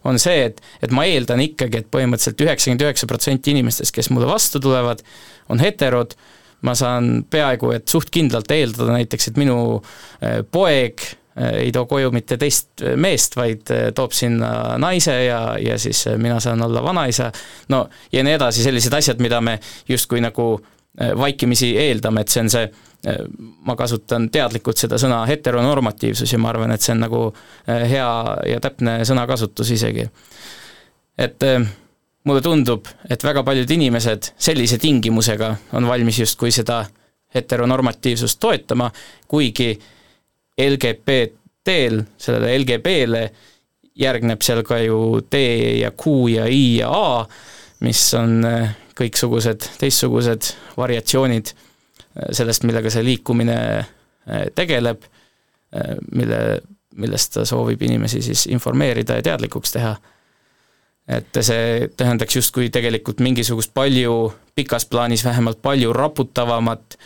[0.08, 4.30] on see, et, et ma eeldan ikkagi, et põhimõtteliselt üheksakümmend üheksa protsenti inimestest, kes mulle
[4.30, 5.04] vastu tulevad,
[5.54, 6.16] on heterod,
[6.66, 11.06] ma saan peaaegu et suht kindlalt eeldada näiteks, et minu äh, poeg
[11.36, 16.40] ei too koju mitte teist äh, meest, vaid toob sinna naise ja, ja siis mina
[16.44, 17.32] saan olla vanaisa,
[17.70, 19.60] no ja nii edasi, sellised asjad, mida me
[19.90, 20.54] justkui nagu
[21.18, 22.66] vaikimisi eeldame, et see on see,
[23.64, 27.22] ma kasutan teadlikult seda sõna heteronormatiivsus ja ma arvan, et see on nagu
[27.66, 28.10] hea
[28.52, 30.04] ja täpne sõnakasutus isegi.
[31.16, 31.48] et
[32.24, 36.84] mulle tundub, et väga paljud inimesed sellise tingimusega on valmis justkui seda
[37.36, 38.92] heteronormatiivsust toetama,
[39.28, 39.74] kuigi
[40.70, 43.24] LGBT-l, sellele LGB-le
[44.02, 45.42] järgneb seal ka ju D
[45.82, 47.26] ja Q ja I ja A,
[47.86, 55.08] mis on äh, kõiksugused teistsugused variatsioonid äh, sellest, millega see liikumine äh, tegeleb,
[56.12, 56.38] mille,
[57.00, 59.94] millest ta soovib inimesi siis informeerida ja teadlikuks teha
[61.08, 66.98] et see tähendaks justkui tegelikult mingisugust palju, pikas plaanis vähemalt palju raputavamat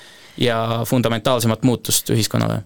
[0.42, 2.64] ja fundamentaalsemat muutust ühiskonnale?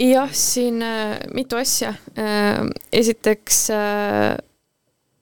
[0.00, 2.64] Jah, siin äh, mitu asja äh,.
[2.92, 4.36] esiteks äh,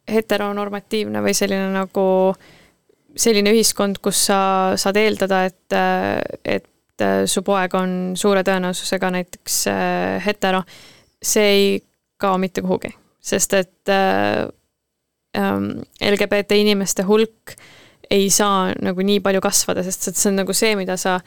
[0.09, 2.07] heteronormatiivne või selline nagu
[3.19, 4.41] selline ühiskond, kus sa
[4.79, 10.63] saad eeldada, et, äh, et äh, su poeg on suure tõenäosusega näiteks äh, hetero,
[11.23, 11.67] see ei
[12.19, 14.47] kao mitte kuhugi, sest et äh,
[15.39, 15.71] ähm,
[16.03, 17.57] LGBT inimeste hulk
[18.11, 21.19] ei saa nagu nii palju kasvada, sest see on nagu see, mida sa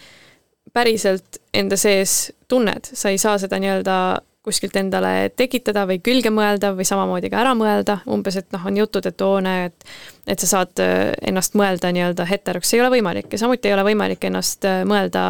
[0.74, 3.96] päriselt enda sees tunned, sa ei saa seda nii-öelda
[4.42, 8.80] kuskilt endale tekitada või külge mõelda või samamoodi ka ära mõelda, umbes et noh, on
[8.80, 9.86] jutud, et oo, näe, et
[10.32, 13.76] et sa saad äh, ennast mõelda nii-öelda heteroks, see ei ole võimalik ja samuti ei
[13.76, 15.24] ole võimalik ennast äh, mõelda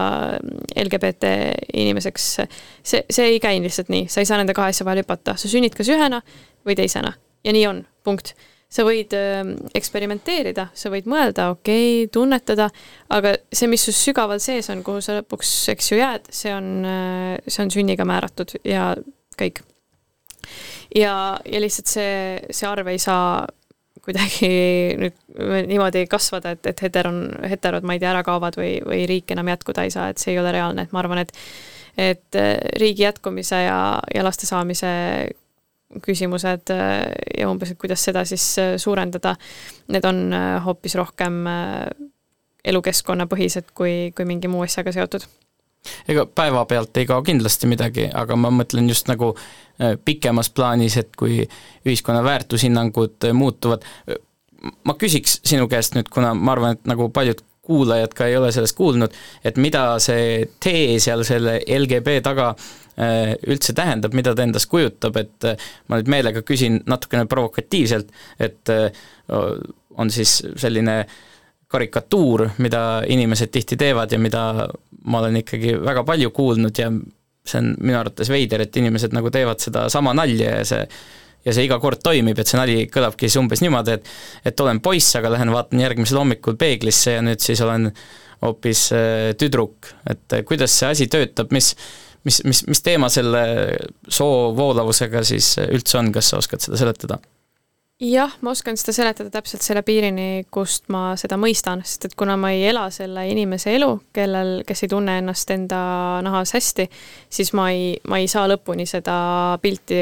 [0.76, 1.32] LGBT
[1.74, 2.30] inimeseks.
[2.84, 5.52] see, see ei käi lihtsalt nii, sa ei saa nende kahe asja vahel hüpata, sa
[5.52, 6.22] sünnid kas ühena
[6.68, 7.14] või teisena.
[7.44, 8.36] Ja nii on, punkt
[8.72, 9.42] sa võid äh,
[9.78, 12.70] eksperimenteerida, sa võid mõelda, okei okay,, tunnetada,
[13.12, 16.70] aga see, mis sul sügaval sees on, kuhu sa lõpuks, eks ju, jääd, see on,
[16.88, 18.94] äh, see on sünniga määratud ja
[19.40, 19.64] kõik.
[20.96, 21.16] ja,
[21.46, 22.14] ja lihtsalt see,
[22.50, 23.44] see arv ei saa
[24.02, 24.48] kuidagi
[25.02, 29.36] nüüd niimoodi kasvada, et, et heteron, heterod, ma ei tea, ära kaovad või, või riik
[29.36, 31.36] enam jätkuda ei saa, et see ei ole reaalne, et ma arvan, et
[32.00, 34.88] et äh, riigi jätkumise ja, ja laste saamise
[36.06, 39.36] küsimused äh, ja umbes, et kuidas seda siis äh, suurendada,
[39.92, 41.44] need on äh, hoopis rohkem
[42.66, 45.26] elukeskkonnapõhised kui, kui mingi muu asjaga seotud.
[46.10, 49.32] Ega päevapealt ei kao kindlasti midagi, aga ma mõtlen just nagu
[50.06, 51.40] pikemas plaanis, et kui
[51.88, 53.88] ühiskonna väärtushinnangud muutuvad,
[54.86, 58.52] ma küsiks sinu käest nüüd, kuna ma arvan, et nagu paljud kuulajad ka ei ole
[58.54, 62.52] sellest kuulnud, et mida see tee seal selle LGB taga
[63.02, 68.72] üldse tähendab, mida ta endast kujutab, et äh, ma nüüd meelega küsin natukene provokatiivselt, et
[68.74, 68.92] äh,
[69.98, 71.02] on siis selline
[71.72, 74.44] karikatuur, mida inimesed tihti teevad ja mida
[75.08, 76.92] ma olen ikkagi väga palju kuulnud ja
[77.48, 80.86] see on minu arvates veider, et inimesed nagu teevad sedasama nalja ja see
[81.42, 84.82] ja see iga kord toimib, et see nali kõlabki siis umbes niimoodi, et et olen
[84.84, 87.90] poiss, aga lähen vaatan järgmisel hommikul peeglisse ja nüüd siis olen
[88.42, 88.84] hoopis
[89.42, 91.74] tüdruk, et kuidas see asi töötab, mis
[92.24, 93.44] mis, mis, mis teema selle
[94.10, 97.22] soo voolavusega siis üldse on, kas sa oskad seda seletada?
[98.02, 102.34] jah, ma oskan seda seletada täpselt selle piirini, kust ma seda mõistan, sest et kuna
[102.40, 105.82] ma ei ela selle inimese elu, kellel, kes ei tunne ennast enda
[106.26, 106.88] nahas hästi,
[107.30, 109.18] siis ma ei, ma ei saa lõpuni seda
[109.62, 110.00] pilti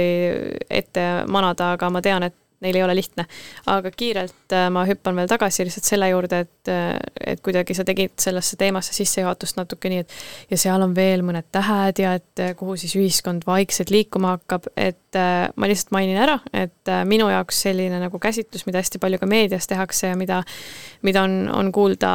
[0.70, 3.26] ette manada, aga ma tean, et neil ei ole lihtne.
[3.72, 6.95] aga kiirelt äh, ma hüppan veel tagasi lihtsalt selle juurde, et, äh,
[7.34, 11.48] et kuidagi sa tegid sellesse teemasse sissejuhatust natuke nii, et ja seal on veel mõned
[11.56, 16.36] tähed ja et äh, kuhu siis ühiskond vaikselt liikuma hakkab, et ma lihtsalt mainin ära,
[16.53, 20.44] et minu jaoks selline nagu käsitlus, mida hästi palju ka meedias tehakse ja mida
[21.02, 22.11] mida on, on kuulda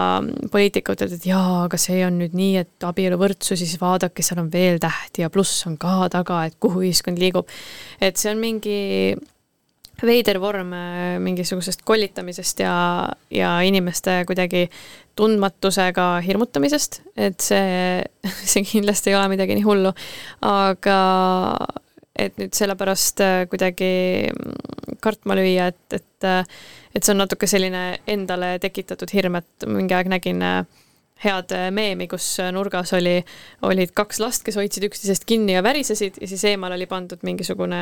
[0.52, 4.78] poliitikutelt, et jaa, aga see on nüüd nii, et abieluvõrdsus, siis vaadake, seal on veel
[4.82, 7.48] tähti ja pluss on ka taga, et kuhu ühiskond liigub.
[8.00, 8.78] et see on mingi
[10.09, 12.74] veider vorm äh, mingisugusest kollitamisest ja,
[13.31, 14.66] ja inimeste kuidagi
[15.16, 18.02] tundmatusega hirmutamisest, et see,
[18.52, 19.94] see kindlasti ei ole midagi nii hullu,
[20.48, 20.98] aga
[22.14, 23.93] et nüüd sellepärast äh, kuidagi
[25.02, 26.43] kartma lüüa, et, et äh,
[26.94, 30.62] et see on natuke selline endale tekitatud hirm, et mingi aeg nägin äh,
[31.22, 33.16] head äh, meemi, kus äh, nurgas oli,
[33.64, 37.80] olid kaks last, kes hoidsid üksteisest kinni ja värisesid ja siis eemal oli pandud mingisugune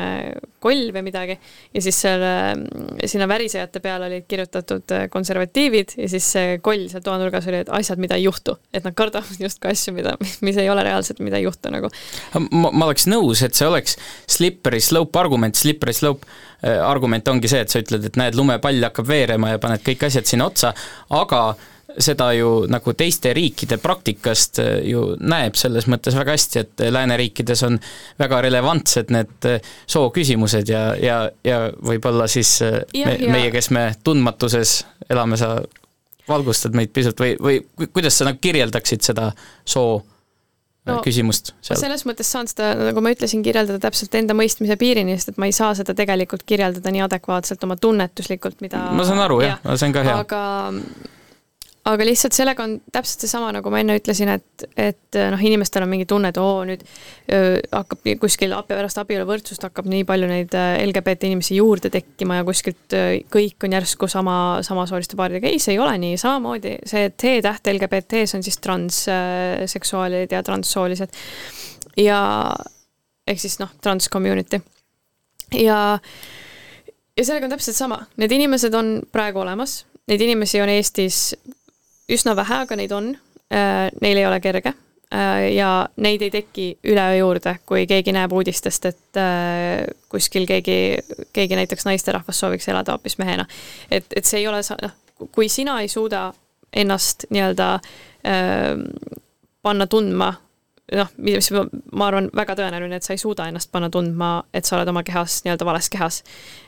[0.63, 1.37] koll või midagi.
[1.73, 7.03] ja siis selle, äh, sinna värisejate peale olid kirjutatud konservatiivid ja siis see koll seal
[7.05, 8.57] toanurgas oli, et asjad, mida ei juhtu.
[8.73, 10.15] et nad kardavad justkui asju, mida,
[10.45, 11.91] mis ei ole reaalselt, mida ei juhtu nagu.
[12.37, 13.97] ma, ma oleks nõus, et see oleks
[14.29, 16.29] slippery slope argument, slippery slope
[16.63, 20.29] argument ongi see, et sa ütled, et näed, lumepall hakkab veerema ja paned kõik asjad
[20.29, 20.69] sinna otsa,
[21.11, 21.41] aga
[22.01, 27.63] seda ju nagu teiste riikide praktikast äh, ju näeb selles mõttes väga hästi, et lääneriikides
[27.67, 27.79] on
[28.19, 33.31] väga relevantsed need äh, sooküsimused ja, ja, ja võib-olla siis äh, ja, me, ja.
[33.33, 35.57] meie, kes me tundmatuses elame, sa
[36.29, 37.61] valgustad meid pisut või, või
[37.91, 39.31] kuidas sa nagu kirjeldaksid seda
[39.65, 39.99] soo
[40.87, 41.79] no, küsimust seal?
[41.79, 45.49] selles mõttes saan seda, nagu ma ütlesin, kirjeldada täpselt enda mõistmise piirini, sest et ma
[45.49, 49.77] ei saa seda tegelikult kirjeldada nii adekvaatselt oma tunnetuslikult, mida ma saan aru jah ja,,
[49.77, 50.21] see on ka hea.
[50.25, 50.43] aga
[51.83, 55.91] aga lihtsalt sellega on täpselt seesama, nagu ma enne ütlesin, et, et noh, inimestel on
[55.91, 61.27] mingi tunne, et oo, nüüd öö, hakkab kuskil pärast abieluvõrdsust hakkab nii palju neid LGBT
[61.27, 65.51] inimesi juurde tekkima ja kuskilt öö, kõik on järsku sama, samasooliste paaridega.
[65.51, 71.19] ei, see ei ole nii, samamoodi see T-täht LGBT-s on siis transseksuaalid ja transsoolised.
[71.99, 72.21] ja
[73.27, 74.61] ehk siis noh, trans community.
[75.51, 75.99] ja,
[77.17, 81.33] ja sellega on täpselt sama, need inimesed on praegu olemas neid inimesi on Eestis
[82.11, 83.13] üsna vähe, aga neid on.
[83.53, 84.71] Äh, neil ei ole kerge
[85.13, 90.77] äh, ja neid ei teki üleöö juurde, kui keegi näeb uudistest, et äh, kuskil keegi,
[91.33, 93.45] keegi näiteks naisterahvas sooviks elada hoopis mehena.
[93.91, 94.95] et, et see ei ole, noh,
[95.31, 96.31] kui sina ei suuda
[96.73, 97.67] ennast nii-öelda
[99.61, 100.31] panna tundma
[100.97, 104.79] noh, mis ma arvan, väga tõenäoline, et sa ei suuda ennast panna tundma, et sa
[104.79, 106.23] oled oma kehas nii-öelda vales kehas.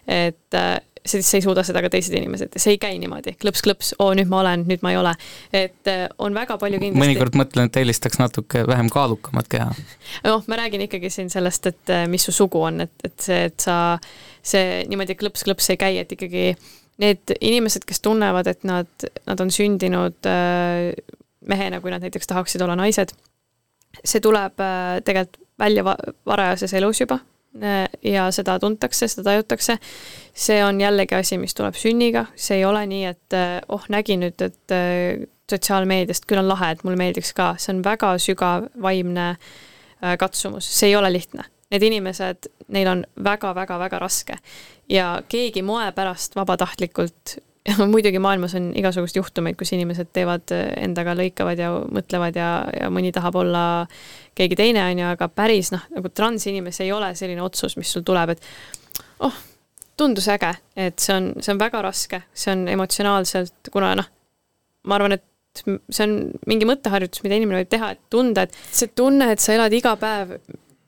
[0.07, 0.59] et
[1.05, 4.29] siis sa ei suuda seda ka teised inimesed, see ei käi niimoodi klõps-klõps, oo nüüd
[4.31, 5.13] ma olen, nüüd ma ei ole.
[5.53, 9.69] et äh, on väga palju kindlasti mõnikord mõtlen, et eelistaks natuke vähem kaalukamat keha.
[10.25, 13.43] noh, ma räägin ikkagi siin sellest, et äh, mis su sugu on, et, et see,
[13.51, 13.77] et sa,
[14.45, 16.47] see niimoodi klõps-klõps ei käi, et ikkagi
[17.03, 20.91] need inimesed, kes tunnevad, et nad, nad on sündinud äh,
[21.45, 23.13] mehena, kui nad näiteks tahaksid olla naised,
[24.03, 24.59] see tuleb
[25.05, 25.85] tegelikult välja
[26.27, 27.34] varajases elus juba Äh,
[28.03, 29.77] ja seda tuntakse, seda tajutakse.
[30.33, 34.25] see on jällegi asi, mis tuleb sünniga, see ei ole nii, et äh, oh, nägin
[34.25, 38.69] nüüd, et äh, sotsiaalmeediast küll on lahe, et mulle meeldiks ka, see on väga sügav
[38.81, 39.35] vaimne
[40.19, 41.45] katsumus, see ei ole lihtne.
[41.71, 44.35] Need inimesed, neil on väga-väga-väga raske
[44.89, 47.37] ja keegi moe pärast vabatahtlikult
[47.93, 52.49] muidugi maailmas on igasuguseid juhtumeid, kus inimesed teevad endaga, lõikavad ja mõtlevad ja,
[52.81, 53.65] ja mõni tahab olla
[54.37, 58.05] keegi teine, on ju, aga päris noh, nagu transinimesi ei ole selline otsus, mis sul
[58.05, 58.43] tuleb, et
[59.25, 59.39] oh,
[59.97, 64.11] tundus äge, et see on, see on väga raske, see on emotsionaalselt, kuna noh,
[64.85, 66.15] ma arvan, et see on
[66.51, 69.95] mingi mõtteharjutus, mida inimene võib teha, et tunda, et see tunne, et sa elad iga
[69.99, 70.35] päev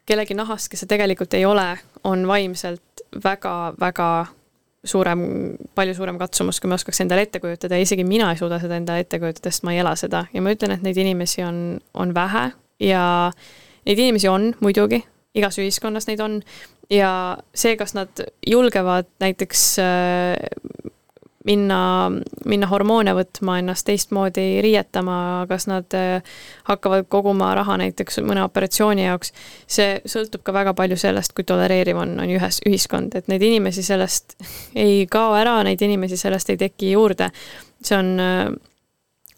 [0.08, 1.72] kellegi nahas, kes sa tegelikult ei ole,
[2.08, 4.10] on vaimselt väga-väga
[4.90, 5.22] suurem,
[5.76, 7.78] palju suurem katsumus, kui ma oskaks endale ette kujutada.
[7.78, 10.26] Ja isegi mina ei suuda seda endale ette kujutada, sest ma ei ela seda.
[10.34, 11.62] Ja ma ütlen, et neid inimesi on,
[11.94, 12.50] on vähe.
[12.84, 13.04] Ja
[13.88, 15.02] neid inimesi on muidugi,
[15.38, 16.42] igas ühiskonnas neid on.
[16.94, 17.12] Ja
[17.52, 20.36] see, kas nad julgevad näiteks äh,
[21.48, 21.80] minna,
[22.48, 25.18] minna hormoone võtma, ennast teistmoodi riietama,
[25.50, 26.22] kas nad äh,
[26.68, 29.34] hakkavad koguma raha näiteks mõne operatsiooni jaoks,
[29.70, 33.86] see sõltub ka väga palju sellest, kui tolereeriv on, on ühes, ühiskond, et neid inimesi
[33.86, 34.38] sellest
[34.88, 37.32] ei kao ära, neid inimesi sellest ei teki juurde.
[37.84, 38.44] see on äh,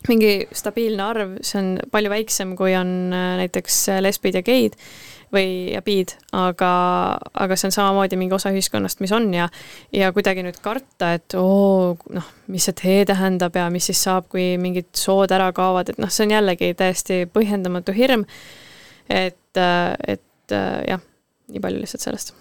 [0.08, 4.80] mingi stabiilne arv, see on palju väiksem, kui on äh, näiteks lesbid ja geid
[5.34, 6.72] või, ja biid, aga,
[7.34, 9.50] aga see on samamoodi mingi osa ühiskonnast, mis on ja
[9.96, 14.30] ja kuidagi nüüd karta, et oo, noh, mis see tee tähendab ja mis siis saab,
[14.32, 18.26] kui mingid sood ära kaovad, et noh, see on jällegi täiesti põhjendamatu hirm,
[19.10, 19.62] et,
[20.08, 20.58] et
[20.90, 21.06] jah,
[21.50, 22.34] nii palju lihtsalt sellest.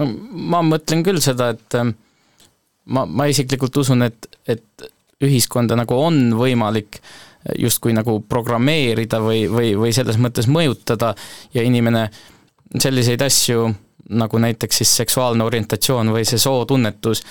[0.00, 4.88] No ma mõtlen küll seda, et ma, ma isiklikult usun, et, et
[5.24, 6.98] ühiskonda nagu on võimalik
[7.58, 11.14] justkui nagu programmeerida või, või, või selles mõttes mõjutada
[11.54, 12.08] ja inimene
[12.80, 13.68] selliseid asju
[14.14, 17.22] nagu näiteks siis seksuaalne orientatsioon või see sootunnetus,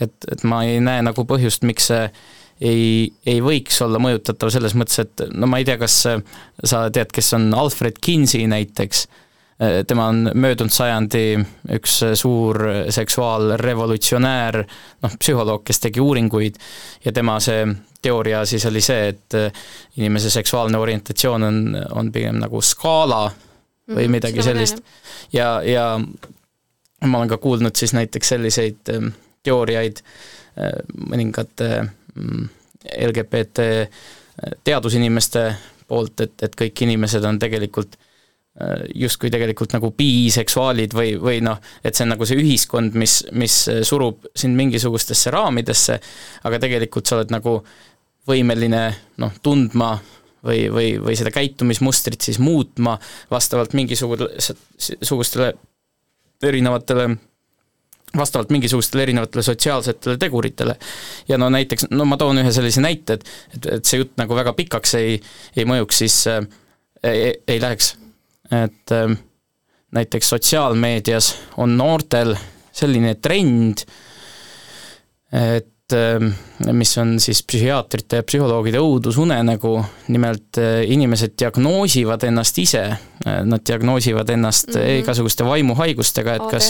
[0.00, 2.06] et, et ma ei näe nagu põhjust, miks see
[2.62, 7.12] ei, ei võiks olla mõjutatav selles mõttes, et no ma ei tea, kas sa tead,
[7.12, 9.06] kes on Alfred Kinsey näiteks,
[9.86, 11.24] tema on möödunud sajandi
[11.76, 12.58] üks suur
[12.90, 14.62] seksuaalrevolutsionäär,
[15.04, 16.58] noh, psühholoog, kes tegi uuringuid
[17.04, 17.66] ja tema see
[18.02, 19.36] teooria siis oli see, et
[19.96, 21.62] inimese seksuaalne orientatsioon on,
[21.94, 23.24] on pigem nagu skaala
[23.88, 24.82] või mhm, midagi sellist.
[25.32, 25.86] ja, ja
[27.06, 29.12] ma olen ka kuulnud siis näiteks selliseid ähm,
[29.42, 30.78] teooriaid äh,
[31.10, 32.48] mõningate mm,
[33.06, 35.44] LGBT äh, teadusinimeste
[35.88, 41.58] poolt, et, et kõik inimesed on tegelikult äh, justkui tegelikult nagu biseksuaalid või, või noh,
[41.82, 43.58] et see on nagu see ühiskond, mis, mis
[43.88, 45.98] surub sind mingisugustesse raamidesse,
[46.48, 47.58] aga tegelikult sa oled nagu
[48.28, 48.82] võimeline
[49.22, 49.98] noh, tundma
[50.44, 52.98] või, või, või seda käitumismustrit siis muutma
[53.30, 55.52] vastavalt mingisugustele
[56.42, 57.10] erinevatele
[58.16, 60.76] vastavalt mingisugustele erinevatele sotsiaalsetele teguritele.
[61.28, 64.36] ja no näiteks, no ma toon ühe sellise näite, et, et, et see jutt nagu
[64.36, 65.20] väga pikaks ei,
[65.56, 66.42] ei mõjuks, siis äh,
[67.02, 67.96] ei, ei läheks.
[68.52, 69.16] et äh,
[69.92, 72.36] näiteks sotsiaalmeedias on noortel
[72.72, 73.84] selline trend,
[75.32, 76.32] et Ähm,
[76.72, 79.72] mis on siis psühhiaatrite ja psühholoogide õudusunenägu,
[80.14, 85.00] nimelt äh, inimesed diagnoosivad ennast ise, äh, nad diagnoosivad ennast mm -hmm.
[85.02, 86.68] igasuguste vaimuhaigustega, et kas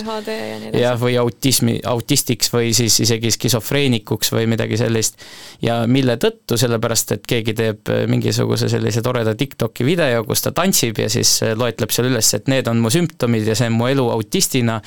[0.80, 5.18] jah, või autismi, autistiks või siis isegi skisofreenikuks või midagi sellist.
[5.62, 10.98] ja mille tõttu, sellepärast et keegi teeb mingisuguse sellise toreda TikToki video, kus ta tantsib
[10.98, 14.10] ja siis loetleb seal üles, et need on mu sümptomid ja see on mu elu
[14.10, 14.80] autistina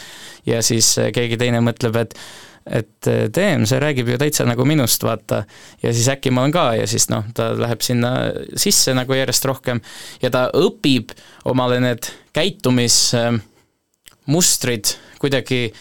[0.46, 2.18] ja siis keegi teine mõtleb, et
[2.66, 3.30] et eh,
[3.66, 5.44] see räägib ju täitsa nagu minust, vaata.
[5.84, 9.46] ja siis äkki ma olen ka ja siis noh, ta läheb sinna sisse nagu järjest
[9.46, 9.82] rohkem
[10.22, 11.10] ja ta õpib
[11.46, 14.86] omale need käitumismustrid
[15.22, 15.74] kuidagi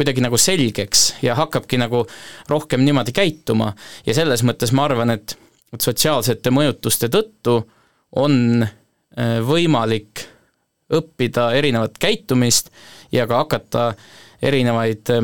[0.00, 2.06] kuidagi nagu selgeks ja hakkabki nagu
[2.48, 3.74] rohkem niimoodi käituma
[4.06, 5.36] ja selles mõttes ma arvan, et,
[5.74, 7.68] et sotsiaalsete mõjutuste tõttu
[8.16, 10.24] on eh, võimalik
[10.90, 12.72] õppida erinevat käitumist
[13.12, 13.94] ja ka hakata
[14.40, 15.20] erinevaid eh,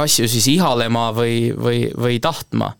[0.00, 2.72] asju siis ihalema või, või, või tahtma.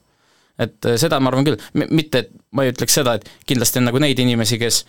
[0.59, 1.61] et äh, seda ma arvan küll,
[1.91, 4.85] mitte et ma ei ütleks seda, et kindlasti on nagu neid inimesi, kes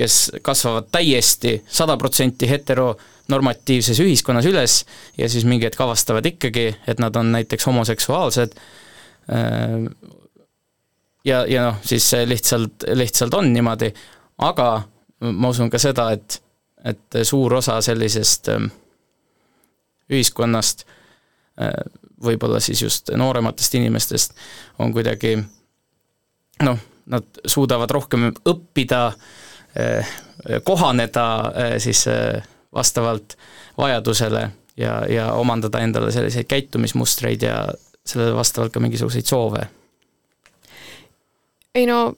[0.00, 4.76] kes kasvavad täiesti sada protsenti heteronormatiivses ühiskonnas üles
[5.18, 8.54] ja siis mingi hetk avastavad ikkagi, et nad on näiteks homoseksuaalsed,
[9.34, 9.74] äh,
[11.24, 13.90] ja, ja noh, siis see lihtsalt, lihtsalt on niimoodi,
[14.46, 14.70] aga
[15.20, 16.38] ma usun ka seda, et,
[16.86, 18.70] et suur osa sellisest äh,
[20.10, 20.99] ühiskonnast Äh,
[22.24, 24.34] võib-olla siis just noorematest inimestest
[24.78, 25.36] on kuidagi
[26.64, 26.78] noh,
[27.10, 29.02] nad suudavad rohkem õppida,
[29.80, 30.14] äh,
[30.64, 32.06] kohaneda äh, siis
[32.74, 33.36] vastavalt
[33.78, 37.64] vajadusele ja, ja omandada endale selliseid käitumismustreid ja
[38.06, 39.66] sellele vastavalt ka mingisuguseid soove.
[41.74, 42.14] ei no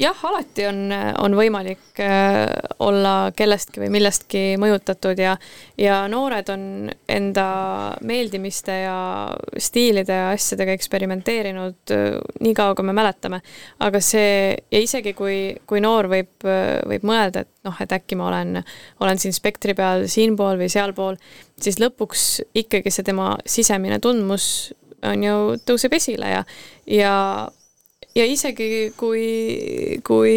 [0.00, 0.80] jah, alati on,
[1.24, 2.50] on võimalik äh,
[2.84, 5.32] olla kellestki või millestki mõjutatud ja,
[5.80, 6.66] ja noored on
[7.08, 7.46] enda
[8.04, 8.98] meeldimiste ja
[9.56, 12.06] stiilide ja asjadega eksperimenteerinud äh,
[12.44, 13.40] nii kaua, kui me mäletame.
[13.80, 18.28] aga see, ja isegi kui, kui noor võib, võib mõelda, et noh, et äkki ma
[18.28, 18.60] olen,
[19.00, 21.16] olen siin spektri peal siinpool või sealpool,
[21.60, 24.74] siis lõpuks ikkagi see tema sisemine tundmus
[25.06, 26.42] on ju, tõuseb esile ja,
[26.90, 27.14] ja
[28.16, 30.34] ja isegi kui, kui,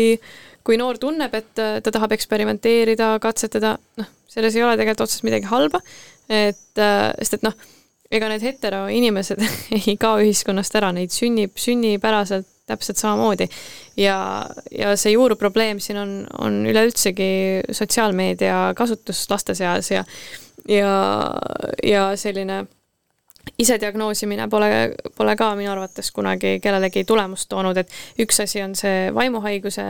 [0.65, 5.49] kui noor tunneb, et ta tahab eksperimenteerida, katsetada, noh, selles ei ole tegelikult otseselt midagi
[5.49, 5.81] halba,
[6.29, 7.55] et sest et noh,
[8.09, 9.41] ega need heteroinimesed
[9.79, 13.47] ei kao ühiskonnast ära, neid sünnib sünnipäraselt täpselt samamoodi.
[13.97, 17.29] ja, ja see juurprobleem siin on, on üleüldsegi
[17.73, 20.03] sotsiaalmeedia kasutus laste seas ja
[20.69, 20.91] ja,
[21.83, 22.65] ja selline
[23.57, 24.69] isediagnoosimine pole,
[25.17, 29.85] pole ka minu arvates kunagi kellelegi tulemust toonud, et üks asi on see vaimuhaiguse,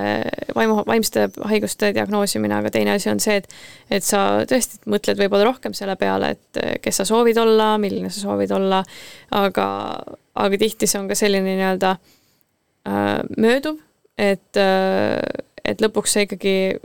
[0.56, 3.50] vaimu, vaimsete haiguste diagnoosimine, aga teine asi on see, et
[4.00, 8.22] et sa tõesti mõtled võib-olla rohkem selle peale, et kes sa soovid olla, milline sa
[8.24, 8.84] soovid olla,
[9.36, 9.68] aga,
[10.36, 13.82] aga tihti see on ka selline nii-öelda äh, mööduv,
[14.18, 15.20] et äh,,
[15.70, 16.80] et lõpuks sa ikkagi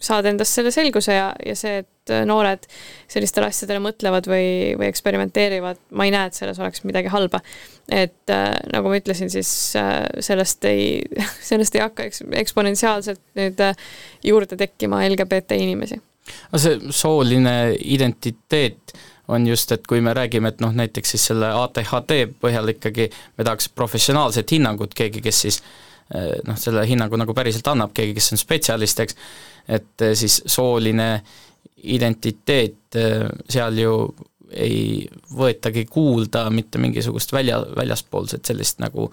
[0.00, 1.88] saad endast selle selguse ja, ja see, et
[2.28, 2.66] noored
[3.10, 7.42] sellistele asjadele mõtlevad või, või eksperimenteerivad, ma ei näe, et selles oleks midagi halba.
[7.90, 11.00] et äh, nagu ma ütlesin, siis äh, sellest ei,
[11.50, 13.90] sellest ei hakka eks-, eksponentsiaalselt nüüd äh,
[14.24, 16.00] juurde tekkima LGBT inimesi
[16.50, 18.94] aga see sooline identiteet
[19.30, 23.06] on just, et kui me räägime, et noh, näiteks siis selle ATHT põhjal ikkagi
[23.38, 25.60] me tahaks professionaalset hinnangut, keegi, kes siis
[26.14, 29.18] eh, noh, selle hinnangu nagu päriselt annab, keegi, kes on spetsialist, eks,
[29.78, 31.12] et eh, siis sooline
[31.82, 33.94] identiteet eh, seal ju
[34.50, 39.06] ei võetagi kuulda mitte mingisugust välja, väljaspoolset sellist nagu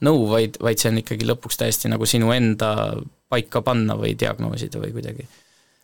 [0.00, 2.70] nõu, vaid, vaid see on ikkagi lõpuks täiesti nagu sinu enda
[3.28, 5.28] paika panna või diagnoosida või kuidagi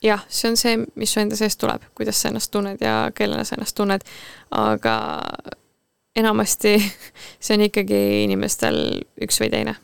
[0.04, 3.44] jah, see on see, mis su enda seest tuleb, kuidas sa ennast tunned ja kellena
[3.44, 4.04] sa ennast tunned,
[4.56, 4.96] aga
[6.16, 6.76] enamasti
[7.44, 8.78] see on ikkagi inimestel
[9.24, 9.76] üks või teine.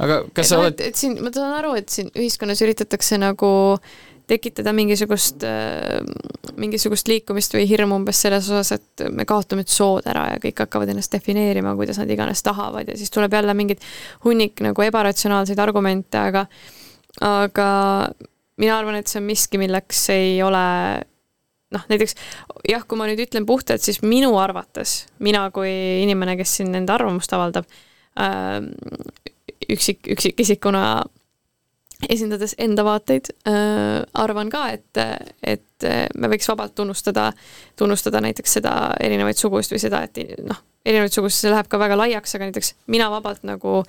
[0.00, 3.18] aga kas et, sa oled et, et siin, ma saan aru, et siin ühiskonnas üritatakse
[3.20, 3.50] nagu
[4.30, 5.44] tekitada mingisugust,
[6.60, 10.64] mingisugust liikumist või hirmu umbes selles osas, et me kaotame nüüd sood ära ja kõik
[10.64, 13.82] hakkavad ennast defineerima, kuidas nad iganes tahavad ja siis tuleb jälle mingid
[14.24, 16.46] hunnik nagu ebaratsionaalseid argumente, aga
[17.26, 17.68] aga
[18.60, 20.64] mina arvan, et see on miski, milleks ei ole
[21.74, 22.16] noh, näiteks
[22.68, 25.70] jah, kui ma nüüd ütlen puhtalt, siis minu arvates, mina kui
[26.04, 27.68] inimene, kes siin enda arvamust avaldab
[28.20, 28.58] äh,,
[29.70, 30.84] üksik, üksikisikuna
[32.08, 35.02] esindades enda vaateid äh,, arvan ka, et,
[35.42, 37.30] et me võiks vabalt tunnustada,
[37.76, 41.96] tunnustada näiteks seda erinevaid sugusid või seda, et noh, erinevaid sugusid, see läheb ka väga
[41.98, 43.82] laiaks, aga näiteks mina vabalt nagu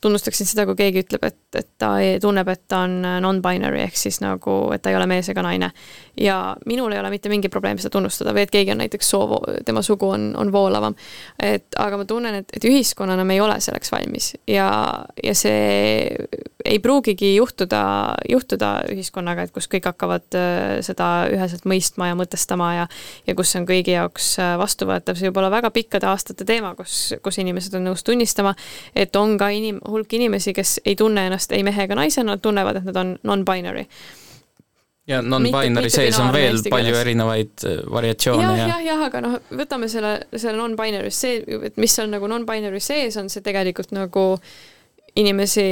[0.00, 1.90] tunnustaksin seda, kui keegi ütleb, et, et ta
[2.22, 5.70] tunneb, et ta on non-binary ehk siis nagu, et ta ei ole mees ega naine.
[6.18, 9.34] ja minul ei ole mitte mingi probleem seda tunnustada või et keegi on näiteks soov,
[9.66, 10.96] tema sugu on, on voolavam.
[11.42, 14.70] et aga ma tunnen, et, et ühiskonnana me ei ole selleks valmis ja,
[15.22, 16.08] ja see
[16.64, 17.82] ei pruugigi juhtuda,
[18.28, 22.86] juhtuda ühiskonnaga, et kus kõik hakkavad äh, seda üheselt mõistma ja mõtestama ja
[23.26, 26.74] ja kus see on kõigi jaoks äh, vastuvõetav, see võib olla väga pikkade aastate teema,
[26.78, 28.54] kus, kus inimesed on nõus tunnistama,
[28.94, 32.44] et on ka inim-, hulk inimesi, kes ei tunne ennast ei mehe ega naisena, nad
[32.44, 33.86] tunnevad, et nad on non-binary.
[35.08, 39.38] Ja non-binary sees on veel palju erinevaid äh, variatsioone ja, ja jah, jah, aga noh,
[39.56, 41.40] võtame selle, selle non-binary, see,
[41.70, 44.58] et mis seal nagu non-binary sees on, see tegelikult nagu äh,
[45.18, 45.64] inimesi,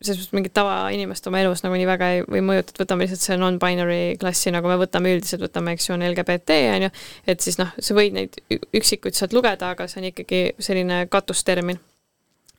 [0.00, 3.24] selles mõttes mingit tavainimest oma elus nagu nii väga ei või mõjuta, et võtame lihtsalt
[3.24, 6.90] selle non-binary klassi, nagu me võtame üldiselt, võtame, eks ju, on LGBT, on ju,
[7.34, 11.80] et siis noh, sa võid neid üksikuid sealt lugeda, aga see on ikkagi selline katustermin.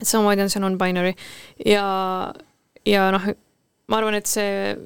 [0.00, 1.14] et samamoodi on see non-binary
[1.66, 1.84] ja,
[2.88, 3.28] ja noh,
[3.90, 4.76] ma arvan, et see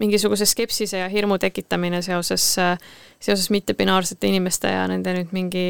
[0.00, 2.44] mingisuguse skepsise ja hirmu tekitamine seoses,
[3.20, 5.64] seoses mittepinaarsete inimeste ja nende nüüd mingi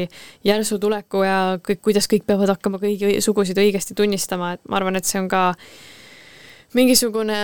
[0.47, 4.99] järsu tuleku ja kõik, kuidas kõik peavad hakkama kõigi sugusid õigesti tunnistama, et ma arvan,
[4.99, 5.51] et see on ka
[6.77, 7.41] mingisugune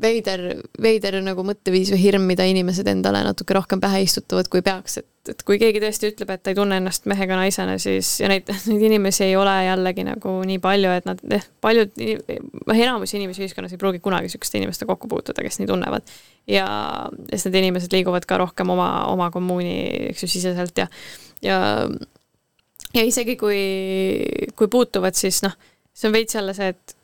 [0.00, 0.42] veider,
[0.80, 5.08] veider nagu mõtteviis või hirm, mida inimesed endale natuke rohkem pähe istutavad, kui peaks, et,
[5.28, 8.30] et kui keegi tõesti ütleb, et ta ei tunne ennast mehe ega naisena, siis ja
[8.32, 13.12] neid, neid inimesi ei ole jällegi nagu nii palju, et nad eh,, paljud, noh, enamus
[13.18, 16.08] inimesi ühiskonnas ei pruugi kunagi niisuguste inimestega kokku puutuda, kes nii tunnevad.
[16.48, 16.64] ja
[17.28, 19.76] sest need inimesed liiguvad ka rohkem oma, oma kommuuni,
[20.08, 20.88] eks ju, siseselt ja,
[21.44, 21.60] ja
[22.92, 23.60] ja isegi kui,
[24.56, 25.54] kui puutuvad, siis noh,
[25.92, 26.96] see on veits jälle see, et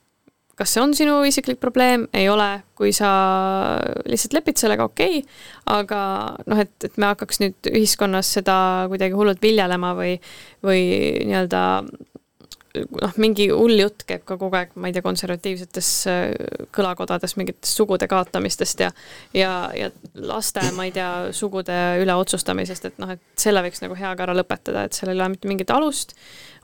[0.58, 2.48] kas see on sinu isiklik probleem, ei ole,
[2.78, 3.08] kui sa
[4.08, 5.38] lihtsalt lepid sellega, okei okay.,
[5.70, 6.00] aga
[6.50, 8.58] noh, et, et me hakkaks nüüd ühiskonnas seda
[8.90, 10.16] kuidagi hullult viljelema või,
[10.64, 10.82] või
[11.28, 11.62] nii-öelda
[12.86, 16.24] noh, mingi hull jutt käib ka kogu aeg, ma ei tea, konservatiivsetes äh,
[16.74, 18.90] kõlakodades mingitest sugude kaotamistest ja
[19.36, 23.96] ja, ja laste, ma ei tea, sugude üle otsustamisest, et noh, et selle võiks nagu
[23.98, 26.14] heaga ära lõpetada, et sellel ei ole mitte mingit alust,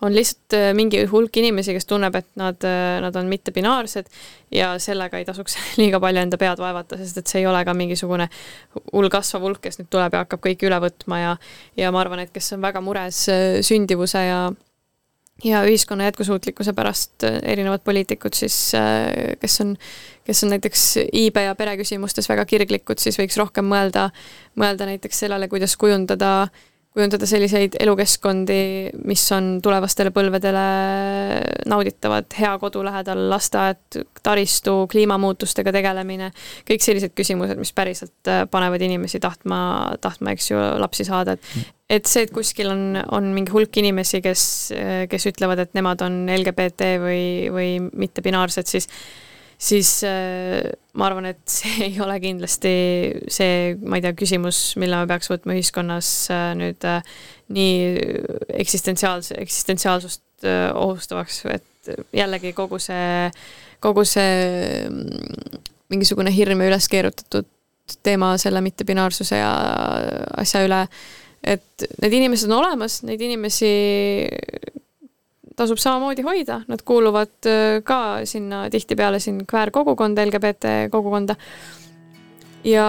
[0.05, 4.11] on lihtsalt äh, mingi hulk inimesi, kes tunneb, et nad, äh, nad on mittepinaarsed
[4.55, 7.75] ja sellega ei tasuks liiga palju enda pead vaevata, sest et see ei ole ka
[7.77, 8.29] mingisugune
[8.93, 11.35] hull kasvav hulk, kes nüüd tuleb ja hakkab kõike üle võtma ja
[11.79, 13.25] ja ma arvan, et kes on väga mures
[13.67, 14.39] sündivuse ja
[15.45, 19.77] ja ühiskonna jätkusuutlikkuse pärast äh, erinevad poliitikud siis, äh, kes on,
[20.25, 24.11] kes on näiteks iibe ja pereküsimustes väga kirglikud, siis võiks rohkem mõelda,
[24.61, 26.63] mõelda näiteks sellele, kuidas kujundada äh,
[26.95, 28.59] kujundada selliseid elukeskkondi,
[29.09, 30.65] mis on tulevastele põlvedele
[31.71, 36.31] nauditavad, hea kodu lähedal lasteaed, taristu, kliimamuutustega tegelemine,
[36.69, 39.59] kõik sellised küsimused, mis päriselt äh, panevad inimesi tahtma,
[40.05, 44.23] tahtma, eks ju, lapsi saada, et et see, et kuskil on, on mingi hulk inimesi,
[44.25, 44.45] kes,
[45.11, 48.89] kes ütlevad, et nemad on LGBT või, või mittepinaarsed, siis
[49.59, 52.75] siis äh, ma arvan, et see ei ole kindlasti
[53.33, 57.01] see, ma ei tea, küsimus, mille me peaks võtma ühiskonnas äh, nüüd äh,
[57.55, 57.75] nii
[58.63, 63.31] eksistentsiaalse, eksistentsiaalsust ohustavaks, et jällegi kogu see,
[63.85, 65.61] kogu see mm,
[65.93, 67.49] mingisugune hirm ja üles keerutatud
[68.05, 69.53] teema selle mittepinaarsuse ja
[70.41, 70.83] asja üle,
[71.45, 73.73] et need inimesed on olemas, neid inimesi
[75.57, 81.37] tasub samamoodi hoida, nad kuuluvad äh, ka sinna tihtipeale siin kväärkogukonda, LGBT kogukonda.
[82.65, 82.87] ja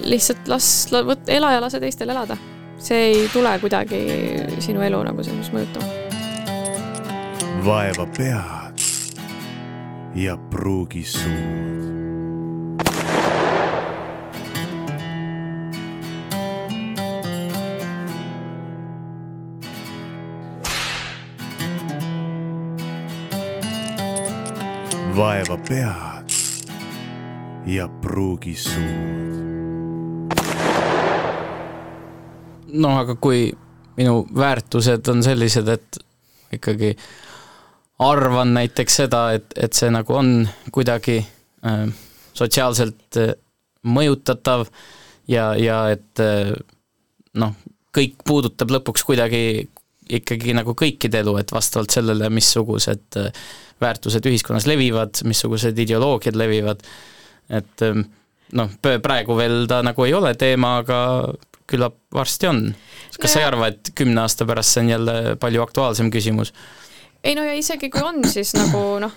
[0.00, 2.36] lihtsalt las, võt-, ela ja lase teistel elada.
[2.82, 4.00] see ei tule kuidagi
[4.58, 5.86] sinu elu nagu selles mõjutama.
[7.64, 8.86] vaeva pead
[10.14, 11.91] ja pruugi suud.
[25.16, 26.32] Vaeva pead
[27.66, 29.42] ja pruugi suud.
[32.72, 33.50] noh, aga kui
[33.98, 35.98] minu väärtused on sellised, et
[36.56, 36.94] ikkagi
[38.00, 40.32] arvan näiteks seda, et, et see nagu on
[40.72, 41.84] kuidagi äh,
[42.32, 43.34] sotsiaalselt äh,
[43.84, 44.64] mõjutatav
[45.28, 46.54] ja, ja et äh,
[47.36, 47.54] noh,
[47.92, 49.68] kõik puudutab lõpuks kuidagi
[50.12, 53.44] ikkagi nagu kõikide elu, et vastavalt sellele, missugused äh,
[53.82, 56.82] väärtused ühiskonnas levivad, missugused ideoloogiad levivad,
[57.52, 58.06] et ähm,
[58.58, 61.00] noh, praegu veel ta nagu ei ole teema, aga
[61.72, 62.62] küllap varsti on.
[63.16, 66.52] kas no, sa ei arva, et kümne aasta pärast see on jälle palju aktuaalsem küsimus?
[67.24, 69.12] ei no ja isegi kui on, siis nagu noh,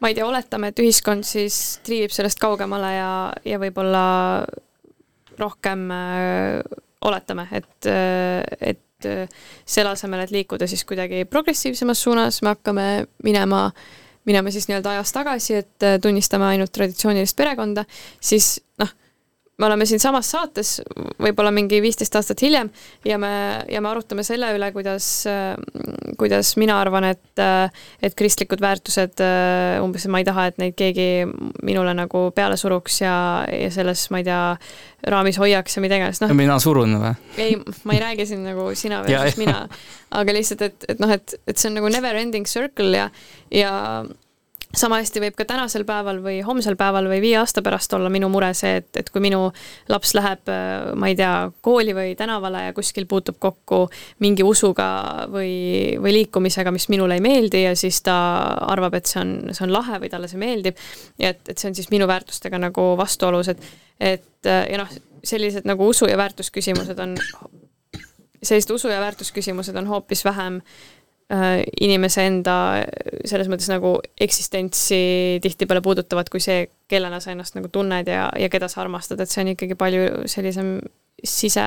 [0.00, 3.10] ma ei tea, oletame, et ühiskond siis triivib sellest kaugemale ja,
[3.46, 4.04] ja võib-olla
[5.38, 8.40] rohkem äh, oletame, et äh,,
[8.72, 12.88] et äh, selle asemel, et liikuda siis kuidagi progressiivsemas suunas, me hakkame
[13.26, 17.84] minema äh, minema siis nii-öelda ajas tagasi, et äh, tunnistame ainult traditsioonilist perekonda,
[18.20, 18.90] siis noh,
[19.62, 20.72] me oleme siinsamas saates
[21.22, 22.70] võib-olla mingi viisteist aastat hiljem
[23.06, 23.32] ja me,
[23.70, 25.54] ja me arutame selle üle, kuidas, äh,
[26.18, 29.22] kuidas mina arvan, et, äh, et kristlikud väärtused,
[29.82, 31.08] umbes, et ma ei taha, et neid keegi
[31.62, 33.14] minule nagu peale suruks ja,
[33.46, 34.42] ja selles, ma ei tea,
[35.14, 36.34] raamis hoiaks ja mida iganes, noh.
[36.36, 37.14] mina surun või?
[37.42, 37.56] ei,
[37.86, 39.62] ma ei räägi siin nagu sina versus mina,
[40.18, 43.08] aga lihtsalt, et, et noh, et, et see on nagu never ending circle ja,
[43.54, 43.72] ja
[44.76, 48.30] sama hästi võib ka tänasel päeval või homsel päeval või viie aasta pärast olla minu
[48.32, 49.44] mure see, et, et kui minu
[49.92, 50.48] laps läheb,
[50.96, 51.32] ma ei tea,
[51.64, 53.82] kooli või tänavale ja kuskil puutub kokku
[54.24, 54.88] mingi usuga
[55.32, 55.52] või,
[56.00, 58.16] või liikumisega, mis minule ei meeldi ja siis ta
[58.72, 60.80] arvab, et see on, see on lahe või talle see meeldib.
[61.20, 63.68] ja et, et see on siis minu väärtustega nagu vastuolus, et,
[64.00, 67.14] et ja noh, sellised nagu usu ja väärtusküsimused on,
[68.42, 71.01] sellised usu ja väärtusküsimused on hoopis vähem Äh,
[71.32, 72.54] inimese enda
[73.24, 74.98] selles mõttes nagu eksistentsi
[75.42, 79.32] tihtipeale puudutavad kui see, kellena sa ennast nagu tunned ja, ja keda sa armastad, et
[79.32, 80.74] see on ikkagi palju sellisem
[81.22, 81.62] sise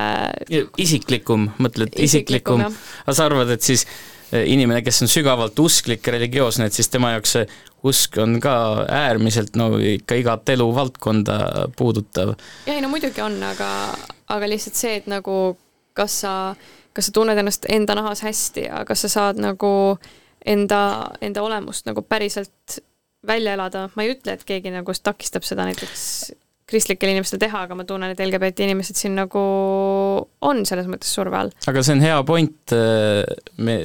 [0.82, 6.06] isiklikum, mõtled isiklikum, isiklikum., aga sa arvad, et siis äh, inimene, kes on sügavalt usklik,
[6.14, 7.48] religioosne, et siis tema jaoks see
[7.86, 8.56] usk on ka
[8.90, 11.38] äärmiselt no ikka igat eluvaldkonda
[11.78, 12.36] puudutav?
[12.68, 13.70] ei no muidugi on, aga,
[14.34, 15.56] aga lihtsalt see, et nagu
[15.96, 16.34] kas sa
[16.96, 19.98] kas sa tunned ennast enda nahas hästi ja kas sa saad nagu
[20.46, 20.82] enda,
[21.22, 22.80] enda olemust nagu päriselt
[23.28, 26.06] välja elada, ma ei ütle, et keegi nagu takistab seda näiteks
[26.70, 29.42] kristlikel inimestel teha, aga ma tunnen, et LGBT inimesed siin nagu
[30.46, 31.52] on selles mõttes surve all.
[31.70, 33.22] aga see on hea point, äh,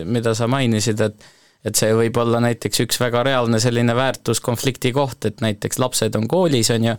[0.05, 1.29] mida sa mainisid, et
[1.61, 6.25] et see võib olla näiteks üks väga reaalne selline väärtuskonflikti koht, et näiteks lapsed on
[6.25, 6.95] koolis, on ju,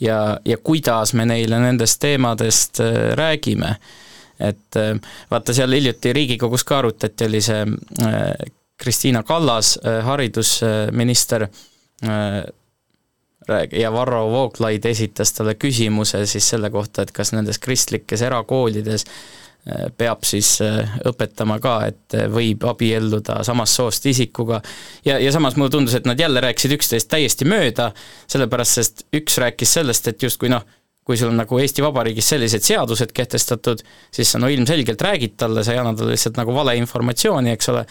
[0.00, 0.16] ja,
[0.48, 3.74] ja kuidas me neile nendest teemadest äh, räägime
[4.42, 4.94] et äh,
[5.30, 7.62] vaata, seal hiljuti Riigikogus ka arutati, oli see
[8.06, 8.32] äh,
[8.82, 11.48] Kristiina Kallas, äh, haridusminister,
[13.72, 19.04] ja Varro Vooglaid esitas talle küsimuse siis selle kohta, et kas nendes kristlikes erakoolides
[19.94, 20.48] peab siis
[21.06, 24.58] õpetama ka, et võib abielluda samast soost isikuga.
[25.06, 27.92] Ja, ja samas mulle tundus, et nad jälle rääkisid üksteist täiesti mööda,
[28.26, 30.66] sellepärast sest üks rääkis sellest, et justkui noh,
[31.12, 35.60] kui sul on nagu Eesti Vabariigis sellised seadused kehtestatud, siis sa no ilmselgelt räägid talle,
[35.60, 37.82] sa ei anna talle lihtsalt nagu valeinformatsiooni, eks ole,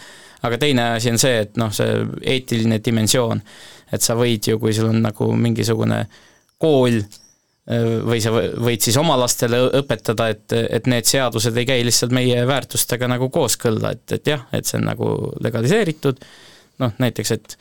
[0.42, 2.00] aga teine asi on see, et noh, see
[2.34, 3.42] eetiline dimensioon,
[3.94, 6.00] et sa võid ju, kui sul on nagu mingisugune
[6.62, 6.98] kool,
[8.10, 12.42] või sa võid siis oma lastele õpetada, et, et need seadused ei käi lihtsalt meie
[12.48, 15.12] väärtustega nagu kooskõlla, et, et jah, et see on nagu
[15.46, 16.26] legaliseeritud,
[16.82, 17.56] noh näiteks, et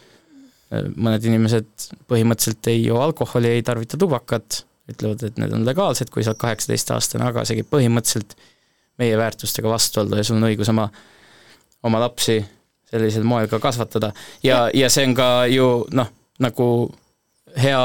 [0.98, 1.70] mõned inimesed
[2.10, 6.41] põhimõtteliselt ei joo alkoholi, ei tarvita tubakat ütlevad, et need on legaalsed, kui sa oled
[6.41, 8.35] kaheksateistaastane, aga see käib põhimõtteliselt
[9.01, 10.88] meie väärtustega vastu olla ja sul on õigus oma,
[11.88, 12.39] oma lapsi
[12.91, 14.11] sellisel moel ka kasvatada.
[14.43, 16.11] ja, ja see on ka ju noh,
[16.43, 16.68] nagu
[17.57, 17.84] hea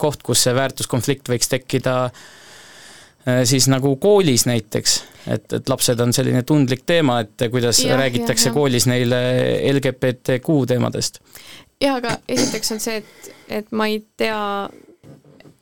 [0.00, 4.96] koht, kus see väärtuskonflikt võiks tekkida äh, siis nagu koolis näiteks,
[5.26, 8.54] et, et lapsed on selline tundlik teema, et kuidas ja, räägitakse ja, ja.
[8.56, 9.20] koolis neile
[9.72, 11.20] LGBTQ teemadest.
[11.80, 13.30] jaa, aga esiteks on see, et,
[13.60, 14.40] et ma ei tea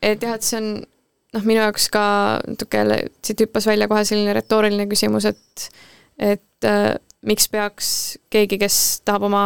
[0.02, 2.04] et jah, et see on noh, minu jaoks ka
[2.48, 5.68] natuke jälle siit hüppas välja kohe selline retooriline küsimus, et
[6.18, 6.94] et äh,
[7.26, 7.88] miks peaks
[8.30, 8.76] keegi, kes
[9.06, 9.44] tahab oma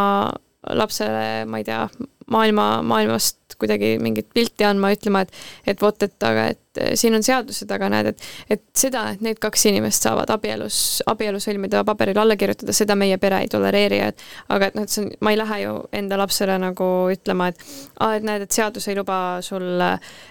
[0.66, 1.84] lapsele, ma ei tea,
[2.32, 6.62] maailma, maailmast kuidagi mingit pilti andma, ütlema, et et vot, et aga et
[6.94, 11.40] siin on seadused, aga näed, et et seda, et need kaks inimest saavad abielus, abielu
[11.42, 15.04] sõlmida, paberile alla kirjutada, seda meie pere ei tolereeri, et aga et noh, et see
[15.04, 17.64] on, ma ei lähe ju enda lapsele nagu ütlema, et
[18.00, 19.66] aa, et näed, et seadus ei luba sul,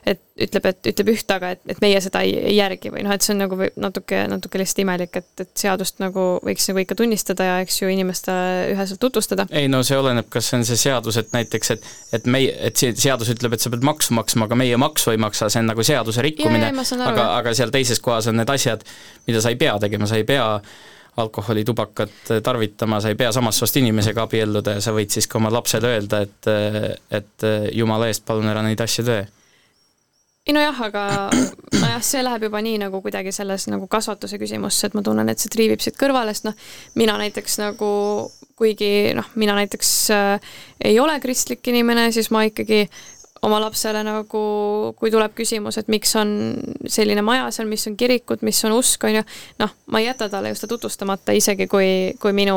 [0.06, 3.14] et ütleb, et ütleb üht, aga et, et meie seda ei, ei järgi või noh,
[3.16, 6.98] et see on nagu natuke, natuke lihtsalt imelik, et, et seadust nagu võiks nagu ikka
[7.00, 9.48] tunnistada ja eks ju inimestele üheselt tutvustada.
[9.56, 11.88] ei no see oleneb, kas see on see seadus, et näiteks, et
[12.20, 15.22] et meie, et see seadus ütleb, et sa pead maksu maksma, aga meie maksu ei
[15.22, 16.74] maksa, see on nagu seaduse rikkumine,
[17.06, 18.84] aga, aga seal teises kohas on need asjad,
[19.30, 20.50] mida sa ei pea tegema, sa ei pea
[21.22, 25.40] alkoholi, tubakat tarvitama, sa ei pea samast soost inimesega abielluda ja sa võid siis ka
[25.40, 26.52] oma lapsele öelda, et
[27.22, 29.24] et jumala eest, palun ära neid asju tee.
[30.46, 31.06] Ei nojah, aga
[31.82, 35.42] nojah, see läheb juba nii nagu kuidagi selles nagu kasvatuse küsimusse, et ma tunnen, et
[35.42, 36.58] see triivib siit kõrvale, sest noh,
[37.00, 37.90] mina näiteks nagu,
[38.56, 42.86] kuigi noh, mina näiteks äh, ei ole kristlik inimene, siis ma ikkagi
[43.46, 44.42] oma lapsele nagu,
[44.98, 46.30] kui tuleb küsimus, et miks on
[46.90, 49.24] selline maja seal, mis on kirikud, mis on usk, on ju,
[49.62, 51.90] noh, ma ei jäta talle ju seda tutvustamata, isegi kui,
[52.22, 52.56] kui minu,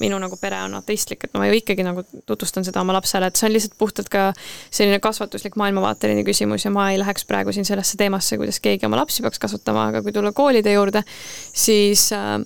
[0.00, 3.40] minu nagu pere on ateistlik, et ma ju ikkagi nagu tutvustan seda oma lapsele, et
[3.40, 4.30] see on lihtsalt puhtalt ka
[4.70, 9.02] selline kasvatuslik maailmavaateline küsimus ja ma ei läheks praegu siin sellesse teemasse, kuidas keegi oma
[9.02, 11.04] lapsi peaks kasvatama, aga kui tulla koolide juurde,
[11.52, 12.38] siis äh,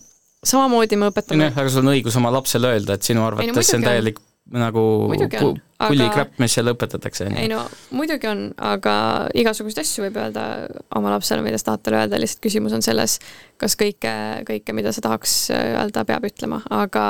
[0.46, 1.50] samamoodi me õpetame.
[1.50, 4.22] jah, aga sul on õigus oma lapsele öelda, et sinu arvates no, see on täielik
[4.54, 7.26] nagu pullikräpp aga..., mis seal õpetatakse.
[7.34, 7.64] ei no
[7.96, 8.94] muidugi on, aga
[9.34, 10.46] igasuguseid asju võib öelda
[10.94, 13.18] oma lapsele, mida sa tahad talle öelda, lihtsalt küsimus on selles,
[13.60, 14.12] kas kõike,
[14.46, 17.06] kõike, mida sa tahaks öelda, peab ütlema, aga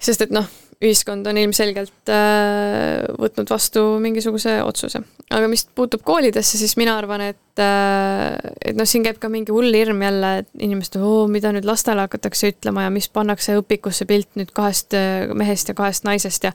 [0.00, 0.48] sest et noh
[0.84, 5.00] ühiskond on ilmselgelt äh, võtnud vastu mingisuguse otsuse.
[5.30, 9.54] aga mis puutub koolidesse, siis mina arvan, et äh, et noh, siin käib ka mingi
[9.54, 14.08] hull hirm jälle, et inimesed, oo, mida nüüd lastele hakatakse ütlema ja mis pannakse õpikusse
[14.10, 16.54] pilt nüüd kahest äh, mehest ja kahest naisest ja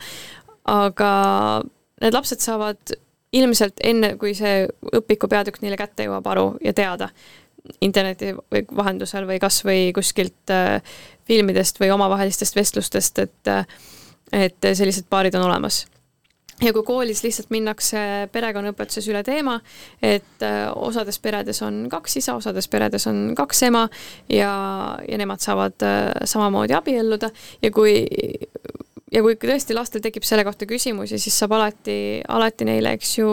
[0.69, 1.11] aga
[2.01, 2.97] need lapsed saavad
[3.35, 4.63] ilmselt enne, kui see
[4.95, 7.11] õpiku peatükk neile kätte jõuab, aru ja teada
[7.83, 8.33] interneti
[8.75, 10.81] vahendusel või kas või kuskilt äh,
[11.27, 13.65] filmidest või omavahelistest vestlustest, et äh,
[14.33, 15.85] et sellised paarid on olemas.
[16.59, 17.99] Ja kui koolis lihtsalt minnakse
[18.33, 19.55] perekonnaõpetuses üle teema,
[20.03, 23.85] et äh, osades peredes on kaks isa, osades peredes on kaks ema
[24.27, 24.51] ja,
[25.07, 27.31] ja nemad saavad äh, samamoodi abielluda
[27.63, 27.93] ja kui
[29.09, 33.29] ja kui tõesti lastel tekib selle kohta küsimusi, siis saab alati, alati neile, eks ju,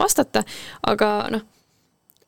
[0.00, 0.42] vastata,
[0.88, 1.44] aga noh,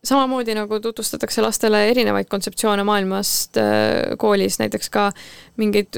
[0.06, 5.08] samamoodi nagu tutvustatakse lastele erinevaid kontseptsioone maailmast äh, koolis, näiteks ka
[5.56, 5.96] mingeid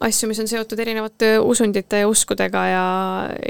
[0.00, 2.86] asju, mis on seotud erinevate usundite ja uskudega ja,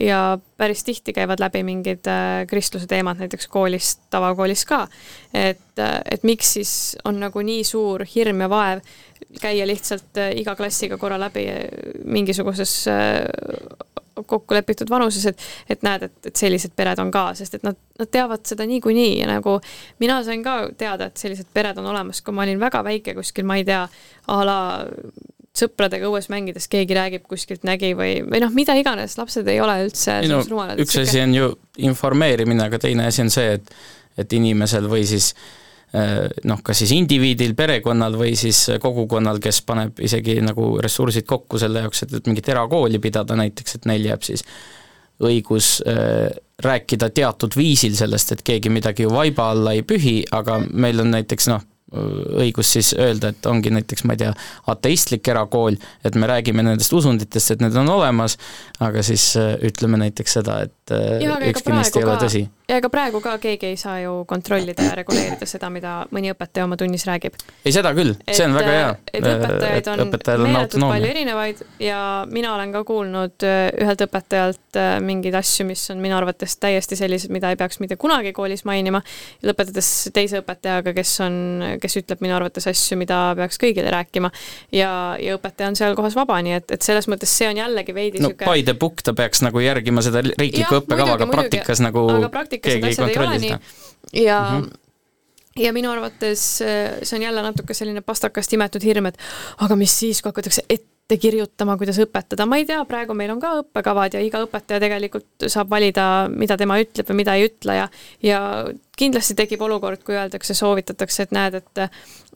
[0.03, 0.21] ja
[0.57, 4.87] päris tihti käivad läbi mingid äh, kristluse teemad näiteks koolis, tavakoolis ka.
[5.35, 6.73] et, äh, et miks siis
[7.05, 8.85] on nagu nii suur hirm ja vaev
[9.41, 11.47] käia lihtsalt äh, iga klassiga korra läbi
[12.05, 12.79] mingisuguses
[14.27, 17.77] kokku lepitud vanuses, et, et näed, et, et sellised pered on ka, sest et nad,
[18.01, 19.59] nad teavad seda niikuinii ja nagu
[20.01, 23.45] mina sain ka teada, et sellised pered on olemas, kui ma olin väga väike kuskil,
[23.49, 23.83] ma ei tea,
[24.33, 24.59] a la
[25.57, 29.79] sõpradega õues mängides keegi räägib kuskilt nägi või, või noh, mida iganes, lapsed ei ole
[29.87, 30.81] üldse ei no, rumalad.
[30.83, 31.53] üks asi on ju
[31.89, 33.77] informeerimine, aga teine asi on see, et
[34.17, 35.27] et inimesel või siis
[35.93, 41.61] eh, noh, kas siis indiviidil, perekonnal või siis kogukonnal, kes paneb isegi nagu ressursid kokku
[41.61, 44.45] selle jaoks, et, et mingit erakooli pidada näiteks, et neil jääb siis
[45.27, 46.33] õigus äh,
[46.65, 51.13] rääkida teatud viisil sellest, et keegi midagi ju vaiba alla ei pühi, aga meil on
[51.13, 51.65] näiteks noh,
[51.95, 54.33] õigus siis öelda, et ongi näiteks, ma ei tea,
[54.73, 58.35] ateistlik erakool, et me räägime nendest usunditest, et need on olemas,
[58.83, 62.43] aga siis äh, ütleme näiteks seda, et äh, ja, ükski neist ei ole tõsi.
[62.67, 66.67] Ja ega praegu ka keegi ei saa ju kontrollida ja reguleerida seda, mida mõni õpetaja
[66.67, 67.37] oma tunnis räägib.
[67.63, 68.89] ei, seda küll, see on väga hea.
[69.13, 70.03] et õpetajaid on
[70.49, 76.19] meeletult palju erinevaid ja mina olen ka kuulnud ühelt õpetajalt mingeid asju, mis on minu
[76.19, 79.03] arvates täiesti sellised, mida ei peaks mitte kunagi koolis mainima,
[79.47, 81.39] lõpetades teise õpetajaga, kes on
[81.83, 84.33] kes ütleb minu arvates asju, mida peaks kõigile rääkima.
[84.75, 84.91] ja,
[85.23, 88.19] ja õpetaja on seal kohas vaba, nii et, et selles mõttes see on jällegi veidi
[88.19, 88.51] no sihuke...
[88.51, 92.56] by the book ta peaks nagu järgima seda riiklikku õppekava, aga praktikas nagu aga praktikas
[92.59, 93.59] keegi ei kontrolli seda.
[94.13, 94.86] ja mm -hmm
[95.57, 99.19] ja minu arvates see on jälle natuke selline pastakast imetud hirm, et
[99.65, 103.41] aga mis siis, kui hakatakse ette kirjutama, kuidas õpetada, ma ei tea, praegu meil on
[103.41, 107.77] ka õppekavad ja iga õpetaja tegelikult saab valida, mida tema ütleb või mida ei ütle
[107.79, 107.89] ja
[108.27, 108.41] ja
[108.99, 111.85] kindlasti tekib olukord, kui öeldakse, soovitatakse, et näed, et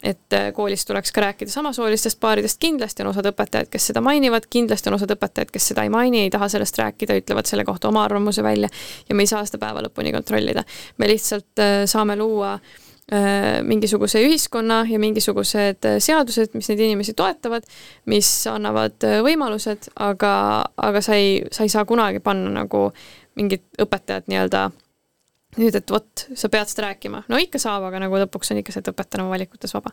[0.03, 4.89] et koolis tuleks ka rääkida samasoolistest paaridest, kindlasti on osad õpetajad, kes seda mainivad, kindlasti
[4.89, 8.05] on osad õpetajad, kes seda ei maini, ei taha sellest rääkida, ütlevad selle kohta oma
[8.07, 8.71] arvamuse välja
[9.09, 10.65] ja me ei saa seda päeva lõpuni kontrollida.
[10.99, 12.55] me lihtsalt äh, saame luua
[13.67, 17.65] mingisuguse ühiskonna ja mingisugused seadused, mis neid inimesi toetavad,
[18.11, 20.35] mis annavad võimalused, aga,
[20.79, 22.89] aga sa ei, sa ei saa kunagi panna nagu
[23.39, 24.69] mingit õpetajat nii-öelda
[25.59, 27.25] nüüd, et vot, sa pead seda rääkima.
[27.29, 29.93] no ikka saab, aga nagu lõpuks on ikka see, et õpetaja on oma valikutes vaba.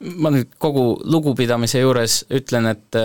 [0.00, 3.00] ma nüüd kogu lugupidamise juures ütlen, et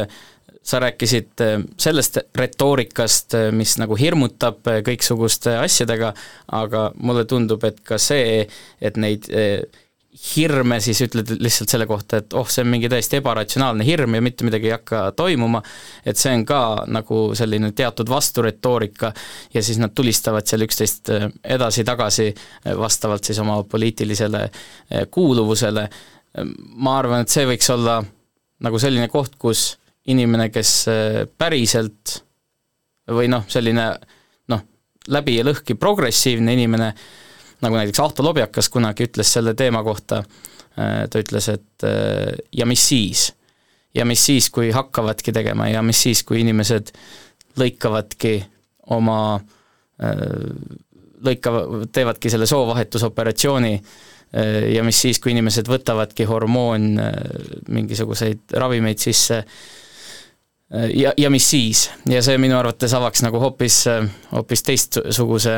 [0.64, 6.14] sa rääkisid äh, sellest retoorikast, äh, mis nagu hirmutab äh, kõiksuguste asjadega,
[6.56, 8.44] aga mulle tundub, et ka see,
[8.81, 9.30] et neid
[10.19, 14.23] hirme siis ütled lihtsalt selle kohta, et oh, see on mingi täiesti ebaratsionaalne hirm ja
[14.26, 15.61] mitte midagi ei hakka toimuma,
[16.03, 16.61] et see on ka
[16.91, 19.14] nagu selline teatud vasturetoorika
[19.53, 21.14] ja siis nad tulistavad seal üksteist
[21.45, 22.34] edasi-tagasi
[22.81, 24.49] vastavalt siis oma poliitilisele
[25.14, 25.88] kuuluvusele.
[26.76, 28.02] ma arvan, et see võiks olla
[28.65, 29.77] nagu selline koht, kus
[30.10, 32.19] inimene, kes äh, päriselt
[33.10, 33.88] või noh, selline
[34.52, 34.61] noh,
[35.14, 36.91] läbi ja lõhki progressiivne inimene,
[37.64, 40.23] nagu näiteks Ahto Lobjakas kunagi ütles selle teema kohta,
[40.77, 43.30] äh, ta ütles, et äh, ja mis siis.
[43.94, 46.91] ja mis siis, kui hakkavadki tegema ja mis siis, kui inimesed
[47.57, 48.36] lõikavadki
[48.94, 49.40] oma,
[51.26, 53.73] lõikava, teevadki selle soovahetusoperatsiooni
[54.76, 56.86] ja mis siis, kui inimesed võtavadki hormoon
[57.73, 59.41] mingisuguseid ravimeid sisse
[60.93, 65.55] ja, ja mis siis, ja see minu arvates avaks nagu hoopis, äh, hoopis teistsuguse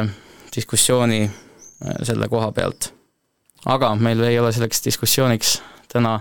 [0.55, 2.93] diskussiooni äh, selle koha pealt.
[3.65, 5.59] aga meil ei ole selleks diskussiooniks
[5.91, 6.19] täna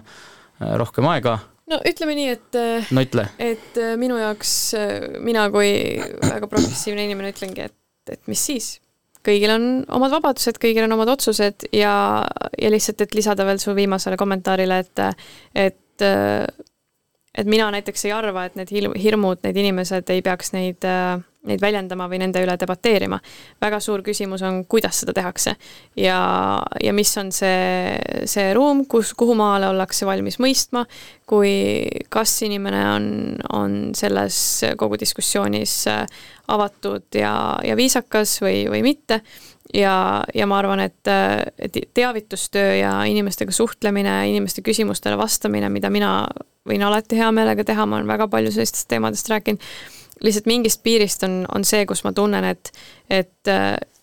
[0.77, 1.39] rohkem aega.
[1.71, 2.61] no ütleme nii, et
[2.91, 3.29] no ütle.
[3.39, 4.55] et minu jaoks,
[5.25, 5.73] mina kui
[6.21, 8.73] väga progressiivne inimene ütlengi, et, et mis siis,
[9.27, 11.95] kõigil on omad vabadused, kõigil on omad otsused ja,
[12.59, 15.07] ja lihtsalt, et lisada veel su viimasele kommentaarile, et,
[15.55, 16.09] et
[17.41, 21.63] et mina näiteks ei arva, et need hirmud, need inimesed ei peaks neid, äh, neid
[21.63, 23.21] väljendama või nende üle debateerima.
[23.61, 25.55] väga suur küsimus on, kuidas seda tehakse
[25.97, 26.19] ja,
[26.83, 27.97] ja mis on see,
[28.29, 30.85] see ruum, kus, kuhu maale ollakse valmis mõistma,
[31.27, 33.07] kui, kas inimene on,
[33.57, 34.41] on selles
[34.77, 36.05] kogu diskussioonis äh,
[36.51, 37.33] avatud ja,
[37.65, 39.23] ja viisakas või, või mitte
[39.75, 41.09] ja, ja ma arvan, et,
[41.59, 46.13] et teavitustöö ja inimestega suhtlemine, inimeste küsimustele vastamine, mida mina
[46.69, 49.65] võin alati hea meelega teha, ma olen väga palju sellistest teemadest rääkinud,
[50.25, 52.73] lihtsalt mingist piirist on, on see, kus ma tunnen, et,
[53.11, 53.53] et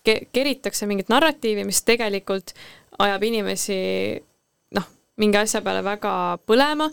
[0.04, 2.54] ke, keritakse mingit narratiivi, mis tegelikult
[2.98, 3.78] ajab inimesi
[4.74, 4.90] noh,
[5.22, 6.12] mingi asja peale väga
[6.48, 6.90] põlema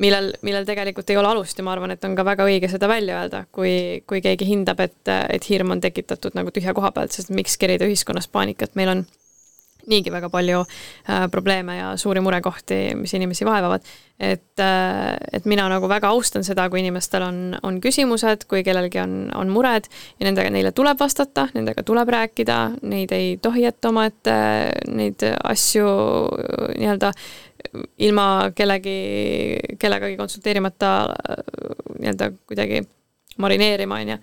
[0.00, 2.88] millel, millel tegelikult ei ole alust ja ma arvan, et on ka väga õige seda
[2.90, 7.16] välja öelda, kui, kui keegi hindab, et, et hirm on tekitatud nagu tühja koha pealt,
[7.16, 9.06] sest miks kerida ühiskonnas paanikat, meil on
[9.90, 13.84] niigi väga palju äh, probleeme ja suuri murekohti, mis inimesi vaevavad.
[14.20, 19.00] et äh,, et mina nagu väga austan seda, kui inimestel on, on küsimused, kui kellelgi
[19.02, 23.92] on, on mured ja nendega, neile tuleb vastata, nendega tuleb rääkida, neid ei tohi jätta
[23.92, 24.36] omaette,
[24.88, 25.86] neid asju
[26.78, 27.12] nii-öelda
[28.06, 28.26] ilma
[28.56, 28.98] kellegi,
[29.78, 30.92] kellegagi konsulteerimata
[31.98, 32.86] nii-öelda kuidagi
[33.36, 34.16] marineerima, on ju.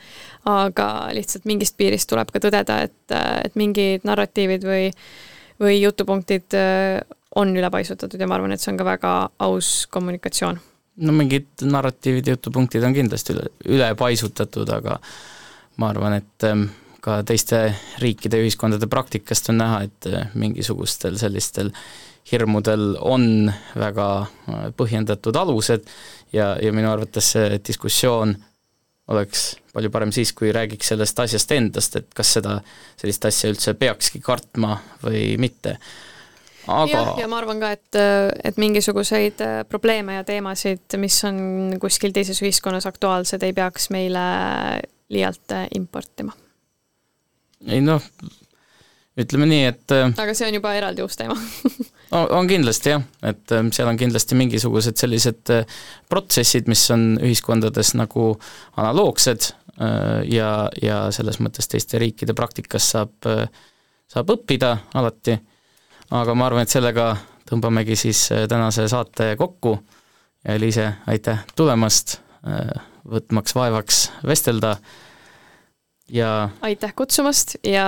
[0.49, 3.15] aga lihtsalt mingist piirist tuleb ka tõdeda, et,
[3.45, 4.89] et mingid narratiivid või,
[5.63, 7.01] või jutupunktid äh,
[7.39, 9.13] on ülepaisutatud ja ma arvan, et see on ka väga
[9.47, 10.59] aus kommunikatsioon.
[11.03, 14.99] no mingid narratiivid ja jutupunktid on kindlasti üle, ülepaisutatud, aga
[15.81, 16.67] ma arvan, et ähm,
[17.03, 17.65] ka teiste
[18.01, 21.73] riikide ja ühiskondade praktikast on näha, et äh, mingisugustel sellistel
[22.31, 25.87] hirmudel on väga äh, põhjendatud alused
[26.33, 28.37] ja, ja minu arvates see diskussioon
[29.11, 32.57] oleks palju parem siis, kui räägiks sellest asjast endast, et kas seda,
[32.99, 35.75] sellist asja üldse peakski kartma või mitte.
[36.67, 37.99] aga jah, ja ma arvan ka, et,
[38.43, 41.41] et mingisuguseid äh, probleeme ja teemasid, mis on
[41.81, 44.23] kuskil teises ühiskonnas aktuaalsed, ei peaks meile
[45.13, 46.37] liialt äh, importima.
[47.67, 48.03] ei noh,
[49.19, 51.35] ütleme nii, et aga see on juba eraldi uus teema.
[52.13, 55.63] On kindlasti jah, et ähm, seal on kindlasti mingisugused sellised äh,
[56.11, 58.27] protsessid, mis on ühiskondades nagu
[58.77, 63.47] analoogsed äh, ja, ja selles mõttes teiste riikide praktikast saab, äh,
[64.13, 65.39] saab õppida alati,
[66.13, 67.15] aga ma arvan, et sellega
[67.49, 69.77] tõmbamegi siis tänase saate kokku.
[70.43, 72.17] Ja Eliise, aitäh tulemast,
[73.07, 74.73] võtmaks vaevaks vestelda.
[76.11, 77.85] Ja aitäh kutsumast ja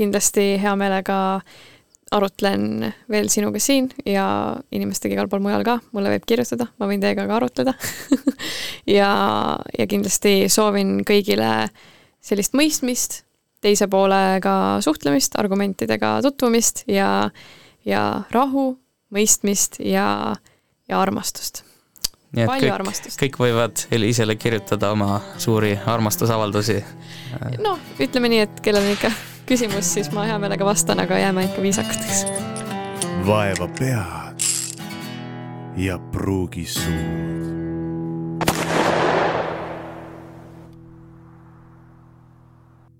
[0.00, 1.18] kindlasti hea meelega
[2.10, 4.24] arutlen veel sinuga siin ja
[4.74, 7.74] inimestega igal pool mujal ka, mulle võib kirjutada, ma võin teiega ka arutleda
[8.98, 9.10] ja,
[9.78, 11.68] ja kindlasti soovin kõigile
[12.20, 13.22] sellist mõistmist,
[13.62, 17.30] teise poolega suhtlemist, argumentidega tutvumist ja,
[17.86, 18.04] ja
[18.34, 18.72] rahu,
[19.14, 20.34] mõistmist ja,
[20.90, 21.62] ja armastust
[22.36, 26.78] nii et Palju kõik, kõik võivad Elisele kirjutada oma suuri armastusavaldusi.
[27.58, 29.10] noh, ütleme nii, et kellel on ikka
[29.50, 32.24] küsimus, siis ma hea meelega vastan, aga jääme ikka viisakateks.
[33.26, 34.48] vaeva pead
[35.76, 37.49] ja pruugi suud.